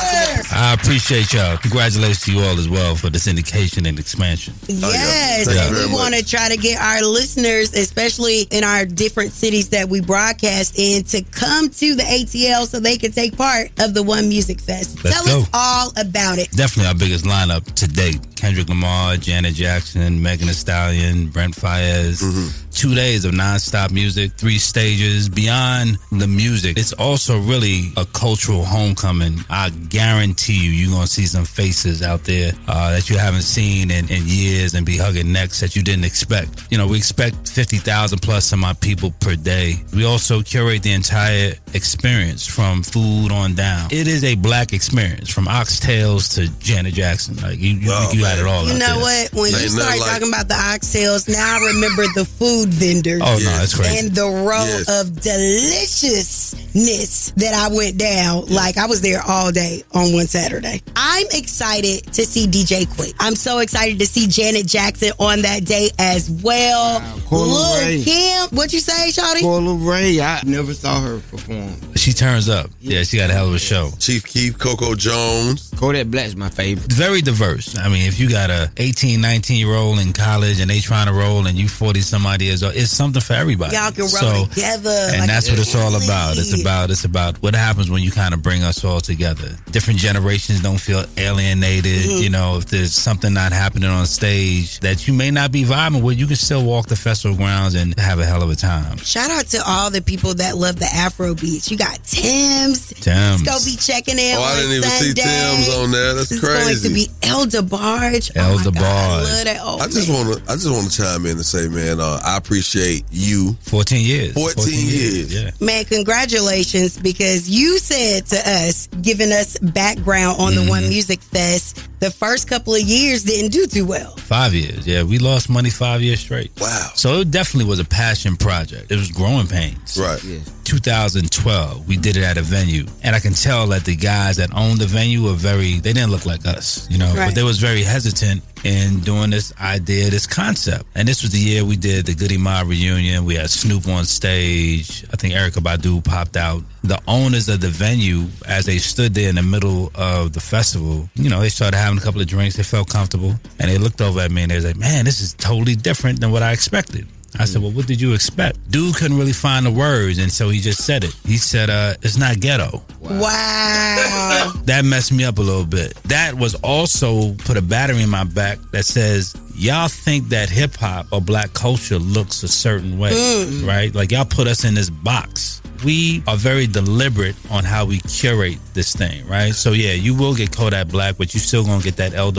I 0.51 0.73
appreciate 0.73 1.31
y'all. 1.33 1.57
Congratulations 1.57 2.21
to 2.25 2.33
you 2.33 2.39
all 2.39 2.57
as 2.57 2.67
well 2.67 2.95
for 2.95 3.09
the 3.09 3.17
syndication 3.17 3.87
and 3.87 3.99
expansion. 3.99 4.53
Oh, 4.69 4.91
yes, 4.91 5.45
Thank 5.45 5.71
you 5.71 5.77
and 5.77 5.89
we 5.89 5.93
want 5.93 6.15
to 6.15 6.25
try 6.25 6.49
to 6.49 6.57
get 6.57 6.79
our 6.81 7.01
listeners, 7.01 7.73
especially 7.73 8.41
in 8.51 8.63
our 8.63 8.85
different 8.85 9.31
cities 9.31 9.69
that 9.69 9.87
we 9.89 10.01
broadcast 10.01 10.77
in, 10.79 11.03
to 11.05 11.21
come 11.31 11.69
to 11.69 11.95
the 11.95 12.03
ATL 12.03 12.67
so 12.67 12.79
they 12.79 12.97
can 12.97 13.11
take 13.11 13.37
part 13.37 13.69
of 13.79 13.93
the 13.93 14.03
One 14.03 14.27
Music 14.27 14.59
Fest. 14.59 15.03
Let's 15.03 15.23
Tell 15.23 15.39
us 15.39 15.47
go. 15.47 15.49
all 15.53 15.91
about 15.97 16.37
it. 16.39 16.51
Definitely 16.51 16.87
our 16.89 16.95
biggest 16.95 17.25
lineup 17.25 17.63
to 17.75 17.87
date. 17.87 18.19
Kendrick 18.35 18.69
Lamar, 18.69 19.17
Janet 19.17 19.53
Jackson, 19.53 20.21
Megan 20.21 20.47
Thee 20.47 20.53
Stallion, 20.53 21.27
Brent 21.27 21.53
Faiyaz. 21.55 22.23
Mm-hmm. 22.23 22.68
Two 22.79 22.95
days 22.95 23.25
of 23.25 23.33
nonstop 23.33 23.91
music, 23.91 24.31
three 24.37 24.57
stages. 24.57 25.27
Beyond 25.27 25.97
the 26.13 26.27
music, 26.27 26.77
it's 26.79 26.93
also 26.93 27.37
really 27.37 27.91
a 27.97 28.05
cultural 28.05 28.63
homecoming. 28.63 29.39
I 29.49 29.69
guarantee 29.69 30.63
you, 30.63 30.71
you're 30.71 30.91
going 30.91 31.01
to 31.01 31.11
see 31.11 31.25
some 31.25 31.43
faces 31.43 32.01
out 32.01 32.23
there 32.23 32.53
uh, 32.69 32.91
that 32.91 33.09
you 33.09 33.17
haven't 33.17 33.41
seen 33.41 33.91
in, 33.91 34.09
in 34.09 34.23
years 34.25 34.75
and 34.75 34.85
be 34.85 34.95
hugging 34.95 35.33
necks 35.33 35.59
that 35.59 35.75
you 35.75 35.83
didn't 35.83 36.05
expect. 36.05 36.67
You 36.71 36.77
know, 36.77 36.87
we 36.87 36.95
expect 36.95 37.49
50,000 37.49 38.19
plus 38.19 38.53
of 38.53 38.59
my 38.59 38.71
people 38.71 39.11
per 39.19 39.35
day. 39.35 39.83
We 39.93 40.05
also 40.05 40.41
curate 40.41 40.81
the 40.81 40.93
entire 40.93 41.55
experience 41.75 42.45
from 42.47 42.81
food 42.83 43.31
on 43.31 43.53
down. 43.55 43.87
It 43.91 44.07
is 44.07 44.23
a 44.23 44.35
black 44.35 44.73
experience 44.73 45.29
from 45.29 45.45
oxtails 45.45 46.33
to 46.35 46.47
Janet 46.59 46.93
Jackson. 46.93 47.35
Like 47.37 47.59
you, 47.59 47.71
you, 47.75 47.91
you 48.13 48.25
had 48.25 48.39
it 48.39 48.45
all. 48.45 48.65
You 48.65 48.73
out 48.73 48.79
know 48.79 49.05
there. 49.05 49.27
what? 49.29 49.33
When 49.33 49.51
you 49.51 49.57
Ain't 49.57 49.73
nothing 49.75 49.79
start 49.79 49.99
like- 49.99 50.09
talking 50.11 50.27
about 50.29 50.47
the 50.47 50.53
oxtails, 50.55 51.27
now 51.29 51.57
I 51.57 51.59
remember 51.73 52.03
the 52.15 52.25
food 52.25 52.69
vendors. 52.69 53.21
Oh, 53.23 53.37
no, 53.37 53.57
that's 53.57 53.75
crazy. 53.75 53.99
And 54.07 54.15
the 54.15 54.25
row 54.25 54.65
Yes. 54.65 54.89
of 55.01 55.19
deliciousness 55.21 57.31
that 57.37 57.53
I 57.53 57.67
went 57.75 57.97
down. 57.97 58.45
Like 58.47 58.77
I 58.77 58.85
was 58.87 59.01
there 59.01 59.21
all 59.27 59.51
day 59.51 59.83
on 59.93 60.13
one 60.13 60.27
Saturday. 60.27 60.81
I'm 60.95 61.25
excited 61.31 62.05
to 62.13 62.25
see 62.25 62.47
DJ 62.47 62.85
Quik. 62.85 63.13
I'm 63.19 63.35
so 63.35 63.59
excited 63.59 63.99
to 63.99 64.05
see 64.05 64.27
Janet 64.27 64.65
Jackson 64.67 65.11
on 65.19 65.41
that 65.43 65.65
day 65.65 65.89
as 65.99 66.29
well. 66.43 66.99
Coi 67.27 67.37
Leray. 67.37 68.03
Kim, 68.03 68.49
what 68.57 68.73
you 68.73 68.79
say, 68.79 69.09
Shawty? 69.11 69.41
Coi 69.41 69.59
Leray, 69.61 70.19
I 70.21 70.41
never 70.45 70.73
saw 70.73 70.99
her 71.01 71.19
perform. 71.19 71.58
She 71.95 72.13
turns 72.13 72.47
up. 72.49 72.69
Yeah, 72.79 73.03
she 73.03 73.17
got 73.17 73.29
a 73.29 73.33
hell 73.33 73.47
of 73.47 73.53
a 73.55 73.59
show. 73.59 73.91
Chief 73.99 74.25
Keef, 74.25 74.57
Coco 74.57 74.95
Jones. 74.95 75.69
Kodak 75.77 76.07
Black's 76.07 76.35
my 76.35 76.49
favorite. 76.49 76.91
Very 76.91 77.21
diverse. 77.21 77.77
I 77.77 77.87
mean, 77.89 78.07
if 78.07 78.19
you 78.19 78.29
got 78.29 78.49
a 78.49 78.71
18, 78.77 79.19
19 79.21 79.57
year 79.57 79.75
old 79.75 79.99
in 79.99 80.13
college 80.13 80.59
and 80.59 80.69
they 80.69 80.79
trying 80.79 81.07
to 81.07 81.13
roll 81.13 81.45
and 81.47 81.57
you 81.57 81.67
40 81.67 82.01
somebody 82.01 82.45
years 82.45 82.63
old, 82.63 82.75
it's 82.75 82.91
something 82.91 83.21
for 83.21 83.33
everybody. 83.33 83.75
Y'all 83.75 83.91
can 83.91 84.01
roll 84.01 84.09
So- 84.09 84.45
together. 84.45 84.89
and 85.11 85.19
like 85.19 85.27
that's 85.29 85.47
a 85.47 85.51
what 85.51 85.59
it's 85.59 85.75
all 85.75 85.95
about. 85.95 86.37
It's 86.37 86.59
about 86.59 86.89
it's 86.91 87.05
about 87.05 87.41
what 87.41 87.55
happens 87.55 87.89
when 87.89 88.01
you 88.03 88.11
kind 88.11 88.33
of 88.33 88.41
bring 88.41 88.63
us 88.63 88.83
all 88.83 88.99
together. 89.01 89.55
Different 89.71 89.99
generations 89.99 90.61
don't 90.61 90.77
feel 90.79 91.05
alienated. 91.17 92.05
Mhm. 92.09 92.21
You 92.21 92.29
know, 92.29 92.57
if 92.57 92.65
there's 92.67 92.93
something 92.93 93.33
not 93.33 93.51
happening 93.53 93.89
on 93.89 94.05
stage 94.07 94.79
that 94.81 95.07
you 95.07 95.13
may 95.13 95.31
not 95.31 95.51
be 95.51 95.63
vibing 95.63 96.01
with, 96.01 96.17
you 96.17 96.27
can 96.27 96.35
still 96.35 96.63
walk 96.63 96.87
the 96.87 96.95
festival 96.95 97.37
grounds 97.37 97.75
and 97.75 97.97
have 97.99 98.19
a 98.19 98.25
hell 98.25 98.43
of 98.43 98.49
a 98.49 98.55
time. 98.55 98.97
Shout 98.97 99.29
out 99.31 99.47
to 99.49 99.63
all 99.65 99.89
the 99.89 100.01
people 100.01 100.33
that 100.35 100.57
love 100.57 100.77
the 100.77 100.85
Afro 100.93 101.33
beats. 101.49 101.71
You 101.71 101.77
got 101.77 102.03
Tems. 102.03 102.93
Tems. 103.01 103.39
He's 103.41 103.49
gonna 103.49 103.65
be 103.65 103.75
checking 103.75 104.19
in. 104.19 104.37
Oh, 104.37 104.41
I 104.41 104.51
on 104.51 104.57
didn't 104.57 104.71
even 104.77 104.89
see 104.89 105.13
Tems 105.13 105.69
on 105.75 105.91
there. 105.91 106.13
That's 106.13 106.31
It's 106.31 106.39
crazy. 106.39 106.89
going 106.89 107.05
to 107.05 107.11
be 107.11 107.27
El 107.27 107.45
DeBarge. 107.45 108.31
El 108.35 108.51
oh 108.53 108.57
my 108.57 108.63
God, 108.63 108.73
I 108.73 109.17
love 109.23 109.43
that. 109.45 109.57
Oh, 109.61 109.77
I 109.79 109.87
just 109.87 110.09
want 110.09 110.37
to, 110.37 110.51
I 110.51 110.55
just 110.55 110.69
want 110.69 110.89
to 110.91 110.97
chime 111.01 111.25
in 111.25 111.31
and 111.33 111.45
say, 111.45 111.67
man, 111.67 111.99
uh, 111.99 112.19
I 112.23 112.37
appreciate 112.37 113.05
you. 113.11 113.53
14 113.61 114.05
years. 114.05 114.33
14, 114.33 114.73
years. 114.73 115.33
Yeah. 115.33 115.51
Man, 115.59 115.85
congratulations 115.85 116.97
because 116.97 117.49
you 117.49 117.77
said 117.79 118.25
to 118.27 118.37
us, 118.37 118.87
giving 119.01 119.31
us 119.31 119.57
background 119.57 120.39
on 120.39 120.53
the 120.55 120.59
Mm-hmm. 120.59 120.69
One 120.69 120.89
Music 120.89 121.21
Fest, 121.21 121.87
the 122.01 122.11
first 122.11 122.47
couple 122.49 122.75
of 122.75 122.81
years 122.81 123.23
didn't 123.23 123.51
do 123.51 123.65
too 123.65 123.85
well. 123.85 124.15
Five 124.17 124.53
years. 124.53 124.85
Yeah, 124.85 125.03
we 125.03 125.19
lost 125.19 125.49
money 125.49 125.69
five 125.69 126.01
years 126.01 126.19
straight. 126.19 126.51
Wow. 126.59 126.91
So 126.95 127.21
it 127.21 127.31
definitely 127.31 127.69
was 127.69 127.79
a 127.79 127.85
passion 127.85 128.35
project. 128.35 128.91
It 128.91 128.97
was 128.97 129.09
growing 129.09 129.47
pains. 129.47 129.97
Right. 129.97 130.21
2012, 130.69 131.87
we 131.87 131.97
did 131.97 132.15
it 132.15 132.23
at 132.23 132.37
a 132.37 132.41
venue. 132.41 132.85
And 133.03 133.15
I 133.15 133.19
can 133.19 133.33
tell 133.33 133.67
that 133.67 133.85
the 133.85 133.95
guys 133.95 134.37
that 134.37 134.53
owned 134.55 134.79
the 134.79 134.85
venue 134.85 135.23
were 135.23 135.33
very, 135.33 135.79
they 135.79 135.93
didn't 135.93 136.11
look 136.11 136.25
like 136.25 136.45
us, 136.45 136.87
you 136.91 136.97
know, 136.99 137.11
Right. 137.13 137.27
but 137.27 137.35
they 137.35 137.43
was 137.43 137.57
very 137.59 137.81
hesitant 137.81 138.43
in 138.63 138.99
doing 138.99 139.31
this 139.31 139.51
idea, 139.59 140.09
this 140.09 140.27
concept. 140.27 140.85
And 140.93 141.07
this 141.07 141.21
was 141.23 141.31
the 141.31 141.39
year 141.39 141.65
we 141.65 141.75
did 141.75 142.05
the 142.05 142.13
Goodie 142.13 142.37
Mob 142.37 142.67
reunion. 142.67 143.25
We 143.25 143.35
had 143.35 143.49
Snoop 143.49 143.87
on 143.87 144.05
stage. 144.05 145.05
I 145.11 145.15
think 145.15 145.33
Erykah 145.33 145.63
Badu 145.63 146.03
popped 146.03 146.37
out. 146.37 146.61
The 146.83 146.99
owners 147.07 147.49
of 147.49 147.61
the 147.61 147.69
venue, 147.69 148.27
as 148.47 148.65
they 148.65 148.77
stood 148.77 149.13
there 149.15 149.29
in 149.29 149.35
the 149.35 149.43
middle 149.43 149.91
of 149.95 150.33
the 150.33 150.39
festival, 150.39 151.09
you 151.15 151.29
know, 151.29 151.39
they 151.39 151.49
started 151.49 151.77
having 151.77 151.97
a 151.97 152.01
couple 152.01 152.21
of 152.21 152.27
drinks. 152.27 152.55
They 152.57 152.63
felt 152.63 152.89
comfortable. 152.89 153.33
And 153.59 153.71
they 153.71 153.77
looked 153.77 154.01
over 154.01 154.19
at 154.19 154.29
me 154.31 154.43
and 154.43 154.51
they 154.51 154.55
was 154.55 154.65
like, 154.65 154.77
man, 154.77 155.05
this 155.05 155.19
is 155.21 155.33
totally 155.33 155.75
different 155.75 156.19
than 156.19 156.31
what 156.31 156.43
I 156.43 156.51
expected. 156.51 157.07
I 157.37 157.45
said, 157.45 157.61
well, 157.61 157.71
what 157.71 157.85
did 157.87 158.01
you 158.01 158.13
expect? 158.13 158.69
Dude 158.71 158.95
couldn't 158.95 159.17
really 159.17 159.33
find 159.33 159.65
the 159.65 159.71
words. 159.71 160.17
And 160.17 160.31
so 160.31 160.49
he 160.49 160.59
just 160.59 160.83
said 160.85 161.03
it. 161.03 161.13
He 161.25 161.37
said, 161.37 161.69
uh, 161.69 161.93
it's 162.01 162.17
not 162.17 162.39
ghetto. 162.39 162.81
Wow. 162.99 164.51
That 164.65 164.83
messed 164.85 165.11
me 165.11 165.23
up 165.23 165.37
a 165.37 165.41
little 165.41 165.65
bit. 165.65 165.93
That 166.05 166.33
was 166.35 166.55
also 166.55 167.33
put 167.33 167.57
a 167.57 167.61
battery 167.61 168.01
in 168.01 168.09
my 168.09 168.23
back 168.23 168.59
that 168.71 168.85
says, 168.85 169.35
y'all 169.55 169.87
think 169.87 170.29
that 170.29 170.49
hip 170.49 170.75
hop 170.75 171.07
or 171.11 171.21
black 171.21 171.53
culture 171.53 171.97
looks 171.99 172.43
a 172.43 172.47
certain 172.47 172.97
way, 172.97 173.11
Mm. 173.11 173.67
right? 173.67 173.93
Like 173.93 174.11
y'all 174.11 174.25
put 174.25 174.47
us 174.47 174.63
in 174.63 174.73
this 174.73 174.89
box. 174.89 175.61
We 175.83 176.21
are 176.27 176.35
very 176.35 176.67
deliberate 176.67 177.35
on 177.49 177.63
how 177.63 177.85
we 177.85 177.99
curate 177.99 178.57
this 178.73 178.93
thing, 178.93 179.25
right? 179.27 179.53
So 179.55 179.71
yeah, 179.71 179.93
you 179.93 180.13
will 180.13 180.33
get 180.35 180.51
Kodak 180.55 180.89
Black, 180.89 181.17
but 181.17 181.33
you 181.33 181.39
still 181.39 181.63
gonna 181.63 181.81
get 181.81 181.95
that 181.97 182.13
El 182.13 182.31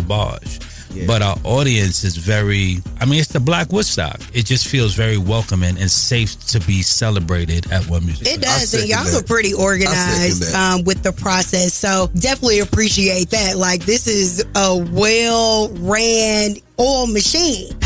DeBarge. 0.91 1.07
But 1.07 1.23
our 1.23 1.37
audience 1.45 2.05
is 2.05 2.17
very, 2.17 2.79
I 3.01 3.07
mean, 3.07 3.21
it's 3.21 3.33
the 3.33 3.41
Black 3.41 3.73
Woodstock. 3.73 4.21
It 4.33 4.47
just 4.47 4.69
feels 4.69 4.95
very 4.95 5.19
welcoming 5.19 5.79
and 5.79 5.91
safe 5.91 6.39
to 6.49 6.61
be 6.61 6.83
celebrated 6.83 7.71
at 7.73 7.87
One 7.89 8.05
Music. 8.05 8.27
It 8.27 8.43
does, 8.43 8.75
and 8.75 8.89
y'all 8.89 9.07
are 9.17 9.23
pretty 9.23 9.55
organized 9.55 10.55
um, 10.55 10.85
with 10.85 11.03
the 11.03 11.13
process. 11.13 11.75
So 11.75 12.11
definitely 12.15 12.61
appreciate 12.61 13.31
that. 13.31 13.57
Like 13.57 13.85
this 13.85 14.07
is 14.07 14.45
a 14.55 14.77
well 14.93 15.69
ran 15.79 16.57
oil 16.79 17.07
machine. 17.07 17.77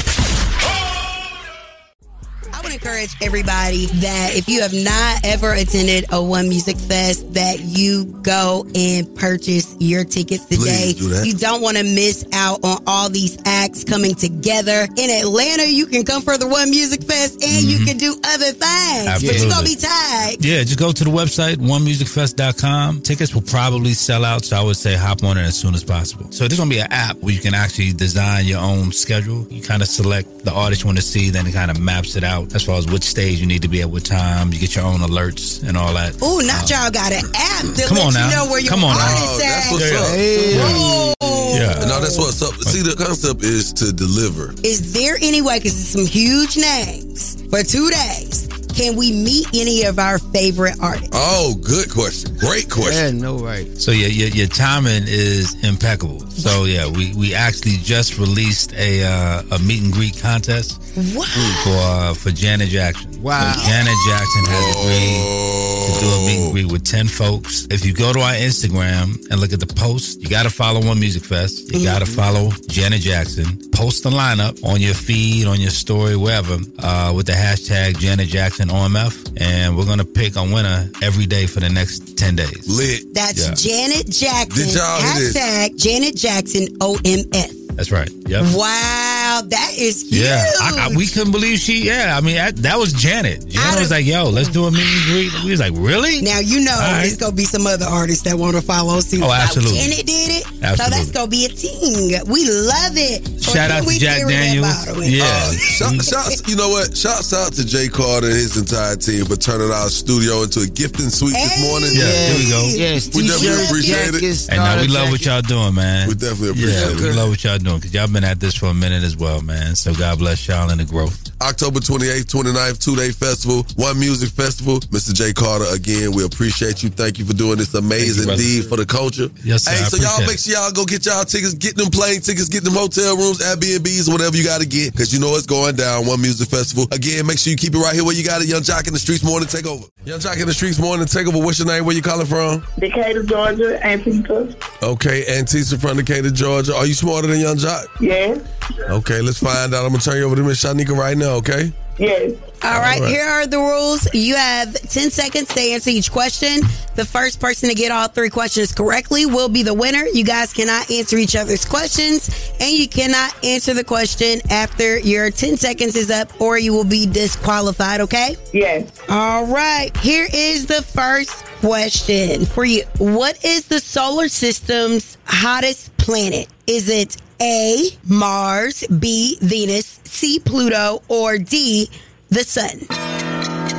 Encourage 2.74 3.14
everybody 3.22 3.86
that 3.86 4.34
if 4.34 4.48
you 4.48 4.60
have 4.60 4.74
not 4.74 5.20
ever 5.24 5.52
attended 5.52 6.06
a 6.10 6.20
One 6.20 6.48
Music 6.48 6.76
Fest, 6.76 7.34
that 7.34 7.60
you 7.60 8.04
go 8.22 8.66
and 8.74 9.14
purchase 9.14 9.76
your 9.78 10.02
tickets 10.02 10.44
today. 10.46 10.92
Do. 10.92 11.24
You 11.24 11.34
don't 11.34 11.62
want 11.62 11.76
to 11.76 11.84
miss 11.84 12.26
out 12.32 12.64
on 12.64 12.82
all 12.88 13.08
these 13.08 13.38
acts 13.44 13.84
coming 13.84 14.16
together. 14.16 14.88
In 14.96 15.08
Atlanta, 15.08 15.70
you 15.70 15.86
can 15.86 16.04
come 16.04 16.20
for 16.20 16.36
the 16.36 16.48
One 16.48 16.68
Music 16.68 17.04
Fest 17.04 17.44
and 17.44 17.64
you 17.64 17.76
mm-hmm. 17.76 17.86
can 17.86 17.96
do 17.96 18.16
other 18.24 18.50
things. 18.50 18.58
But 18.58 19.22
you're 19.22 19.34
Absolutely. 19.34 19.48
gonna 19.50 19.66
be 19.66 19.76
tagged. 19.76 20.44
Yeah, 20.44 20.64
just 20.64 20.78
go 20.78 20.90
to 20.90 21.04
the 21.04 21.10
website, 21.10 21.58
onemusicfest.com. 21.58 23.02
Tickets 23.02 23.32
will 23.36 23.42
probably 23.42 23.92
sell 23.92 24.24
out, 24.24 24.44
so 24.44 24.56
I 24.56 24.64
would 24.64 24.76
say 24.76 24.96
hop 24.96 25.22
on 25.22 25.38
it 25.38 25.42
as 25.42 25.56
soon 25.56 25.76
as 25.76 25.84
possible. 25.84 26.32
So 26.32 26.48
there's 26.48 26.58
going 26.58 26.70
to 26.70 26.74
be 26.74 26.80
an 26.80 26.90
app 26.90 27.18
where 27.18 27.32
you 27.32 27.40
can 27.40 27.54
actually 27.54 27.92
design 27.92 28.46
your 28.46 28.60
own 28.60 28.90
schedule. 28.90 29.46
You 29.48 29.62
kind 29.62 29.80
of 29.80 29.86
select 29.86 30.44
the 30.44 30.52
artist 30.52 30.82
you 30.82 30.88
want 30.88 30.98
to 30.98 31.04
see, 31.04 31.30
then 31.30 31.46
it 31.46 31.52
kind 31.52 31.70
of 31.70 31.78
maps 31.78 32.16
it 32.16 32.24
out 32.24 32.52
as 32.64 32.66
far 32.66 32.78
as 32.78 32.86
which 32.86 33.02
stage 33.04 33.40
you 33.40 33.46
need 33.46 33.60
to 33.60 33.68
be 33.68 33.82
at 33.82 33.90
what 33.90 34.06
time. 34.06 34.50
You 34.50 34.58
get 34.58 34.74
your 34.74 34.86
own 34.86 35.00
alerts 35.00 35.62
and 35.68 35.76
all 35.76 35.92
that. 35.92 36.16
Oh, 36.22 36.40
not 36.40 36.64
uh, 36.72 36.74
y'all 36.80 36.90
got 36.90 37.12
an 37.12 37.20
app 37.36 37.60
to 37.76 37.84
Come 37.88 37.98
let 37.98 38.06
on 38.06 38.12
you 38.14 38.18
now. 38.20 38.30
know 38.44 38.50
where 38.50 38.58
your 38.60 38.70
Come 38.70 38.84
on 38.84 38.96
now. 38.96 39.04
artist 39.04 39.28
Oh, 39.28 39.38
that's 39.38 39.66
at. 39.66 39.72
what's 39.72 39.92
up. 39.92 41.16
Oh. 41.20 41.54
Yeah. 41.60 41.84
No, 41.86 42.00
that's 42.00 42.16
what's 42.16 42.40
up. 42.40 42.54
See, 42.64 42.80
the 42.80 42.96
concept 42.96 43.42
is 43.44 43.70
to 43.74 43.92
deliver. 43.92 44.54
Is 44.64 44.94
there 44.94 45.16
any 45.20 45.42
way, 45.42 45.58
because 45.58 45.78
it's 45.78 45.90
some 45.92 46.06
huge 46.06 46.56
names 46.56 47.36
for 47.50 47.62
two 47.62 47.90
days, 47.90 48.48
can 48.74 48.96
we 48.96 49.12
meet 49.12 49.46
any 49.54 49.84
of 49.84 49.98
our 49.98 50.18
favorite 50.18 50.74
artists? 50.80 51.10
Oh, 51.12 51.54
good 51.62 51.90
question. 51.90 52.36
Great 52.36 52.70
question. 52.70 53.18
no 53.18 53.38
right. 53.38 53.66
So 53.78 53.90
yeah, 53.92 54.08
your, 54.08 54.28
your 54.28 54.46
timing 54.48 55.04
is 55.06 55.54
impeccable. 55.64 56.20
So 56.30 56.64
yeah, 56.64 56.88
we, 56.88 57.14
we 57.14 57.34
actually 57.34 57.76
just 57.78 58.18
released 58.18 58.72
a 58.74 59.04
uh, 59.04 59.42
a 59.52 59.58
meet 59.60 59.82
and 59.82 59.92
greet 59.92 60.18
contest 60.18 60.80
What? 61.14 61.28
for 61.28 61.70
uh, 61.70 62.14
for 62.14 62.30
Janet 62.30 62.68
Jackson. 62.68 63.13
Wow. 63.24 63.52
So 63.56 63.68
Janet 63.68 63.94
Jackson 64.06 64.44
has 64.46 64.76
agreed 64.76 65.64
to 65.84 66.00
do 66.00 66.06
a 66.06 66.26
meet 66.26 66.44
and 66.44 66.52
greet 66.52 66.70
with 66.72 66.84
ten 66.84 67.08
folks. 67.08 67.66
If 67.70 67.84
you 67.84 67.94
go 67.94 68.12
to 68.12 68.20
our 68.20 68.34
Instagram 68.34 69.16
and 69.30 69.40
look 69.40 69.52
at 69.52 69.60
the 69.60 69.66
post, 69.74 70.20
you 70.22 70.28
got 70.28 70.42
to 70.42 70.50
follow 70.50 70.84
One 70.84 71.00
Music 71.00 71.24
Fest. 71.24 71.72
You 71.72 71.82
got 71.84 72.00
to 72.00 72.06
follow 72.06 72.50
Janet 72.68 73.00
Jackson. 73.00 73.46
Post 73.72 74.02
the 74.04 74.10
lineup 74.10 74.62
on 74.62 74.80
your 74.80 74.94
feed, 74.94 75.46
on 75.46 75.58
your 75.60 75.70
story, 75.70 76.16
wherever, 76.16 76.58
uh, 76.78 77.12
with 77.16 77.26
the 77.26 77.32
hashtag 77.32 77.98
Janet 77.98 78.28
Jackson 78.28 78.68
OMF, 78.68 79.40
and 79.40 79.76
we're 79.76 79.86
gonna 79.86 80.04
pick 80.04 80.36
a 80.36 80.42
winner 80.42 80.90
every 81.02 81.26
day 81.26 81.46
for 81.46 81.60
the 81.60 81.70
next 81.70 82.18
ten 82.18 82.36
days. 82.36 82.68
Lit. 82.68 83.14
That's 83.14 83.62
Janet 83.62 84.08
Jackson. 84.10 84.66
Did 84.66 84.74
y'all? 84.74 85.00
Hashtag 85.00 85.76
Janet 85.76 86.14
Jackson 86.16 86.66
OMF. 86.78 87.64
That's 87.76 87.90
right. 87.90 88.08
Yep. 88.28 88.44
Wow, 88.54 89.13
that 89.42 89.72
is 89.76 90.02
huge. 90.02 90.22
Yeah, 90.24 90.44
I, 90.60 90.88
I, 90.90 90.96
we 90.96 91.06
couldn't 91.06 91.32
believe 91.32 91.58
she. 91.58 91.84
Yeah, 91.86 92.14
I 92.16 92.20
mean 92.20 92.36
that, 92.36 92.56
that 92.56 92.78
was 92.78 92.92
Janet. 92.92 93.48
Janet 93.48 93.80
was 93.80 93.90
like, 93.90 94.04
"Yo, 94.06 94.28
let's 94.30 94.48
do 94.48 94.64
a 94.64 94.70
meet 94.70 94.84
and 94.86 95.02
greet." 95.04 95.44
We 95.44 95.50
was 95.52 95.60
like, 95.60 95.72
"Really?" 95.74 96.20
Now 96.22 96.38
you 96.40 96.64
know 96.64 96.72
All 96.72 96.80
right. 96.80 97.02
there's 97.02 97.16
gonna 97.16 97.32
be 97.34 97.44
some 97.44 97.66
other 97.66 97.86
artists 97.86 98.24
that 98.24 98.36
want 98.36 98.56
to 98.56 98.62
follow 98.62 99.00
suit. 99.00 99.22
Oh, 99.22 99.32
absolutely. 99.32 99.78
Janet 99.78 100.06
did 100.06 100.30
it, 100.40 100.44
so 100.76 100.84
that's 100.90 101.10
gonna 101.10 101.28
be 101.30 101.44
a 101.44 101.48
team. 101.48 102.10
We 102.26 102.44
love 102.48 102.94
it. 102.96 103.24
Shout 103.42 103.70
out 103.70 103.82
to 103.82 103.86
We 103.88 103.98
Jack 103.98 104.18
carry 104.24 104.32
that 104.60 104.88
Daniels. 104.88 105.08
Yeah. 105.10 105.24
Uh, 105.24 105.52
shout, 105.52 105.94
shouts, 106.02 106.48
you 106.48 106.56
know 106.56 106.68
what? 106.70 106.96
Shouts 106.96 107.32
out 107.34 107.52
to 107.54 107.64
J 107.64 107.88
Carter 107.88 108.26
and 108.26 108.34
his 108.36 108.56
entire 108.56 108.96
team 108.96 109.24
for 109.26 109.36
turning 109.36 109.70
our 109.70 109.88
studio 109.90 110.42
into 110.42 110.60
a 110.60 110.66
gifting 110.66 111.10
suite 111.10 111.34
this 111.34 111.60
morning. 111.60 111.90
Yeah, 111.92 112.08
here 112.08 112.36
we 112.40 112.48
go. 112.50 112.62
Yes, 112.72 113.14
we 113.14 113.26
definitely 113.28 113.64
appreciate 113.66 114.14
it. 114.16 114.48
And 114.48 114.58
now 114.58 114.80
we 114.80 114.88
love 114.88 115.10
what 115.10 115.24
y'all 115.24 115.42
doing, 115.42 115.74
man. 115.74 116.08
We 116.08 116.14
definitely 116.14 116.62
Yeah, 116.62 116.88
it. 116.90 117.00
we 117.00 117.12
love 117.12 117.28
what 117.30 117.44
y'all 117.44 117.58
doing 117.58 117.76
because 117.76 117.92
y'all 117.92 118.08
been 118.08 118.24
at 118.24 118.40
this 118.40 118.54
for 118.54 118.66
a 118.66 118.74
minute 118.74 119.02
as 119.02 119.13
well, 119.16 119.40
man. 119.42 119.74
So 119.74 119.94
God 119.94 120.18
bless 120.18 120.46
y'all 120.48 120.70
and 120.70 120.80
the 120.80 120.84
growth. 120.84 121.30
October 121.42 121.80
28th, 121.80 122.24
29th, 122.24 122.82
two 122.82 122.96
day 122.96 123.10
festival, 123.10 123.66
One 123.76 123.98
Music 123.98 124.30
Festival. 124.30 124.80
Mr. 124.94 125.12
J 125.12 125.32
Carter, 125.32 125.66
again, 125.74 126.12
we 126.12 126.24
appreciate 126.24 126.82
you. 126.82 126.88
Thank 126.88 127.18
you 127.18 127.24
for 127.24 127.34
doing 127.34 127.58
this 127.58 127.74
amazing 127.74 128.24
brother. 128.24 128.40
deed 128.40 128.64
for 128.64 128.76
the 128.76 128.86
culture. 128.86 129.28
Yes, 129.44 129.64
sir. 129.64 129.72
Hey, 129.72 129.84
I 129.84 129.88
so 129.88 129.96
y'all 129.98 130.26
make 130.26 130.38
sure 130.38 130.54
y'all 130.54 130.72
go 130.72 130.84
get 130.84 131.04
y'all 131.04 131.24
tickets, 131.24 131.54
get 131.54 131.76
them 131.76 131.90
plane 131.90 132.20
tickets, 132.20 132.48
get 132.48 132.64
them 132.64 132.72
hotel 132.72 133.16
rooms, 133.16 133.40
Airbnbs, 133.40 134.10
whatever 134.10 134.36
you 134.36 134.44
got 134.44 134.60
to 134.60 134.66
get, 134.66 134.92
because 134.92 135.12
you 135.12 135.20
know 135.20 135.36
it's 135.36 135.46
going 135.46 135.76
down. 135.76 136.06
One 136.06 136.20
Music 136.22 136.48
Festival. 136.48 136.86
Again, 136.92 137.26
make 137.26 137.38
sure 137.38 137.50
you 137.50 137.56
keep 137.56 137.74
it 137.74 137.78
right 137.78 137.94
here 137.94 138.04
where 138.04 138.14
you 138.14 138.24
got 138.24 138.40
it. 138.40 138.48
Yung 138.48 138.62
Joc 138.62 138.86
in 138.86 138.94
the 138.94 138.98
Streetz 138.98 139.24
Morning 139.24 139.48
Takeover. 139.48 139.84
Yung 140.06 140.20
Joc 140.20 140.40
in 140.40 140.46
the 140.46 140.56
Streetz 140.56 140.80
Morning 140.80 141.06
Takeover. 141.06 141.44
What's 141.44 141.58
your 141.58 141.68
name? 141.68 141.84
Where 141.84 141.94
you 141.94 142.02
calling 142.02 142.26
from? 142.26 142.64
Decatur, 142.78 143.22
Georgia, 143.24 143.78
Antisa. 143.84 144.56
Okay, 144.82 145.24
Antisa 145.28 145.78
from 145.78 145.98
Decatur, 145.98 146.30
Georgia. 146.30 146.74
Are 146.74 146.86
you 146.86 146.94
smarter 146.94 147.28
than 147.28 147.40
Yung 147.40 147.56
Joc? 147.56 147.84
Yes. 148.00 148.40
Okay, 148.88 149.03
let's 149.10 149.38
find 149.38 149.74
out. 149.74 149.84
I'm 149.84 149.90
gonna 149.90 150.02
turn 150.02 150.16
you 150.16 150.24
over 150.24 150.36
to 150.36 150.42
Miss 150.42 150.62
Shanika 150.62 150.96
right 150.96 151.16
now. 151.16 151.34
Okay. 151.36 151.72
Yes. 151.98 152.32
All 152.64 152.70
right, 152.80 152.96
All 152.96 153.02
right. 153.02 153.08
here 153.10 153.24
are 153.24 153.46
the 153.46 153.58
rules. 153.58 154.08
You 154.14 154.34
have 154.34 154.72
10 154.74 155.10
seconds 155.10 155.48
to 155.54 155.60
answer 155.60 155.90
each 155.90 156.10
question. 156.10 156.60
The 156.96 157.04
first 157.04 157.38
person 157.38 157.68
to 157.68 157.74
get 157.74 157.92
all 157.92 158.08
three 158.08 158.30
questions 158.30 158.72
correctly 158.72 159.26
will 159.26 159.48
be 159.48 159.62
the 159.62 159.74
winner. 159.74 160.04
You 160.12 160.24
guys 160.24 160.52
cannot 160.52 160.90
answer 160.90 161.16
each 161.18 161.36
other's 161.36 161.64
questions, 161.64 162.52
and 162.58 162.70
you 162.72 162.88
cannot 162.88 163.44
answer 163.44 163.74
the 163.74 163.84
question 163.84 164.40
after 164.50 164.98
your 164.98 165.30
10 165.30 165.56
seconds 165.56 165.94
is 165.94 166.10
up, 166.10 166.40
or 166.40 166.58
you 166.58 166.72
will 166.72 166.84
be 166.84 167.06
disqualified, 167.06 168.00
okay? 168.00 168.36
Yes. 168.52 168.90
All 169.08 169.44
right, 169.46 169.94
here 169.98 170.26
is 170.32 170.66
the 170.66 170.82
first 170.82 171.44
question 171.60 172.44
for 172.46 172.64
you. 172.64 172.84
What 172.98 173.44
is 173.44 173.68
the 173.68 173.78
solar 173.78 174.28
system's 174.28 175.16
hottest 175.26 175.94
planet? 175.98 176.48
Is 176.66 176.88
it 176.88 177.18
A, 177.40 177.88
Mars, 178.04 178.84
B, 178.98 179.38
Venus, 179.40 180.00
C, 180.04 180.38
Pluto, 180.38 181.02
or 181.08 181.38
D, 181.38 181.90
the 182.30 182.44
sun? 182.44 182.80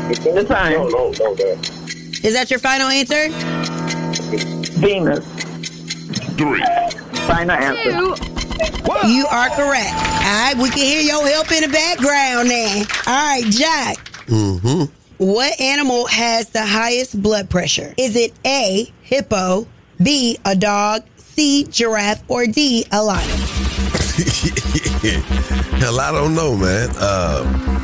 The 0.10 0.46
time. 0.48 0.74
No, 0.74 0.88
no, 0.88 1.12
no, 1.12 1.34
no. 1.34 1.46
Is 2.24 2.34
that 2.34 2.50
your 2.50 2.60
final 2.60 2.88
answer? 2.88 3.30
Venus. 4.80 5.26
Three. 6.38 6.64
Final 7.28 7.52
answer. 7.52 7.92
You 9.08 9.26
are 9.28 9.50
correct. 9.50 9.94
All 9.94 10.54
right, 10.54 10.54
we 10.58 10.70
can 10.70 10.80
hear 10.80 11.02
your 11.02 11.26
help 11.28 11.52
in 11.52 11.62
the 11.62 11.68
background 11.70 12.50
now. 12.50 12.84
All 13.08 13.16
right, 13.16 13.44
Joc. 13.46 13.96
Mm-hmm. 14.26 14.94
What 15.18 15.60
animal 15.62 16.08
has 16.08 16.50
the 16.50 16.66
highest 16.66 17.22
blood 17.22 17.50
pressure? 17.50 17.94
Is 17.98 18.16
it 18.16 18.34
A, 18.46 18.92
hippo, 19.02 19.68
B, 20.02 20.38
a 20.46 20.56
dog, 20.56 21.04
C, 21.18 21.66
giraffe, 21.70 22.24
or 22.28 22.46
D, 22.46 22.86
a 22.92 23.04
lion? 23.04 23.40
Hell, 25.80 26.00
I 26.00 26.12
don't 26.12 26.34
know, 26.36 26.56
man. 26.56 26.90
Um, 26.96 27.76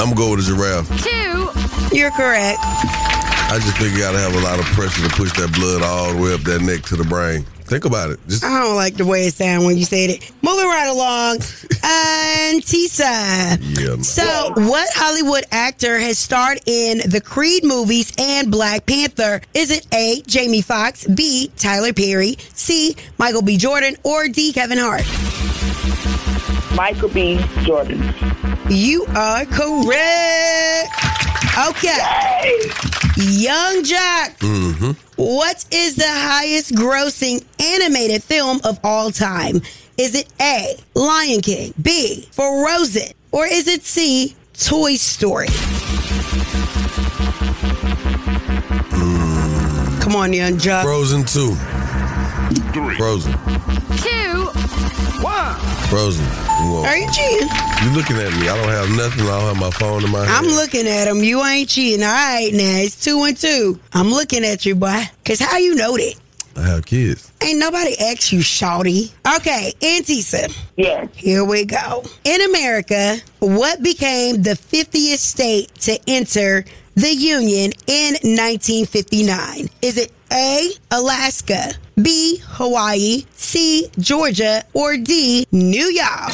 I'm 0.00 0.14
going 0.14 0.32
to 0.32 0.36
with 0.36 0.40
a 0.40 0.54
giraffe. 0.54 0.88
Two. 1.02 1.96
You're 1.96 2.10
correct. 2.10 2.58
I 2.60 3.58
just 3.62 3.78
think 3.78 3.94
you 3.94 4.00
gotta 4.00 4.18
have 4.18 4.34
a 4.34 4.40
lot 4.40 4.58
of 4.58 4.66
pressure 4.66 5.02
to 5.08 5.14
push 5.14 5.32
that 5.38 5.50
blood 5.54 5.82
all 5.82 6.12
the 6.12 6.22
way 6.22 6.34
up 6.34 6.42
that 6.42 6.60
neck 6.60 6.82
to 6.82 6.96
the 6.96 7.04
brain. 7.04 7.46
Think 7.68 7.84
about 7.84 8.10
it. 8.10 8.18
Just 8.28 8.42
I 8.44 8.62
don't 8.62 8.76
like 8.76 8.94
the 8.96 9.04
way 9.04 9.26
it 9.26 9.34
sounded 9.34 9.66
when 9.66 9.76
you 9.76 9.84
said 9.84 10.08
it. 10.10 10.32
Moving 10.42 10.64
right 10.64 10.88
along, 10.88 11.36
Antisa. 11.84 13.58
yeah. 13.78 13.88
man. 13.90 14.02
So, 14.04 14.52
what 14.56 14.88
Hollywood 14.94 15.44
actor 15.52 15.98
has 15.98 16.18
starred 16.18 16.60
in 16.66 16.98
the 17.10 17.20
Creed 17.20 17.64
movies 17.64 18.12
and 18.18 18.50
Black 18.50 18.86
Panther? 18.86 19.42
Is 19.52 19.70
it 19.70 19.86
A. 19.92 20.22
Jamie 20.26 20.62
Foxx, 20.62 21.06
B. 21.06 21.50
Tyler 21.56 21.92
Perry, 21.92 22.36
C. 22.54 22.96
Michael 23.18 23.42
B. 23.42 23.58
Jordan, 23.58 23.96
or 24.02 24.28
D. 24.28 24.52
Kevin 24.54 24.78
Hart? 24.80 25.04
Michael 26.74 27.08
B. 27.10 27.38
Jordan. 27.64 28.02
You 28.70 29.04
are 29.14 29.44
correct. 29.46 30.88
Okay. 31.56 32.70
Yung 33.16 33.82
Joc, 33.82 34.38
Mm-hmm. 34.38 34.90
what 35.16 35.64
is 35.72 35.96
the 35.96 36.06
highest 36.06 36.72
grossing 36.74 37.44
animated 37.60 38.22
film 38.22 38.60
of 38.64 38.78
all 38.84 39.10
time? 39.10 39.60
Is 39.96 40.14
it 40.14 40.28
A, 40.40 40.76
Lion 40.94 41.40
King, 41.40 41.74
B, 41.82 42.28
Frozen, 42.30 43.12
or 43.32 43.46
is 43.46 43.66
it 43.66 43.82
C, 43.82 44.36
Toy 44.54 44.94
Story? 44.94 45.48
Come 50.00 50.14
on, 50.16 50.32
Yung 50.32 50.54
Joc. 50.58 50.82
Frozen 50.82 51.24
two. 52.54 52.94
Frozen. 52.96 53.32
Two, 53.98 54.44
one. 55.22 55.54
Frozen. 55.88 56.24
You 56.60 56.74
Are 56.84 56.96
you 56.96 57.10
cheating? 57.12 57.48
You 57.82 57.90
looking 57.96 58.16
at 58.16 58.32
me? 58.40 58.48
I 58.48 58.56
don't 58.56 58.68
have 58.68 58.90
nothing. 58.96 59.24
I 59.24 59.38
don't 59.38 59.54
have 59.54 59.60
my 59.60 59.70
phone 59.70 60.04
in 60.04 60.10
my 60.10 60.24
hand. 60.24 60.46
I'm 60.46 60.54
looking 60.54 60.86
at 60.86 61.06
him. 61.08 61.18
You 61.22 61.44
ain't 61.44 61.68
cheating. 61.68 62.02
All 62.02 62.10
right, 62.10 62.50
now 62.52 62.78
it's 62.78 63.02
two 63.02 63.22
and 63.24 63.36
two. 63.36 63.78
I'm 63.92 64.10
looking 64.10 64.44
at 64.44 64.66
you, 64.66 64.74
boy. 64.74 65.04
Cause 65.24 65.40
how 65.40 65.58
you 65.58 65.74
know 65.74 65.96
that? 65.96 66.14
I 66.56 66.62
have 66.62 66.86
kids. 66.86 67.30
Ain't 67.40 67.60
nobody 67.60 67.96
asked 68.00 68.32
you, 68.32 68.40
shawty. 68.40 69.12
Okay, 69.36 69.72
Antisa. 69.80 70.52
Yes. 70.76 71.08
Here 71.14 71.44
we 71.44 71.64
go. 71.64 72.02
In 72.24 72.40
America, 72.42 73.18
what 73.38 73.80
became 73.80 74.42
the 74.42 74.54
50th 74.54 75.18
state 75.18 75.72
to 75.82 75.98
enter 76.08 76.64
the 76.96 77.14
Union 77.14 77.70
in 77.86 78.14
1959? 78.14 79.68
Is 79.82 79.98
it 79.98 80.10
A, 80.32 80.70
Alaska, 80.90 81.72
B, 82.00 82.40
Hawaii, 82.44 83.24
C, 83.32 83.88
Georgia, 83.98 84.62
or 84.74 84.96
D, 84.96 85.46
New 85.52 85.86
York? 85.86 86.32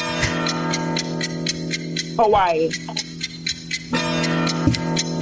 Hawaii. 2.17 2.69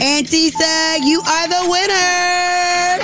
Auntie 0.01 0.49
said 0.49 0.97
you 1.03 1.21
are 1.21 1.47
the 1.47 1.69
winner. 1.69 3.03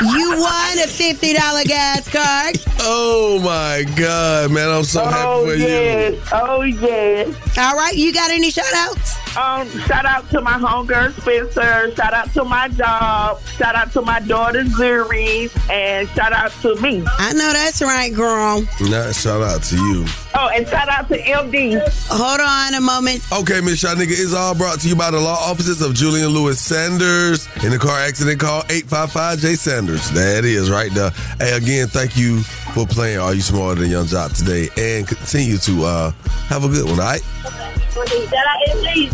You 0.00 0.30
won 0.40 0.78
a 0.78 0.88
$50 0.88 1.64
gas 1.66 2.08
card. 2.08 2.56
Oh 2.80 3.38
my 3.42 3.84
God, 3.96 4.50
man! 4.50 4.70
I'm 4.70 4.84
so 4.84 5.04
happy 5.04 5.24
oh, 5.26 5.44
for 5.44 5.54
yes. 5.54 6.28
Oh 6.32 6.62
yes. 6.62 7.58
All 7.58 7.74
right, 7.76 7.94
you 7.94 8.12
got 8.14 8.30
any 8.30 8.50
shout 8.50 8.64
outs? 8.74 9.29
Um, 9.36 9.68
shout 9.86 10.06
out 10.06 10.28
to 10.30 10.40
my 10.40 10.54
homegirl 10.54 11.12
Spencer. 11.20 11.94
Shout 11.94 12.12
out 12.12 12.32
to 12.34 12.44
my 12.44 12.68
job. 12.68 13.40
Shout 13.42 13.76
out 13.76 13.92
to 13.92 14.02
my 14.02 14.18
daughter 14.20 14.64
Zuri. 14.64 15.50
And 15.70 16.08
shout 16.10 16.32
out 16.32 16.50
to 16.62 16.74
me. 16.80 17.04
I 17.06 17.32
know 17.32 17.52
that's 17.52 17.80
right, 17.80 18.12
girl. 18.12 18.62
Nah, 18.80 19.12
shout 19.12 19.42
out 19.42 19.62
to 19.64 19.76
you. 19.76 20.04
Oh, 20.34 20.48
and 20.54 20.66
shout 20.66 20.88
out 20.88 21.08
to 21.08 21.18
MD. 21.18 21.80
Hold 22.08 22.40
on 22.40 22.74
a 22.74 22.80
moment. 22.80 23.22
Okay, 23.32 23.60
Miss 23.60 23.82
Shanika, 23.82 24.10
it's 24.10 24.34
all 24.34 24.54
brought 24.54 24.80
to 24.80 24.88
you 24.88 24.96
by 24.96 25.10
the 25.10 25.20
law 25.20 25.38
offices 25.38 25.80
of 25.80 25.94
Julian 25.94 26.28
Lewis 26.28 26.60
Sanders. 26.60 27.48
In 27.62 27.70
the 27.70 27.78
car 27.78 28.00
accident, 28.00 28.40
call 28.40 28.62
855 28.70 29.38
J 29.38 29.54
Sanders. 29.54 30.10
That 30.10 30.44
is 30.44 30.70
right 30.70 30.92
there. 30.92 31.10
Hey, 31.38 31.56
again, 31.56 31.86
thank 31.86 32.16
you 32.16 32.42
for 32.74 32.86
playing 32.86 33.18
Are 33.18 33.34
You 33.34 33.42
Smarter 33.42 33.82
Than 33.82 33.90
Yung 33.90 34.06
Joc 34.06 34.36
today, 34.36 34.68
and 34.76 35.06
continue 35.06 35.58
to 35.58 35.84
uh, 35.84 36.10
have 36.48 36.64
a 36.64 36.68
good 36.68 36.84
one. 36.86 36.98
All 37.00 37.06
right, 37.06 37.22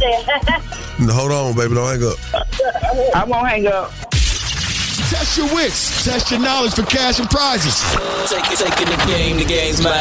hold 1.12 1.32
on, 1.32 1.54
baby, 1.56 1.74
don't 1.74 2.00
hang 2.00 2.08
up. 2.08 2.18
I 3.14 3.24
won't 3.24 3.48
hang 3.48 3.66
up. 3.66 3.92
Test 5.10 5.38
your 5.38 5.46
wits. 5.54 6.04
Test 6.04 6.30
your 6.32 6.40
knowledge 6.40 6.74
for 6.74 6.82
cash 6.82 7.20
and 7.20 7.30
prizes. 7.30 7.78
Take, 8.28 8.42
taking 8.58 8.90
the 8.90 9.04
game, 9.06 9.36
the 9.36 9.44
game's 9.44 9.80
mine. 9.80 9.94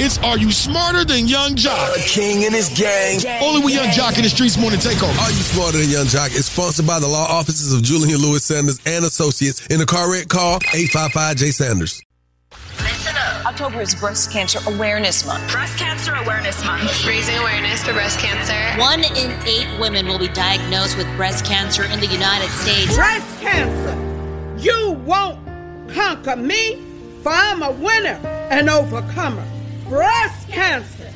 It's 0.00 0.16
Are 0.18 0.38
You 0.38 0.50
Smarter 0.50 1.04
Than 1.04 1.28
Yung 1.28 1.56
Joc? 1.56 1.94
A 1.94 2.00
king 2.08 2.44
and 2.46 2.54
his 2.54 2.70
gang. 2.70 3.20
Only 3.42 3.62
with 3.62 3.74
Yung 3.74 3.88
Joc 3.88 4.16
in 4.16 4.22
the 4.22 4.30
Streetz 4.30 4.56
more 4.56 4.70
Morning 4.70 4.80
Takeover. 4.80 5.18
Are 5.20 5.30
You 5.30 5.42
Smarter 5.42 5.78
Than 5.78 5.90
Yung 5.90 6.06
Joc? 6.06 6.28
It's 6.28 6.46
sponsored 6.46 6.86
by 6.86 6.98
the 6.98 7.08
law 7.08 7.26
offices 7.28 7.74
of 7.74 7.82
Julian 7.82 8.18
Lewis 8.20 8.44
Sanders 8.44 8.80
and 8.86 9.04
Associates. 9.04 9.66
In 9.66 9.78
the 9.78 9.86
car 9.86 10.10
wreck, 10.10 10.28
call 10.28 10.56
855 10.72 11.36
J 11.36 11.50
Sanders. 11.50 12.02
October 13.46 13.80
is 13.80 13.94
Breast 13.94 14.30
Cancer 14.30 14.58
Awareness 14.66 15.26
Month. 15.26 15.50
Breast 15.52 15.78
Cancer 15.78 16.14
Awareness 16.14 16.64
Month. 16.64 17.06
Raising 17.06 17.36
awareness 17.36 17.82
for 17.82 17.92
breast 17.92 18.18
cancer. 18.18 18.80
One 18.80 19.00
in 19.00 19.32
eight 19.46 19.68
women 19.78 20.06
will 20.06 20.18
be 20.18 20.28
diagnosed 20.28 20.96
with 20.96 21.06
breast 21.16 21.44
cancer 21.44 21.84
in 21.84 22.00
the 22.00 22.06
United 22.06 22.48
States. 22.50 22.94
Breast 22.94 23.40
cancer. 23.40 23.96
You 24.58 24.92
won't 25.04 25.38
conquer 25.88 26.36
me, 26.36 26.78
for 27.22 27.32
I'm 27.32 27.62
a 27.62 27.70
winner 27.70 28.18
and 28.50 28.70
overcomer. 28.70 29.44
Breast 29.88 30.48
cancer. 30.48 31.10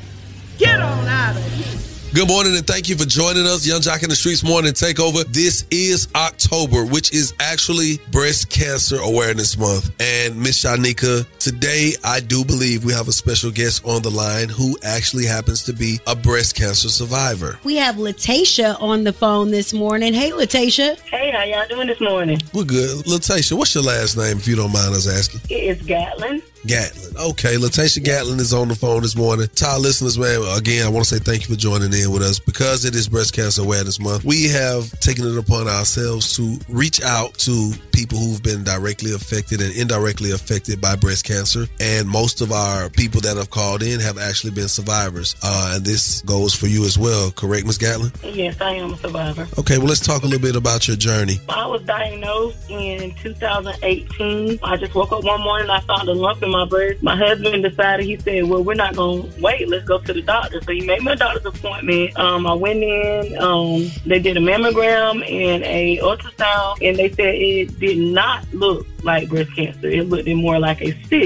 Get 0.58 0.80
on 0.80 1.06
out 1.06 1.36
of 1.36 1.52
here. 1.52 1.74
Good 2.14 2.28
morning 2.28 2.54
and 2.54 2.64
thank 2.64 2.88
you 2.88 2.94
for 2.96 3.04
joining 3.04 3.44
us. 3.44 3.66
Yung 3.66 3.80
Joc 3.80 4.04
in 4.04 4.08
the 4.08 4.14
Streetz 4.14 4.44
Morning 4.44 4.72
Takeover. 4.72 5.24
This 5.32 5.66
is 5.72 6.06
October, 6.14 6.84
which 6.84 7.12
is 7.12 7.34
actually 7.40 7.98
Breast 8.12 8.50
Cancer 8.50 8.98
Awareness 9.00 9.58
Month. 9.58 9.90
And 9.98 10.40
Miss 10.40 10.62
Shanika, 10.62 11.26
today 11.44 11.92
I 12.02 12.20
do 12.20 12.42
believe 12.42 12.86
we 12.86 12.94
have 12.94 13.06
a 13.06 13.12
special 13.12 13.50
guest 13.50 13.84
on 13.84 14.00
the 14.00 14.10
line 14.10 14.48
who 14.48 14.78
actually 14.82 15.26
happens 15.26 15.62
to 15.64 15.74
be 15.74 16.00
a 16.06 16.16
breast 16.16 16.56
cancer 16.56 16.88
survivor. 16.88 17.58
We 17.64 17.76
have 17.76 17.96
Latasha 17.96 18.80
on 18.80 19.04
the 19.04 19.12
phone 19.12 19.50
this 19.50 19.74
morning. 19.74 20.14
Hey, 20.14 20.30
Latasha. 20.30 20.98
Hey, 21.00 21.30
how 21.32 21.44
y'all 21.44 21.68
doing 21.68 21.88
this 21.88 22.00
morning? 22.00 22.40
We're 22.54 22.64
good. 22.64 23.04
Latasha, 23.04 23.58
what's 23.58 23.74
your 23.74 23.84
last 23.84 24.16
name 24.16 24.38
if 24.38 24.48
you 24.48 24.56
don't 24.56 24.72
mind 24.72 24.94
us 24.94 25.06
asking? 25.06 25.42
It's 25.50 25.82
Gatlin. 25.82 26.42
Gatlin. 26.66 27.14
Okay, 27.18 27.56
Latasha 27.56 28.02
Gatlin 28.02 28.40
is 28.40 28.54
on 28.54 28.68
the 28.68 28.74
phone 28.74 29.02
this 29.02 29.14
morning. 29.14 29.46
To 29.46 29.66
our 29.66 29.78
listeners, 29.78 30.18
man, 30.18 30.40
again, 30.56 30.86
I 30.86 30.88
want 30.88 31.04
to 31.04 31.14
say 31.14 31.22
thank 31.22 31.46
you 31.46 31.54
for 31.54 31.60
joining 31.60 31.92
in 31.92 32.10
with 32.10 32.22
us. 32.22 32.38
Because 32.38 32.86
it 32.86 32.94
is 32.94 33.06
Breast 33.06 33.34
Cancer 33.34 33.60
Awareness 33.60 34.00
Month, 34.00 34.24
we 34.24 34.48
have 34.48 34.98
taken 35.00 35.26
it 35.26 35.36
upon 35.36 35.68
ourselves 35.68 36.34
to 36.36 36.58
reach 36.70 37.02
out 37.02 37.34
to 37.40 37.72
people 37.92 38.16
who've 38.16 38.42
been 38.42 38.64
directly 38.64 39.12
affected 39.12 39.60
and 39.60 39.74
indirectly 39.76 40.30
affected 40.30 40.80
by 40.80 40.96
breast 40.96 41.24
cancer. 41.24 41.33
And 41.80 42.08
most 42.08 42.40
of 42.40 42.52
our 42.52 42.88
people 42.88 43.20
that 43.22 43.36
have 43.36 43.50
called 43.50 43.82
in 43.82 44.00
have 44.00 44.18
actually 44.18 44.52
been 44.52 44.68
survivors. 44.68 45.36
Uh, 45.42 45.72
and 45.76 45.84
this 45.84 46.22
goes 46.22 46.54
for 46.54 46.66
you 46.66 46.84
as 46.84 46.98
well, 46.98 47.30
correct, 47.32 47.66
Ms. 47.66 47.78
Gatlin? 47.78 48.12
Yes, 48.22 48.60
I 48.60 48.74
am 48.74 48.94
a 48.94 48.96
survivor. 48.96 49.46
Okay, 49.58 49.78
well, 49.78 49.88
let's 49.88 50.04
talk 50.04 50.22
a 50.22 50.26
little 50.26 50.40
bit 50.40 50.56
about 50.56 50.86
your 50.86 50.96
journey. 50.96 51.40
I 51.48 51.66
was 51.66 51.82
diagnosed 51.82 52.70
in 52.70 53.14
2018. 53.16 54.60
I 54.62 54.76
just 54.76 54.94
woke 54.94 55.12
up 55.12 55.24
one 55.24 55.40
morning, 55.40 55.70
I 55.70 55.80
found 55.80 56.08
a 56.08 56.12
lump 56.12 56.42
in 56.42 56.50
my 56.50 56.66
breast. 56.66 57.02
My 57.02 57.16
husband 57.16 57.62
decided, 57.62 58.06
he 58.06 58.16
said, 58.18 58.44
well, 58.44 58.62
we're 58.62 58.74
not 58.74 58.94
going 58.94 59.30
to 59.30 59.40
wait. 59.40 59.68
Let's 59.68 59.84
go 59.84 59.98
to 59.98 60.12
the 60.12 60.22
doctor. 60.22 60.60
So 60.62 60.72
he 60.72 60.86
made 60.86 61.02
me 61.02 61.12
a 61.12 61.16
doctor's 61.16 61.46
appointment. 61.46 62.16
Um, 62.18 62.46
I 62.46 62.54
went 62.54 62.82
in, 62.82 63.38
um, 63.38 63.90
they 64.06 64.18
did 64.18 64.36
a 64.36 64.40
mammogram 64.40 65.28
and 65.28 65.62
a 65.64 65.98
ultrasound, 65.98 66.86
and 66.86 66.96
they 66.96 67.10
said 67.10 67.34
it 67.34 67.78
did 67.78 67.98
not 67.98 68.44
look 68.52 68.86
like 69.02 69.28
breast 69.28 69.54
cancer. 69.54 69.88
It 69.88 70.08
looked 70.08 70.28
more 70.28 70.58
like 70.58 70.80
a 70.80 70.92
cyst. 71.08 71.23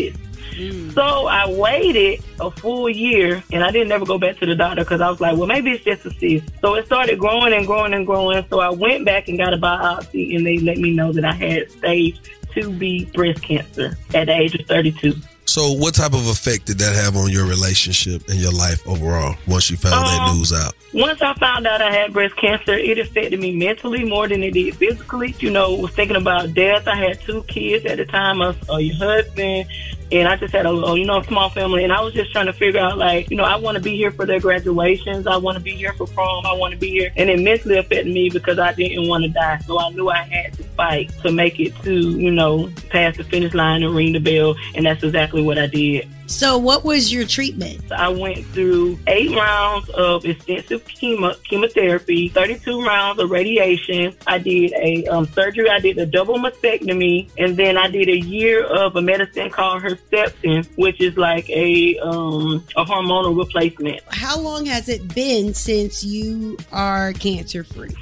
Mm. 0.59 0.93
So 0.93 1.27
I 1.27 1.49
waited 1.49 2.25
a 2.41 2.51
full 2.51 2.89
year 2.89 3.43
and 3.53 3.63
I 3.63 3.71
didn't 3.71 3.93
ever 3.93 4.05
go 4.05 4.19
back 4.19 4.39
to 4.39 4.47
the 4.47 4.55
doctor 4.55 4.83
because 4.83 5.01
I 5.01 5.09
was 5.09 5.21
like, 5.21 5.37
well, 5.37 5.47
maybe 5.47 5.71
it's 5.71 5.85
just 5.85 6.05
a 6.07 6.11
cyst. 6.19 6.51
So 6.61 6.75
it 6.75 6.87
started 6.87 7.19
growing 7.19 7.53
and 7.53 7.67
growing 7.67 7.95
and 7.95 8.07
growing. 8.07 8.45
So 8.51 8.61
I 8.61 8.71
went 8.71 9.05
back 9.05 9.29
and 9.29 9.39
got 9.39 9.55
a 9.55 9.59
biopsy 9.59 10.37
and 10.37 10.45
they 10.45 10.59
let 10.59 10.79
me 10.79 10.93
know 10.93 11.13
that 11.13 11.25
I 11.25 11.33
had 11.33 11.71
stage 11.71 12.21
2B 12.55 13.13
breast 13.13 13.43
cancer 13.43 13.97
at 14.15 14.27
the 14.27 14.37
age 14.37 14.55
of 14.55 14.67
32. 14.67 15.15
So, 15.49 15.73
what 15.73 15.95
type 15.95 16.13
of 16.13 16.29
effect 16.29 16.67
did 16.67 16.79
that 16.81 16.95
have 16.95 17.17
on 17.17 17.31
your 17.31 17.47
relationship 17.47 18.29
and 18.29 18.39
your 18.39 18.53
life 18.53 18.87
overall 18.87 19.35
once 19.47 19.71
you 19.71 19.79
found 19.79 20.07
that 20.07 20.21
Um, 20.29 20.37
news 20.37 20.53
out? 20.53 20.75
Once 20.93 21.23
I 21.23 21.33
found 21.35 21.67
out 21.67 21.81
I 21.81 21.91
had 21.91 22.13
breast 22.13 22.37
cancer, 22.37 22.75
it 22.75 22.99
affected 22.99 23.41
me 23.41 23.57
mentally 23.57 24.05
more 24.05 24.29
than 24.29 24.43
it 24.43 24.51
did 24.53 24.75
physically. 24.75 25.35
You 25.41 25.49
know, 25.49 25.75
was 25.75 25.93
thinking 25.93 26.17
about 26.17 26.53
death. 26.53 26.87
I 26.87 26.97
had 26.97 27.23
two 27.23 27.43
kids 27.45 27.87
at 27.87 27.97
the 27.97 28.05
time, 28.05 28.43
a, 28.43 28.55
a 28.69 28.81
your 28.83 28.97
husband, 28.97 29.71
and 30.11 30.29
I 30.29 30.37
just 30.37 30.53
had 30.53 30.67
a, 30.67 30.71
you 30.71 31.05
know 31.05 31.19
a 31.21 31.25
small 31.25 31.51
family, 31.51 31.85
and 31.85 31.93
I 31.93 32.01
was 32.01 32.15
just 32.15 32.33
trying 32.33 32.47
to 32.47 32.53
figure 32.53 32.81
out 32.81 32.99
like 32.99 33.31
you 33.31 33.37
know 33.37 33.45
I 33.45 33.57
want 33.57 33.77
to 33.77 33.83
be 33.83 33.97
here 33.97 34.11
for 34.11 34.27
their 34.27 34.41
graduations, 34.41 35.27
I 35.27 35.37
want 35.37 35.57
to 35.59 35.63
be 35.63 35.73
here 35.73 35.93
for 35.95 36.07
prom, 36.07 36.47
I 36.47 36.53
want 36.53 36.73
to 36.73 36.79
be 36.79 36.91
here, 36.91 37.13
and 37.17 37.29
it 37.29 37.41
mentally 37.41 37.79
affected 37.79 38.13
me 38.13 38.31
because 38.31 38.59
I 38.59 38.73
didn't 38.73 39.09
want 39.09 39.25
to 39.25 39.31
die, 39.31 39.59
so 39.59 39.79
I 39.79 39.91
knew 39.91 40.09
I 40.09 40.23
had 40.23 40.55
to 40.55 40.65
fight 40.65 41.11
to 41.23 41.33
make 41.33 41.61
it 41.61 41.75
to 41.83 41.93
you 41.93 42.31
know 42.31 42.71
past 42.91 43.19
the 43.19 43.25
finish 43.25 43.55
line 43.55 43.83
and 43.83 43.95
ring 43.95 44.13
the 44.13 44.21
bell, 44.21 44.55
and 44.75 44.87
that's 44.87 45.03
exactly 45.03 45.43
what 45.43 45.59
I 45.59 45.67
did. 45.67 46.09
So, 46.29 46.59
what 46.59 46.85
was 46.85 47.11
your 47.11 47.25
treatment? 47.25 47.91
I 47.91 48.11
went 48.11 48.45
through 48.49 48.99
eight 49.07 49.35
rounds 49.35 49.89
of 49.89 50.27
extensive 50.27 50.85
chemo, 50.85 51.43
chemotherapy, 51.45 52.29
32 52.29 52.85
rounds 52.85 53.19
of 53.19 53.31
radiation. 53.31 54.15
I 54.27 54.37
did 54.37 54.75
a 54.75 55.07
um, 55.07 55.27
surgery. 55.29 55.71
I 55.71 55.81
did 55.81 55.97
a 55.97 56.05
double 56.05 56.37
mastectomy, 56.37 57.31
and 57.39 57.57
then 57.57 57.79
I 57.79 57.89
did 57.89 58.11
a 58.11 58.19
year 58.19 58.63
of 58.63 58.95
a 58.97 59.01
medicine 59.01 59.49
called 59.49 59.83
Herceptin, 59.83 60.69
which 60.77 61.01
is 61.01 61.17
like 61.17 61.49
a 61.49 61.99
um, 62.01 62.63
a 62.77 62.85
hormonal 62.85 63.37
replacement. 63.37 64.03
How 64.11 64.39
long 64.39 64.67
has 64.67 64.91
it 64.91 65.15
been 65.15 65.55
since 65.55 66.05
you 66.05 66.59
are 66.73 67.15
cancer 67.15 67.65
free? 67.65 67.97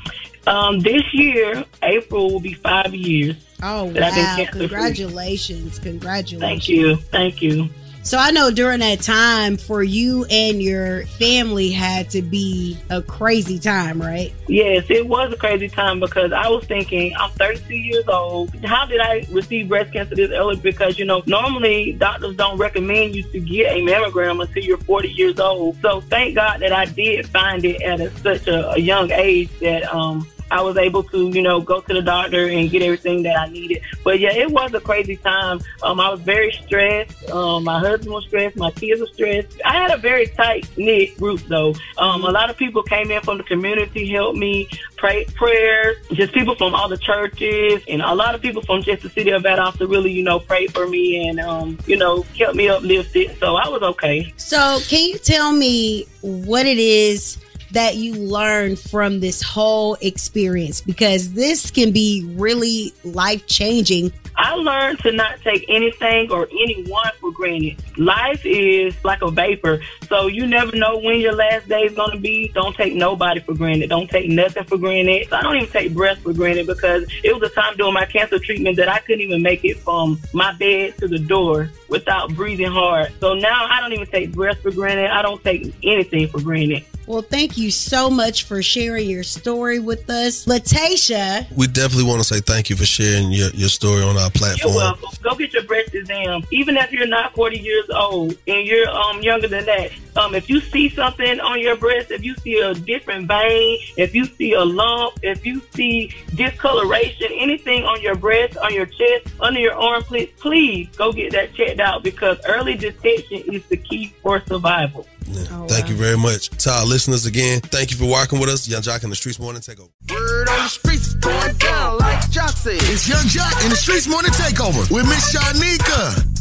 Um, 0.48 0.80
this 0.80 1.02
year, 1.12 1.64
April 1.84 2.32
will 2.32 2.40
be 2.40 2.54
five 2.54 2.92
years. 2.92 3.36
Oh, 3.62 3.90
that 3.92 4.12
I've 4.12 4.36
been 4.36 4.46
wow. 4.46 4.68
Congratulations. 4.68 5.78
Congratulations. 5.78 6.40
Thank 6.40 6.68
you. 6.68 6.96
Thank 6.96 7.40
you. 7.40 7.70
So 8.06 8.18
I 8.18 8.30
know 8.30 8.52
during 8.52 8.78
that 8.78 9.00
time 9.00 9.56
for 9.56 9.82
you 9.82 10.26
and 10.26 10.62
your 10.62 11.06
family 11.18 11.72
had 11.72 12.08
to 12.10 12.22
be 12.22 12.78
a 12.88 13.02
crazy 13.02 13.58
time, 13.58 14.00
right? 14.00 14.32
Yes, 14.46 14.86
it 14.88 15.08
was 15.08 15.32
a 15.32 15.36
crazy 15.36 15.68
time 15.68 15.98
because 15.98 16.30
I 16.30 16.46
was 16.46 16.64
thinking, 16.66 17.16
I'm 17.16 17.32
32 17.32 17.74
years 17.74 18.06
old. 18.06 18.54
How 18.64 18.86
did 18.86 19.00
I 19.00 19.26
receive 19.32 19.68
breast 19.68 19.92
cancer 19.92 20.14
this 20.14 20.30
early? 20.30 20.54
Because, 20.54 21.00
you 21.00 21.04
know, 21.04 21.24
normally 21.26 21.94
doctors 21.94 22.36
don't 22.36 22.58
recommend 22.58 23.16
you 23.16 23.24
to 23.24 23.40
get 23.40 23.72
a 23.72 23.80
mammogram 23.80 24.40
until 24.40 24.62
you're 24.62 24.78
40 24.78 25.08
years 25.08 25.40
old. 25.40 25.76
So 25.82 26.00
thank 26.02 26.36
God 26.36 26.60
that 26.60 26.72
I 26.72 26.84
did 26.84 27.28
find 27.28 27.64
it 27.64 27.82
at 27.82 28.00
a, 28.00 28.16
such 28.18 28.46
a, 28.46 28.70
a 28.70 28.78
young 28.78 29.10
age 29.10 29.50
that, 29.58 29.92
um, 29.92 30.24
I 30.50 30.62
was 30.62 30.76
able 30.76 31.02
to, 31.04 31.28
you 31.28 31.42
know, 31.42 31.60
go 31.60 31.80
to 31.80 31.94
the 31.94 32.02
doctor 32.02 32.48
and 32.48 32.70
get 32.70 32.82
everything 32.82 33.22
that 33.24 33.38
I 33.38 33.48
needed. 33.48 33.82
But 34.04 34.20
yeah, 34.20 34.32
it 34.32 34.50
was 34.50 34.72
a 34.74 34.80
crazy 34.80 35.16
time. 35.16 35.60
Um, 35.82 36.00
I 36.00 36.10
was 36.10 36.20
very 36.20 36.52
stressed. 36.52 37.30
Um, 37.30 37.64
my 37.64 37.78
husband 37.78 38.12
was 38.12 38.24
stressed. 38.26 38.56
My 38.56 38.70
kids 38.70 39.00
were 39.00 39.06
stressed. 39.06 39.60
I 39.64 39.72
had 39.72 39.92
a 39.92 39.96
very 39.96 40.26
tight 40.28 40.68
knit 40.76 41.16
group 41.18 41.40
though. 41.48 41.74
Um, 41.98 42.24
a 42.24 42.30
lot 42.30 42.50
of 42.50 42.56
people 42.56 42.82
came 42.82 43.10
in 43.10 43.20
from 43.22 43.38
the 43.38 43.44
community, 43.44 44.08
helped 44.08 44.38
me 44.38 44.68
pray 44.96 45.24
prayers. 45.34 45.96
Just 46.12 46.32
people 46.32 46.54
from 46.54 46.74
all 46.74 46.88
the 46.88 46.98
churches 46.98 47.82
and 47.88 48.02
a 48.02 48.14
lot 48.14 48.34
of 48.34 48.40
people 48.40 48.62
from 48.62 48.82
just 48.82 49.02
the 49.02 49.10
city 49.10 49.30
of 49.30 49.42
Valdosta 49.42 49.88
really, 49.88 50.12
you 50.12 50.22
know, 50.22 50.38
prayed 50.38 50.72
for 50.72 50.86
me 50.86 51.28
and, 51.28 51.40
um, 51.40 51.78
you 51.86 51.96
know, 51.96 52.24
kept 52.34 52.54
me 52.54 52.68
uplifted. 52.68 53.36
So 53.38 53.56
I 53.56 53.68
was 53.68 53.82
okay. 53.82 54.32
So, 54.36 54.78
can 54.88 55.08
you 55.08 55.18
tell 55.18 55.52
me 55.52 56.06
what 56.20 56.66
it 56.66 56.78
is 56.78 57.38
that 57.72 57.96
you 57.96 58.14
learn 58.14 58.76
from 58.76 59.20
this 59.20 59.42
whole 59.42 59.96
experience? 60.00 60.80
Because 60.80 61.32
this 61.32 61.70
can 61.70 61.92
be 61.92 62.24
really 62.36 62.92
life 63.04 63.46
changing. 63.46 64.12
I 64.36 64.54
learned 64.54 64.98
to 65.00 65.12
not 65.12 65.40
take 65.42 65.64
anything 65.68 66.30
or 66.30 66.46
anyone 66.50 67.10
for 67.20 67.32
granted. 67.32 67.82
Life 67.96 68.44
is 68.44 68.94
like 69.02 69.22
a 69.22 69.30
vapor, 69.30 69.80
so 70.08 70.26
you 70.26 70.46
never 70.46 70.76
know 70.76 70.98
when 70.98 71.20
your 71.20 71.34
last 71.34 71.68
day 71.68 71.84
is 71.84 71.94
going 71.94 72.12
to 72.12 72.18
be. 72.18 72.48
Don't 72.48 72.76
take 72.76 72.94
nobody 72.94 73.40
for 73.40 73.54
granted. 73.54 73.88
Don't 73.88 74.10
take 74.10 74.28
nothing 74.28 74.64
for 74.64 74.76
granted. 74.76 75.32
I 75.32 75.42
don't 75.42 75.56
even 75.56 75.70
take 75.70 75.94
breath 75.94 76.18
for 76.18 76.34
granted 76.34 76.66
because 76.66 77.06
it 77.24 77.34
was 77.34 77.50
a 77.50 77.54
time 77.54 77.76
during 77.76 77.94
my 77.94 78.04
cancer 78.04 78.38
treatment 78.38 78.76
that 78.76 78.90
I 78.90 78.98
couldn't 78.98 79.22
even 79.22 79.42
make 79.42 79.64
it 79.64 79.78
from 79.78 80.20
my 80.34 80.52
bed 80.52 80.98
to 80.98 81.08
the 81.08 81.18
door 81.18 81.70
without 81.88 82.34
breathing 82.34 82.70
hard. 82.70 83.12
So 83.20 83.34
now 83.34 83.66
I 83.70 83.80
don't 83.80 83.94
even 83.94 84.06
take 84.06 84.32
breath 84.32 84.60
for 84.60 84.70
granted. 84.70 85.10
I 85.10 85.22
don't 85.22 85.42
take 85.42 85.74
anything 85.82 86.28
for 86.28 86.42
granted. 86.42 86.84
Well, 87.06 87.22
thank 87.22 87.56
you 87.56 87.70
so 87.70 88.10
much 88.10 88.44
for 88.44 88.62
sharing 88.62 89.08
your 89.08 89.22
story 89.22 89.78
with 89.78 90.10
us. 90.10 90.44
Latasha, 90.46 91.46
We 91.56 91.68
definitely 91.68 92.04
want 92.08 92.18
to 92.20 92.24
say 92.24 92.40
thank 92.40 92.68
you 92.68 92.74
for 92.76 92.84
sharing 92.84 93.30
your, 93.30 93.50
your 93.50 93.68
story 93.68 94.02
on 94.02 94.16
our 94.16 94.30
platform. 94.30 94.72
You're 94.72 94.80
platform. 94.82 95.02
welcome. 95.02 95.18
Go 95.22 95.34
get 95.36 95.52
your 95.52 95.62
breast 95.64 95.94
exam. 95.94 96.42
Even 96.50 96.76
if 96.76 96.90
you're 96.92 97.06
not 97.06 97.34
40 97.34 97.58
years 97.58 97.88
old 97.90 98.36
and 98.48 98.66
you're 98.66 98.88
um 98.90 99.22
younger 99.22 99.46
than 99.46 99.64
that, 99.66 99.92
um 100.16 100.34
if 100.34 100.50
you 100.50 100.60
see 100.60 100.88
something 100.88 101.38
on 101.40 101.60
your 101.60 101.76
breast, 101.76 102.10
if 102.10 102.24
you 102.24 102.34
see 102.36 102.58
a 102.58 102.74
different 102.74 103.28
vein, 103.28 103.78
if 103.96 104.14
you 104.14 104.24
see 104.24 104.54
a 104.54 104.64
lump, 104.64 105.18
if 105.22 105.46
you 105.46 105.62
see 105.74 106.12
discoloration, 106.34 107.28
anything 107.34 107.84
on 107.84 108.02
your 108.02 108.16
breast, 108.16 108.56
on 108.58 108.74
your 108.74 108.86
chest, 108.86 109.28
under 109.40 109.60
your 109.60 109.74
armpit, 109.74 110.36
please 110.38 110.88
go 110.96 111.12
get 111.12 111.32
that 111.32 111.54
checked 111.54 111.78
out 111.80 112.02
because 112.02 112.38
early 112.48 112.76
detection 112.76 113.42
is 113.52 113.64
the 113.66 113.76
key 113.76 114.12
for 114.22 114.42
survival. 114.46 115.06
Oh, 115.28 115.66
thank 115.68 115.88
you 115.88 115.96
very 115.96 116.16
much. 116.16 116.48
To 116.64 116.70
our 116.70 116.84
listeners 116.84 117.26
again, 117.26 117.60
thank 117.60 117.90
you 117.90 117.96
for 117.96 118.06
working 118.06 118.38
with 118.38 118.48
us. 118.48 118.68
Yung 118.68 118.82
Joc 118.82 119.02
in 119.04 119.10
the 119.10 119.16
Streetz 119.16 119.40
Morning 119.40 119.60
Takeover. 119.60 119.90
Word 120.10 120.48
on 120.48 120.58
the 120.58 120.68
streets 120.68 121.14
going 121.14 121.56
down 121.56 121.98
like 121.98 122.20
Joc 122.30 122.54
said. 122.54 122.78
It's 122.82 123.08
Yung 123.08 123.26
Joc 123.26 123.64
in 123.64 123.70
the 123.70 123.76
Streetz 123.76 124.08
Morning 124.08 124.30
Takeover 124.32 124.90
with 124.90 125.06
Miss 125.06 125.34
Shanika. 125.34 126.36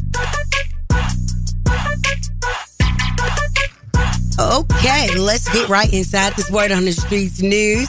Okay, 4.38 5.18
let's 5.18 5.48
get 5.50 5.70
right 5.70 5.92
inside 5.94 6.34
this 6.34 6.52
word 6.52 6.72
on 6.72 6.86
the 6.86 6.92
streets 6.92 7.42
news. 7.42 7.88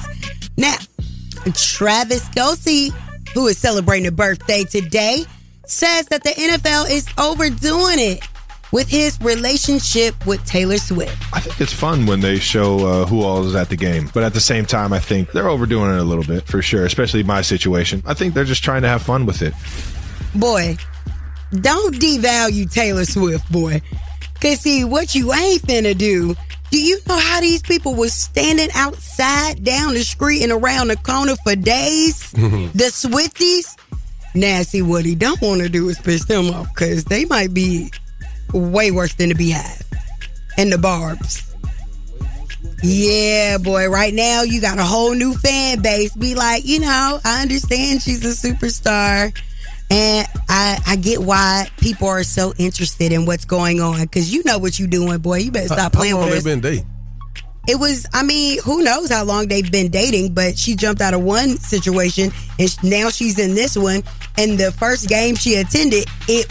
Now, 0.57 0.77
Travis 1.55 2.25
Kelce, 2.31 2.93
who 3.35 3.49
is 3.49 3.59
celebrating 3.59 4.07
a 4.07 4.13
birthday 4.13 4.65
today, 4.65 5.25
says 5.67 6.07
that 6.07 6.23
the 6.23 6.31
NFL 6.31 6.91
is 6.91 7.07
overdoing 7.19 7.99
it 7.99 8.21
with 8.73 8.89
his 8.89 9.21
relationship 9.21 10.27
with 10.27 10.45
Taylor 10.45 10.79
Swift. 10.79 11.17
I 11.33 11.41
think 11.41 11.61
it's 11.61 11.73
fun 11.73 12.07
when 12.07 12.21
they 12.21 12.39
show 12.39 12.87
uh, 12.87 13.07
who 13.07 13.23
all 13.23 13.47
is 13.47 13.55
at 13.55 13.69
the 13.69 13.77
game. 13.77 14.11
But 14.13 14.23
at 14.23 14.35
the 14.35 14.41
same 14.41 14.67
time, 14.67 14.93
I 14.93 14.99
think 14.99 15.33
they're 15.33 15.49
overdoing 15.49 15.93
it 15.93 15.99
a 15.99 16.05
little 16.05 16.25
bit 16.25 16.47
for 16.47 16.63
sure, 16.63 16.85
especially 16.85 17.23
my 17.23 17.43
situation. 17.43 18.03
I 18.07 18.15
think 18.15 18.35
they're 18.35 18.45
just 18.45 18.65
trying 18.65 18.83
to 18.83 18.89
have 18.89 19.03
fun 19.03 19.27
with 19.27 19.43
it. 19.43 19.55
Boy, 20.35 20.77
don't 21.61 21.95
devalue 21.95 22.71
Taylor 22.71 23.05
Swift, 23.05 23.51
boy. 23.51 23.81
Cause 24.41 24.61
see, 24.61 24.85
what 24.85 25.15
you 25.15 25.33
ain't 25.33 25.63
finna 25.63 25.97
do. 25.97 26.35
Do 26.71 26.83
you 26.83 26.99
know 27.07 27.19
how 27.19 27.41
these 27.41 27.63
people 27.63 27.95
was 27.95 28.13
standing 28.13 28.69
outside 28.75 29.63
down 29.63 29.95
the 29.95 30.03
street 30.03 30.43
and 30.43 30.51
around 30.51 30.89
the 30.89 30.97
corner 30.97 31.37
for 31.37 31.55
days? 31.55 32.33
the 32.33 32.91
Swifties? 32.91 33.79
Now, 34.35 34.63
see, 34.63 34.83
what 34.83 35.05
he 35.05 35.15
don't 35.15 35.41
want 35.41 35.63
to 35.63 35.69
do 35.69 35.89
is 35.89 35.99
piss 35.99 36.25
them 36.27 36.51
off 36.51 36.69
because 36.75 37.05
they 37.05 37.25
might 37.25 37.55
be 37.55 37.91
way 38.53 38.91
worse 38.91 39.15
than 39.15 39.31
the 39.31 39.35
Beehive 39.35 39.83
and 40.57 40.73
the 40.73 40.79
Barbs. 40.79 41.43
Yeah, 42.83 43.59
boy. 43.59 43.89
Right 43.89 44.13
now, 44.13 44.43
you 44.43 44.61
got 44.61 44.79
a 44.79 44.85
whole 44.85 45.15
new 45.15 45.35
fan 45.35 45.81
base. 45.81 46.15
Be 46.15 46.35
like, 46.35 46.65
you 46.67 46.81
know, 46.81 47.21
I 47.25 47.43
understand 47.43 48.03
she's 48.03 48.25
a 48.25 48.49
superstar, 48.49 49.37
and 49.91 50.29
I 50.49 50.79
I 50.87 50.97
get 50.97 51.21
why 51.23 51.69
people 51.79 52.09
are 52.09 52.23
so 52.23 52.53
interested 52.59 53.13
in 53.13 53.25
what's 53.25 53.45
going 53.45 53.81
on 53.81 54.03
because 54.03 54.33
you 54.33 54.43
know 54.45 54.59
what 54.59 54.79
you're 54.79 54.89
doing, 54.89 55.19
boy. 55.19 55.39
You 55.39 55.51
better 55.51 55.69
stop 55.69 55.95
How 55.95 56.01
playing 56.01 56.17
long 56.17 56.31
with 56.31 56.45
they 56.45 56.51
been 56.51 56.61
dating? 56.61 56.87
It 57.69 57.81
was, 57.81 58.07
I 58.13 58.23
mean, 58.23 58.61
who 58.63 58.85
knows 58.85 59.11
how 59.11 59.25
long 59.25 59.49
they've 59.49 59.71
been 59.71 59.91
dating, 59.91 60.35
but 60.35 60.57
she 60.57 60.77
jumped 60.77 61.03
out 61.03 61.15
of 61.15 61.23
one 61.23 61.57
situation 61.59 62.31
and 62.61 62.85
now 62.85 63.11
she's 63.11 63.41
in 63.41 63.57
this 63.57 63.77
one. 63.77 64.05
And 64.39 64.57
the 64.57 64.71
first 64.71 65.09
game 65.09 65.35
she 65.35 65.57
attended, 65.57 66.07
it 66.29 66.47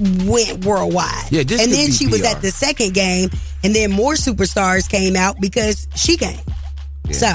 went 0.00 0.64
worldwide. 0.64 1.30
Yeah, 1.30 1.42
this 1.42 1.62
and 1.62 1.72
then 1.72 1.90
she 1.92 2.06
was 2.06 2.22
at 2.24 2.42
the 2.42 2.50
second 2.50 2.94
game, 2.94 3.30
and 3.62 3.74
then 3.74 3.90
more 3.90 4.14
superstars 4.14 4.88
came 4.88 5.16
out 5.16 5.40
because 5.40 5.86
she 5.94 6.16
came. 6.16 6.40
So, 7.12 7.28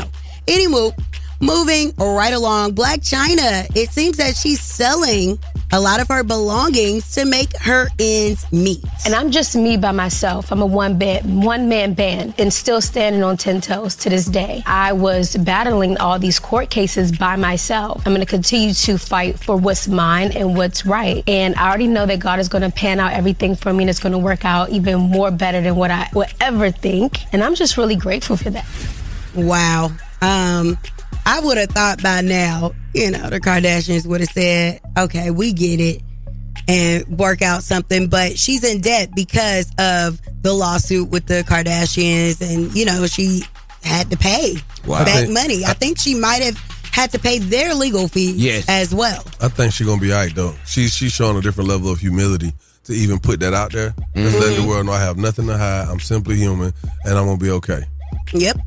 anyway, 0.47 0.91
moving 1.39 1.93
right 1.97 2.33
along, 2.33 2.73
Blac 2.73 2.97
Chyna, 2.97 3.67
it 3.75 3.89
seems 3.91 4.17
that 4.17 4.35
she's 4.35 4.61
selling 4.61 5.39
a 5.71 5.79
lot 5.79 5.99
of 5.99 6.07
her 6.07 6.23
belongings 6.23 7.13
to 7.15 7.25
make 7.25 7.55
her 7.57 7.87
ends 7.99 8.49
meet. 8.51 8.83
And 9.05 9.15
I'm 9.15 9.31
just 9.31 9.55
me 9.55 9.77
by 9.77 9.91
myself. 9.91 10.51
I'm 10.51 10.61
a 10.61 10.65
one 10.65 10.97
band, 10.97 11.43
one 11.43 11.67
man 11.67 11.93
band, 11.93 12.35
and 12.37 12.53
still 12.53 12.81
standing 12.81 13.23
on 13.23 13.35
ten 13.35 13.61
toes 13.61 13.95
to 13.97 14.09
this 14.09 14.25
day. 14.25 14.63
I 14.65 14.93
was 14.93 15.35
battling 15.35 15.97
all 15.97 16.19
these 16.19 16.39
court 16.39 16.69
cases 16.69 17.11
by 17.11 17.35
myself. 17.35 18.03
I'm 18.05 18.13
going 18.13 18.25
to 18.25 18.29
continue 18.29 18.73
to 18.73 18.97
fight 18.97 19.39
for 19.39 19.57
what's 19.57 19.87
mine 19.87 20.31
and 20.33 20.55
what's 20.55 20.85
right. 20.85 21.23
And 21.27 21.55
I 21.55 21.67
already 21.67 21.87
know 21.87 22.05
that 22.05 22.19
God 22.19 22.39
is 22.39 22.47
going 22.47 22.61
to 22.61 22.71
pan 22.71 22.99
out 22.99 23.13
everything 23.13 23.55
for 23.55 23.73
me, 23.73 23.83
and 23.83 23.89
it's 23.89 23.99
going 23.99 24.13
to 24.13 24.19
work 24.19 24.45
out 24.45 24.69
even 24.69 24.99
more 24.99 25.31
better 25.31 25.61
than 25.61 25.75
what 25.75 25.91
I 25.91 26.09
would 26.13 26.29
ever 26.39 26.71
think. 26.71 27.21
And 27.33 27.43
I'm 27.43 27.55
just 27.55 27.75
really 27.75 27.95
grateful 27.95 28.37
for 28.37 28.51
that. 28.51 28.65
Wow. 29.35 29.91
Um, 30.21 30.77
I 31.25 31.39
would 31.39 31.57
have 31.57 31.69
thought 31.69 32.01
by 32.03 32.21
now, 32.21 32.73
you 32.93 33.11
know, 33.11 33.29
the 33.29 33.39
Kardashians 33.39 34.05
would 34.05 34.21
have 34.21 34.29
said, 34.29 34.79
okay, 34.97 35.31
we 35.31 35.53
get 35.53 35.79
it 35.79 36.01
and 36.67 37.05
work 37.17 37.41
out 37.41 37.63
something. 37.63 38.07
But 38.07 38.37
she's 38.37 38.63
in 38.63 38.81
debt 38.81 39.09
because 39.15 39.71
of 39.79 40.19
the 40.41 40.53
lawsuit 40.53 41.09
with 41.09 41.25
the 41.25 41.43
Kardashians. 41.47 42.41
And, 42.41 42.73
you 42.75 42.85
know, 42.85 43.07
she 43.07 43.43
had 43.83 44.09
to 44.11 44.17
pay 44.17 44.55
Wow. 44.85 44.97
I 44.97 45.03
back 45.05 45.15
think- 45.23 45.33
money. 45.33 45.65
I 45.65 45.73
think 45.73 45.97
she 45.99 46.15
might 46.15 46.41
have 46.43 46.57
had 46.91 47.11
to 47.11 47.19
pay 47.19 47.39
their 47.39 47.73
legal 47.75 48.07
fees 48.07 48.35
Yes. 48.37 48.65
as 48.69 48.93
well. 48.95 49.23
I 49.41 49.47
think 49.49 49.73
she's 49.73 49.85
gonna 49.85 49.99
be 49.99 50.13
all 50.13 50.19
right 50.19 50.33
though. 50.33 50.55
She's 50.65 50.93
she's 50.93 51.11
showing 51.11 51.35
a 51.37 51.41
different 51.41 51.69
level 51.69 51.91
of 51.91 51.99
humility 51.99 52.53
to 52.85 52.93
even 52.93 53.19
put 53.19 53.41
that 53.41 53.53
out 53.53 53.73
there. 53.73 53.93
Just 54.15 54.37
letting 54.39 54.55
the 54.55 54.61
mm-hmm. 54.61 54.69
world 54.69 54.85
know 54.85 54.93
I 54.93 55.01
have 55.01 55.17
nothing 55.17 55.45
to 55.47 55.57
hide. 55.57 55.87
I'm 55.89 55.99
simply 55.99 56.37
human, 56.37 56.71
and 57.03 57.17
I'm 57.17 57.25
gonna 57.25 57.37
be 57.37 57.49
okay. 57.49 57.83
Yep. 58.33 58.57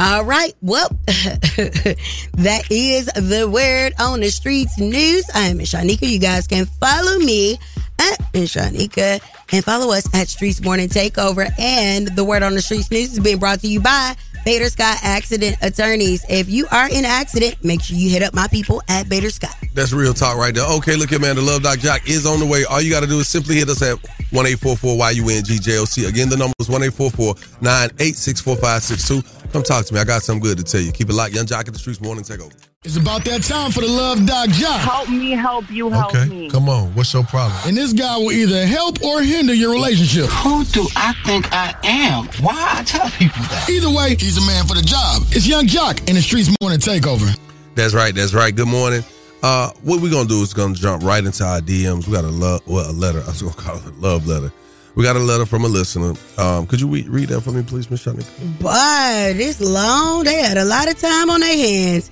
All 0.00 0.24
right. 0.24 0.54
Well, 0.62 0.88
that 1.06 2.62
is 2.70 3.06
the 3.06 3.48
word 3.50 3.94
on 3.98 4.20
the 4.20 4.30
streets 4.30 4.78
news. 4.78 5.24
I 5.34 5.46
am 5.46 5.58
Shanika. 5.58 6.08
You 6.08 6.20
guys 6.20 6.46
can 6.46 6.66
follow 6.66 7.18
me 7.18 7.58
at 7.98 8.18
Shanika 8.32 9.20
and 9.52 9.64
follow 9.64 9.92
us 9.92 10.06
at 10.14 10.28
Streetz 10.28 10.64
Morning 10.64 10.88
Takeover. 10.88 11.50
And 11.58 12.08
the 12.08 12.24
word 12.24 12.44
on 12.44 12.54
the 12.54 12.62
streets 12.62 12.90
news 12.92 13.12
is 13.12 13.18
being 13.18 13.38
brought 13.38 13.60
to 13.60 13.66
you 13.68 13.80
by 13.80 14.14
Bader 14.44 14.68
Scott 14.68 14.98
Accident 15.02 15.56
Attorneys. 15.62 16.24
If 16.28 16.48
you 16.48 16.68
are 16.70 16.88
in 16.88 16.98
an 16.98 17.04
accident, 17.04 17.56
make 17.64 17.82
sure 17.82 17.96
you 17.96 18.08
hit 18.10 18.22
up 18.22 18.34
my 18.34 18.46
people 18.46 18.82
at 18.88 19.08
Bader 19.08 19.30
Scott. 19.30 19.56
That's 19.74 19.92
real 19.92 20.14
talk 20.14 20.36
right 20.36 20.54
there. 20.54 20.66
Okay, 20.76 20.94
look 20.94 21.10
here, 21.10 21.18
man. 21.18 21.36
The 21.36 21.42
Love 21.42 21.64
Doc 21.64 21.78
Joc 21.78 22.08
is 22.08 22.24
on 22.24 22.38
the 22.38 22.46
way. 22.46 22.64
All 22.64 22.80
you 22.80 22.90
got 22.90 23.00
to 23.00 23.08
do 23.08 23.18
is 23.18 23.28
simply 23.28 23.56
hit 23.56 23.68
us 23.68 23.82
at 23.82 23.98
1 24.30 24.46
YUNGJOC. 24.46 26.08
Again, 26.08 26.28
the 26.28 26.36
number 26.36 26.54
is 26.60 26.68
1 26.68 26.80
986 26.80 28.40
4562. 28.40 29.37
Come 29.52 29.62
talk 29.62 29.86
to 29.86 29.94
me. 29.94 30.00
I 30.00 30.04
got 30.04 30.22
something 30.22 30.42
good 30.42 30.58
to 30.58 30.64
tell 30.64 30.80
you. 30.80 30.92
Keep 30.92 31.08
it 31.08 31.14
locked. 31.14 31.32
Yung 31.34 31.46
Joc 31.46 31.66
in 31.66 31.72
the 31.72 31.78
Streetz 31.78 32.02
morning 32.02 32.22
takeover. 32.22 32.54
It's 32.84 32.96
about 32.96 33.24
that 33.24 33.42
time 33.42 33.72
for 33.72 33.80
the 33.80 33.88
Love 33.88 34.24
Doc 34.26 34.50
Joc. 34.50 34.78
Help 34.78 35.08
me, 35.08 35.30
help 35.32 35.70
you, 35.70 35.90
help 35.90 36.14
Okay, 36.14 36.26
me. 36.28 36.50
Come 36.50 36.68
on. 36.68 36.94
What's 36.94 37.12
your 37.12 37.24
problem? 37.24 37.58
And 37.66 37.76
this 37.76 37.92
guy 37.92 38.16
will 38.18 38.30
either 38.30 38.66
help 38.66 39.02
or 39.02 39.22
hinder 39.22 39.54
your 39.54 39.72
relationship. 39.72 40.26
Who 40.26 40.64
do 40.66 40.86
I 40.94 41.14
think 41.24 41.48
I 41.52 41.74
am? 41.82 42.26
Why 42.44 42.76
I 42.78 42.84
tell 42.84 43.08
people 43.10 43.42
that? 43.42 43.68
Either 43.70 43.90
way, 43.90 44.14
he's 44.16 44.36
a 44.36 44.46
man 44.46 44.66
for 44.66 44.74
the 44.74 44.82
job. 44.82 45.22
It's 45.30 45.46
Yung 45.46 45.66
Joc 45.66 46.08
in 46.08 46.14
the 46.14 46.20
Streetz 46.20 46.54
Morning 46.60 46.78
Takeover. 46.78 47.36
That's 47.74 47.94
right. 47.94 48.14
That's 48.14 48.34
right. 48.34 48.54
Good 48.54 48.68
morning. 48.68 49.02
Uh, 49.42 49.70
what 49.82 50.00
we're 50.02 50.10
gonna 50.10 50.28
do 50.28 50.42
is 50.42 50.52
gonna 50.52 50.74
jump 50.74 51.02
right 51.02 51.24
into 51.24 51.44
our 51.44 51.60
DMs. 51.60 52.06
We 52.06 52.12
got 52.12 52.24
a 52.24 52.28
love, 52.28 52.60
well, 52.66 52.90
a 52.90 52.92
letter. 52.92 53.20
I 53.26 53.28
was 53.28 53.40
gonna 53.42 53.54
call 53.54 53.76
it 53.78 53.86
a 53.86 53.90
love 53.98 54.26
letter. 54.26 54.52
We 54.94 55.04
got 55.04 55.16
a 55.16 55.20
letter 55.20 55.46
from 55.46 55.64
a 55.64 55.68
listener. 55.68 56.14
Um, 56.38 56.66
could 56.66 56.80
you 56.80 56.88
read, 56.88 57.08
read 57.08 57.28
that 57.28 57.42
for 57.42 57.52
me, 57.52 57.62
please, 57.62 57.90
Miss 57.90 58.04
Shanika? 58.04 58.26
But 58.60 59.36
it's 59.36 59.60
long. 59.60 60.24
They 60.24 60.42
had 60.42 60.56
a 60.56 60.64
lot 60.64 60.90
of 60.90 60.98
time 60.98 61.30
on 61.30 61.40
their 61.40 61.56
hands. 61.56 62.10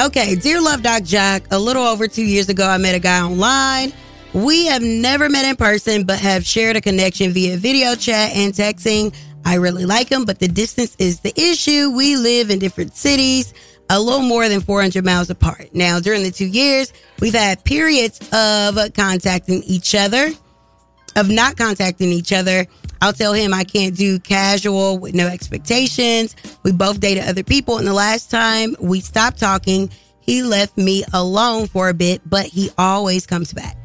Okay, 0.00 0.34
dear 0.34 0.60
Love 0.60 0.82
Doc 0.82 1.02
Joc, 1.02 1.46
a 1.52 1.58
little 1.58 1.84
over 1.84 2.08
two 2.08 2.24
years 2.24 2.48
ago, 2.48 2.66
I 2.66 2.78
met 2.78 2.94
a 2.94 2.98
guy 2.98 3.20
online. 3.20 3.92
We 4.32 4.66
have 4.66 4.82
never 4.82 5.28
met 5.28 5.44
in 5.44 5.54
person, 5.54 6.02
but 6.04 6.18
have 6.18 6.44
shared 6.44 6.74
a 6.74 6.80
connection 6.80 7.30
via 7.30 7.56
video 7.56 7.94
chat 7.94 8.32
and 8.34 8.52
texting. 8.52 9.14
I 9.44 9.54
really 9.56 9.84
like 9.86 10.08
him, 10.08 10.24
but 10.24 10.40
the 10.40 10.48
distance 10.48 10.96
is 10.98 11.20
the 11.20 11.32
issue. 11.40 11.92
We 11.94 12.16
live 12.16 12.50
in 12.50 12.58
different 12.58 12.96
cities, 12.96 13.54
a 13.90 14.00
little 14.00 14.22
more 14.22 14.48
than 14.48 14.60
400 14.60 15.04
miles 15.04 15.30
apart. 15.30 15.68
Now, 15.72 16.00
during 16.00 16.24
the 16.24 16.32
two 16.32 16.46
years, 16.46 16.92
we've 17.20 17.34
had 17.34 17.62
periods 17.62 18.18
of 18.32 18.76
contacting 18.94 19.62
each 19.64 19.94
other 19.94 20.32
of 21.16 21.30
not 21.30 21.56
contacting 21.56 22.10
each 22.10 22.32
other. 22.32 22.66
I'll 23.00 23.12
tell 23.12 23.32
him 23.32 23.52
I 23.52 23.64
can't 23.64 23.96
do 23.96 24.18
casual 24.18 24.98
with 24.98 25.14
no 25.14 25.26
expectations. 25.26 26.34
We 26.62 26.72
both 26.72 27.00
dated 27.00 27.24
other 27.24 27.42
people, 27.42 27.78
and 27.78 27.86
the 27.86 27.92
last 27.92 28.30
time 28.30 28.74
we 28.80 29.00
stopped 29.00 29.38
talking, 29.38 29.90
he 30.20 30.42
left 30.42 30.78
me 30.78 31.04
alone 31.12 31.66
for 31.66 31.88
a 31.88 31.94
bit, 31.94 32.22
but 32.24 32.46
he 32.46 32.70
always 32.78 33.26
comes 33.26 33.52
back. 33.52 33.76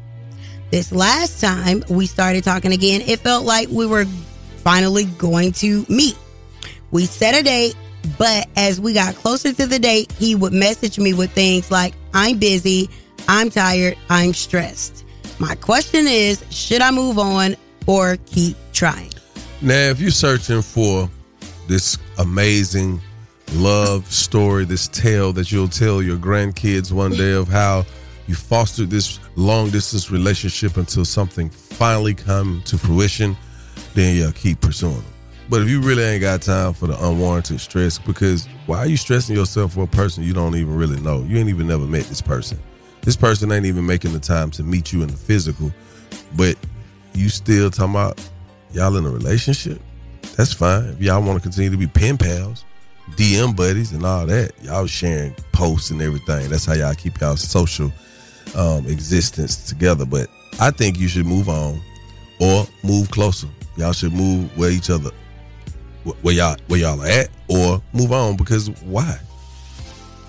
This 0.70 0.92
last 0.92 1.40
time 1.40 1.84
we 1.90 2.06
started 2.06 2.44
talking 2.44 2.72
again, 2.72 3.02
it 3.02 3.18
felt 3.20 3.44
like 3.44 3.68
we 3.68 3.86
were 3.86 4.06
finally 4.58 5.04
going 5.04 5.52
to 5.52 5.84
meet. 5.88 6.16
We 6.92 7.06
set 7.06 7.34
a 7.34 7.42
date, 7.42 7.74
but 8.18 8.48
as 8.56 8.80
we 8.80 8.94
got 8.94 9.14
closer 9.16 9.52
to 9.52 9.66
the 9.66 9.78
date, 9.78 10.12
he 10.12 10.34
would 10.34 10.52
message 10.52 10.98
me 10.98 11.12
with 11.12 11.32
things 11.32 11.70
like, 11.70 11.94
I'm 12.14 12.38
busy, 12.38 12.88
I'm 13.28 13.50
tired, 13.50 13.96
I'm 14.08 14.32
stressed. 14.32 15.04
My 15.40 15.54
question 15.54 16.06
is, 16.06 16.44
should 16.50 16.82
I 16.82 16.90
move 16.90 17.18
on 17.18 17.56
or 17.86 18.18
keep 18.26 18.58
trying? 18.74 19.10
Now, 19.62 19.88
if 19.88 19.98
you're 19.98 20.10
searching 20.10 20.60
for 20.60 21.08
this 21.66 21.96
amazing 22.18 23.00
love 23.54 24.12
story, 24.12 24.66
this 24.66 24.86
tale 24.88 25.32
that 25.32 25.50
you'll 25.50 25.68
tell 25.68 26.02
your 26.02 26.18
grandkids 26.18 26.92
one 26.92 27.12
day 27.12 27.32
of 27.32 27.48
how 27.48 27.86
you 28.26 28.34
fostered 28.34 28.90
this 28.90 29.18
long 29.34 29.70
distance 29.70 30.10
relationship 30.10 30.76
until 30.76 31.06
something 31.06 31.48
finally 31.48 32.12
come 32.12 32.60
to 32.66 32.76
fruition, 32.76 33.34
then 33.94 34.16
yeah, 34.16 34.30
keep 34.32 34.60
pursuing 34.60 34.94
them. 34.94 35.04
But 35.48 35.62
if 35.62 35.70
you 35.70 35.80
really 35.80 36.02
ain't 36.02 36.20
got 36.20 36.42
time 36.42 36.74
for 36.74 36.86
the 36.86 37.02
unwarranted 37.02 37.62
stress, 37.62 37.98
because 37.98 38.46
why 38.66 38.80
are 38.80 38.86
you 38.86 38.98
stressing 38.98 39.34
yourself 39.34 39.72
for 39.72 39.84
a 39.84 39.86
person 39.86 40.22
you 40.22 40.34
don't 40.34 40.54
even 40.54 40.76
really 40.76 41.00
know? 41.00 41.22
You 41.22 41.38
ain't 41.38 41.48
even 41.48 41.66
never 41.66 41.86
met 41.86 42.04
this 42.04 42.20
person. 42.20 42.58
This 43.02 43.16
person 43.16 43.50
ain't 43.52 43.66
even 43.66 43.86
making 43.86 44.12
the 44.12 44.20
time 44.20 44.50
to 44.52 44.62
meet 44.62 44.92
you 44.92 45.02
in 45.02 45.08
the 45.08 45.16
physical, 45.16 45.72
but 46.36 46.56
you 47.14 47.28
still 47.28 47.70
talking 47.70 47.94
about 47.94 48.30
y'all 48.72 48.96
in 48.96 49.04
a 49.04 49.10
relationship? 49.10 49.80
That's 50.36 50.52
fine. 50.52 50.84
If 50.84 51.00
y'all 51.00 51.22
want 51.22 51.38
to 51.38 51.42
continue 51.42 51.70
to 51.70 51.76
be 51.76 51.86
pen 51.86 52.16
pals, 52.18 52.64
DM 53.16 53.56
buddies, 53.56 53.92
and 53.92 54.04
all 54.04 54.26
that, 54.26 54.52
y'all 54.62 54.86
sharing 54.86 55.34
posts 55.52 55.90
and 55.90 56.00
everything. 56.00 56.48
That's 56.48 56.66
how 56.66 56.74
y'all 56.74 56.94
keep 56.94 57.20
y'all 57.20 57.36
social 57.36 57.90
um, 58.54 58.86
existence 58.86 59.66
together. 59.66 60.04
But 60.04 60.28
I 60.60 60.70
think 60.70 60.98
you 60.98 61.08
should 61.08 61.26
move 61.26 61.48
on 61.48 61.80
or 62.40 62.66
move 62.84 63.10
closer. 63.10 63.48
Y'all 63.76 63.92
should 63.92 64.12
move 64.12 64.56
where 64.56 64.70
each 64.70 64.90
other, 64.90 65.10
where 66.22 66.34
y'all 66.34 66.56
where 66.68 66.80
y'all 66.80 67.00
are 67.00 67.06
at, 67.06 67.28
or 67.48 67.82
move 67.92 68.12
on 68.12 68.36
because 68.36 68.70
why? 68.82 69.18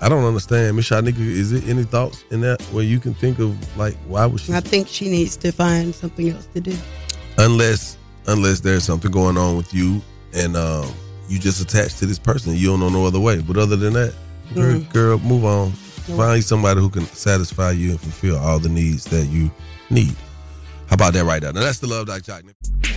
I 0.02 0.08
don't 0.08 0.24
understand, 0.24 0.76
Miss 0.76 0.88
Shanika. 0.90 1.18
Is 1.20 1.52
there 1.52 1.70
any 1.70 1.84
thoughts 1.84 2.24
in 2.32 2.40
that 2.40 2.60
where 2.72 2.82
you 2.84 2.98
can 2.98 3.14
think 3.14 3.38
of 3.38 3.56
like 3.78 3.94
why 4.08 4.26
would 4.26 4.40
she? 4.40 4.52
I 4.52 4.60
think 4.60 4.88
she 4.88 5.08
needs 5.08 5.36
to 5.38 5.52
find 5.52 5.94
something 5.94 6.28
else 6.28 6.46
to 6.54 6.60
do. 6.60 6.76
unless 7.38 7.96
unless 8.26 8.60
there's 8.60 8.84
something 8.84 9.10
going 9.10 9.36
on 9.38 9.56
with 9.56 9.72
you 9.72 10.02
and 10.34 10.56
um, 10.56 10.86
you 11.28 11.38
just 11.38 11.60
attached 11.60 11.98
to 11.98 12.06
this 12.06 12.18
person 12.18 12.54
you 12.54 12.66
don't 12.68 12.80
know 12.80 12.88
no 12.88 13.04
other 13.06 13.18
way 13.20 13.40
but 13.40 13.56
other 13.56 13.74
than 13.76 13.92
that 13.94 14.14
girl, 14.54 14.74
Mm. 14.80 14.92
girl 14.92 15.18
move 15.20 15.44
on 15.44 15.70
find 15.72 16.44
somebody 16.44 16.80
who 16.80 16.90
can 16.90 17.04
satisfy 17.06 17.70
you 17.70 17.90
and 17.90 18.00
fulfill 18.00 18.36
all 18.38 18.58
the 18.58 18.68
needs 18.68 19.04
that 19.06 19.24
you 19.26 19.50
need 19.90 20.14
how 20.92 20.94
about 20.94 21.14
that 21.14 21.24
right 21.24 21.40
there 21.40 21.54
now 21.54 21.62
that's 21.62 21.78
the 21.78 21.86
love 21.86 22.06
doc 22.06 22.20
Joc 22.20 22.42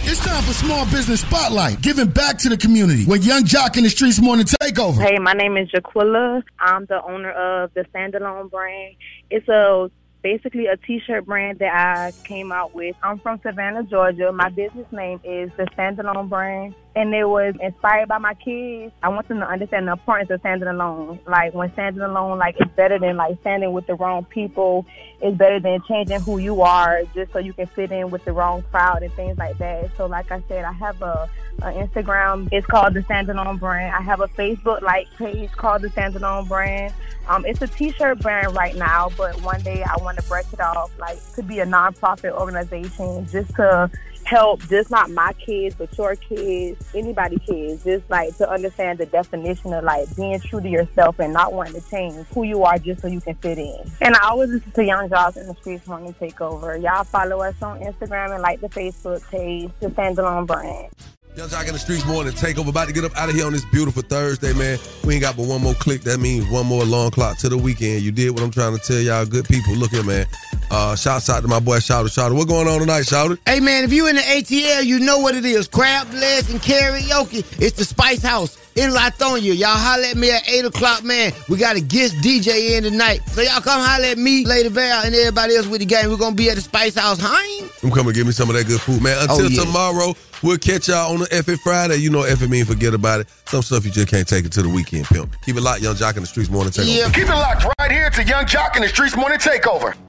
It's 0.03 0.19
time 0.19 0.43
for 0.43 0.51
Small 0.51 0.85
Business 0.87 1.21
Spotlight, 1.21 1.81
giving 1.81 2.09
back 2.09 2.37
to 2.39 2.49
the 2.49 2.57
community 2.57 3.05
with 3.05 3.25
Yung 3.25 3.43
Joc 3.43 3.77
in 3.77 3.83
the 3.83 3.89
Streetz 3.89 4.21
Morning 4.21 4.45
Takeover. 4.45 5.01
Hey, 5.01 5.17
my 5.17 5.31
name 5.31 5.55
is 5.55 5.69
Jaquilla. 5.71 6.43
I'm 6.59 6.85
the 6.87 7.01
owner 7.03 7.31
of 7.31 7.73
the 7.73 7.85
Standalone 7.85 8.51
brand. 8.51 8.95
It's 9.29 9.47
a 9.47 9.89
basically 10.21 10.67
a 10.67 10.75
t-shirt 10.75 11.25
brand 11.25 11.59
that 11.59 11.73
I 11.73 12.11
came 12.25 12.51
out 12.51 12.75
with. 12.75 12.97
I'm 13.01 13.17
from 13.19 13.39
Savannah, 13.41 13.83
Georgia. 13.83 14.29
My 14.33 14.49
business 14.49 14.91
name 14.91 15.21
is 15.23 15.49
the 15.55 15.63
Standalone 15.63 16.27
brand. 16.27 16.75
And 16.95 17.13
it 17.13 17.25
was 17.25 17.55
inspired 17.61 18.07
by 18.07 18.19
my 18.19 18.35
kids. 18.35 18.93
I 19.03 19.09
want 19.09 19.27
them 19.27 19.39
to 19.39 19.47
understand 19.47 19.87
the 19.87 19.91
importance 19.91 20.29
of 20.29 20.39
standing 20.39 20.69
alone. 20.69 21.19
Like 21.27 21.53
when 21.53 21.71
standing 21.73 22.01
alone, 22.01 22.37
like 22.37 22.55
it's 22.57 22.71
better 22.73 22.97
than 22.97 23.17
like 23.17 23.37
standing 23.41 23.73
with 23.73 23.85
the 23.85 23.95
wrong 23.95 24.23
people. 24.23 24.85
It's 25.21 25.37
better 25.37 25.59
than 25.59 25.81
changing 25.89 26.21
who 26.21 26.37
you 26.37 26.61
are 26.61 27.01
just 27.13 27.33
so 27.33 27.39
you 27.39 27.51
can 27.51 27.67
fit 27.67 27.91
in 27.91 28.11
with 28.11 28.23
the 28.23 28.31
wrong 28.31 28.63
crowd 28.71 29.03
and 29.03 29.11
things 29.13 29.37
like 29.37 29.57
that. 29.57 29.91
So 29.97 30.05
like 30.05 30.31
I 30.31 30.41
said, 30.47 30.63
I 30.63 30.71
have 30.71 31.01
a, 31.01 31.29
a 31.63 31.71
Instagram. 31.73 32.47
It's 32.53 32.65
called 32.65 32.93
the 32.93 33.01
Standalone 33.01 33.59
brand. 33.59 33.93
I 33.93 34.01
have 34.01 34.21
a 34.21 34.27
Facebook 34.29 34.81
like 34.81 35.07
page 35.17 35.51
called 35.51 35.81
the 35.81 35.89
Standalone 35.89 36.47
brand. 36.47 36.93
Um, 37.27 37.45
it's 37.45 37.61
a 37.61 37.67
t-shirt 37.67 38.19
brand 38.19 38.55
right 38.55 38.75
now, 38.75 39.09
but 39.17 39.41
one 39.41 39.61
day 39.61 39.83
I 39.83 39.97
want 40.01 40.17
to 40.19 40.23
branch 40.27 40.53
it 40.53 40.59
off, 40.59 40.91
like 40.99 41.17
to 41.33 41.43
be 41.43 41.59
a 41.59 41.65
nonprofit 41.65 42.31
organization, 42.31 43.27
just 43.27 43.53
to 43.55 43.89
help, 44.26 44.61
just 44.67 44.91
not 44.91 45.09
my 45.11 45.34
kids, 45.34 45.76
but 45.76 45.95
your 45.97 46.15
kids, 46.15 46.84
anybody 46.93 47.38
kids, 47.39 47.84
just 47.84 48.09
like 48.09 48.36
to 48.38 48.49
understand 48.49 48.99
the 48.99 49.05
definition 49.05 49.73
of 49.73 49.84
like 49.84 50.13
being 50.15 50.39
true 50.39 50.61
to 50.61 50.69
yourself 50.69 51.19
and 51.19 51.32
not 51.34 51.53
wanting 51.53 51.80
to 51.82 51.89
change 51.89 52.15
who 52.28 52.43
you 52.43 52.63
are 52.63 52.78
just 52.78 53.01
so 53.01 53.07
you 53.07 53.21
can 53.21 53.36
fit 53.36 53.57
in. 53.57 53.80
And 54.01 54.15
I 54.15 54.30
always 54.30 54.49
listen 54.49 54.71
to 54.71 54.84
Yung 54.84 55.09
Joc's 55.09 55.38
in 55.38 55.47
the 55.47 55.53
Streetz 55.53 55.88
Morning 55.88 56.13
Takeover. 56.19 56.82
Y'all 56.82 57.03
follow 57.03 57.41
us 57.41 57.61
on 57.61 57.80
Instagram 57.80 58.34
and 58.34 58.41
like 58.41 58.61
the 58.61 58.69
Facebook 58.69 59.28
page, 59.30 59.69
the 59.80 59.88
Standalone 59.88 60.47
brand. 60.47 60.89
Yung 61.38 61.49
Joc 61.49 61.67
in 61.67 61.73
the 61.73 61.79
Streetz 61.79 62.05
more 62.05 62.15
morning 62.15 62.31
takeover. 62.31 62.69
About 62.69 62.88
to 62.88 62.93
get 62.93 63.03
up 63.03 63.13
out 63.17 63.27
of 63.27 63.36
here 63.36 63.45
on 63.45 63.51
this 63.51 63.65
beautiful 63.65 64.01
Thursday, 64.01 64.53
man. 64.53 64.79
We 65.03 65.15
ain't 65.15 65.21
got 65.21 65.36
but 65.36 65.47
one 65.47 65.61
more 65.61 65.73
click. 65.73 66.01
That 66.03 66.21
means 66.21 66.49
one 66.49 66.65
more 66.65 66.83
alarm 66.83 67.11
clock 67.11 67.38
to 67.39 67.49
the 67.49 67.57
weekend. 67.57 68.03
You 68.03 68.13
did 68.13 68.31
what 68.31 68.41
I'm 68.41 68.51
trying 68.51 68.77
to 68.77 68.81
tell 68.81 69.01
y'all, 69.01 69.25
good 69.25 69.43
people. 69.43 69.73
Look 69.73 69.91
here, 69.91 70.03
man. 70.03 70.27
Uh, 70.71 70.95
shouts 70.95 71.29
out 71.29 71.41
to 71.41 71.49
my 71.49 71.59
boy 71.59 71.79
Shawty 71.79 72.05
Shawty. 72.05 72.38
What 72.38 72.47
going 72.47 72.69
on 72.69 72.79
tonight, 72.79 73.01
Shawty? 73.01 73.38
Hey 73.45 73.59
man, 73.59 73.83
if 73.83 73.91
you 73.91 74.07
in 74.07 74.15
the 74.15 74.21
ATL, 74.21 74.86
you 74.86 74.99
know 74.99 75.19
what 75.19 75.36
it 75.36 75.43
is. 75.43 75.67
Crab 75.67 76.09
legs 76.13 76.49
and 76.49 76.61
karaoke. 76.61 77.45
It's 77.61 77.75
the 77.75 77.83
Spice 77.83 78.23
House 78.23 78.55
in 78.76 78.91
Lithonia. 78.91 79.57
Y'all 79.57 79.69
holler 79.78 80.03
at 80.05 80.17
me 80.17 80.32
at 80.32 80.47
8 80.49 80.65
o'clock, 80.65 81.03
man. 81.03 81.32
We 81.49 81.57
got 81.57 81.76
a 81.76 81.82
guest 81.82 82.15
DJ 82.17 82.78
in 82.78 82.84
tonight. 82.84 83.21
So 83.30 83.41
y'all 83.41 83.61
come 83.61 83.82
holler 83.82 84.05
at 84.07 84.17
me, 84.17 84.45
Lady 84.45 84.69
Val, 84.69 85.05
and 85.05 85.15
everybody 85.15 85.55
else 85.55 85.65
with 85.67 85.80
the 85.80 85.86
game. 85.86 86.09
We're 86.09 86.17
gonna 86.17 86.36
be 86.36 86.49
at 86.49 86.55
the 86.55 86.61
Spice 86.61 86.95
House. 86.95 87.17
Hein? 87.21 87.69
I'm 87.84 87.89
coming 87.91 88.13
to 88.13 88.17
give 88.19 88.28
me 88.28 88.34
some 88.34 88.49
of 88.49 88.55
that 88.55 88.67
good 88.67 88.82
food, 88.82 89.01
man. 89.01 89.17
Until 89.21 89.45
Oh, 89.45 89.47
yeah. 89.49 89.63
tomorrow, 89.63 90.15
we'll 90.43 90.57
catch 90.57 90.88
y'all 90.89 91.13
on 91.13 91.19
the 91.19 91.43
FA 91.43 91.57
Friday. 91.57 91.95
You 91.97 92.09
know 92.09 92.23
FA 92.36 92.47
mean 92.47 92.65
forget 92.65 92.93
about 92.93 93.21
it. 93.21 93.28
Some 93.45 93.61
stuff 93.61 93.86
you 93.86 93.91
just 93.91 94.07
can't 94.09 94.28
take 94.28 94.45
it 94.45 94.51
to 94.53 94.61
the 94.61 94.69
weekend, 94.69 95.05
pimp. 95.05 95.36
Keep 95.43 95.55
it 95.57 95.61
locked, 95.61 95.82
Yung 95.82 95.95
Joc 95.95 96.17
in 96.17 96.23
the 96.23 96.28
Streetz 96.30 96.49
morning 96.49 96.71
takeover. 96.71 96.97
Yeah. 96.97 97.09
Keep 97.11 97.30
it 97.30 97.36
locked 97.36 97.65
right 97.80 97.91
here 97.91 98.09
to 98.09 98.23
Yung 98.23 98.45
Joc 98.45 98.76
in 98.76 98.82
the 98.82 98.88
Streetz 98.89 99.15
Morning 99.15 99.39
Takeover. 99.39 99.95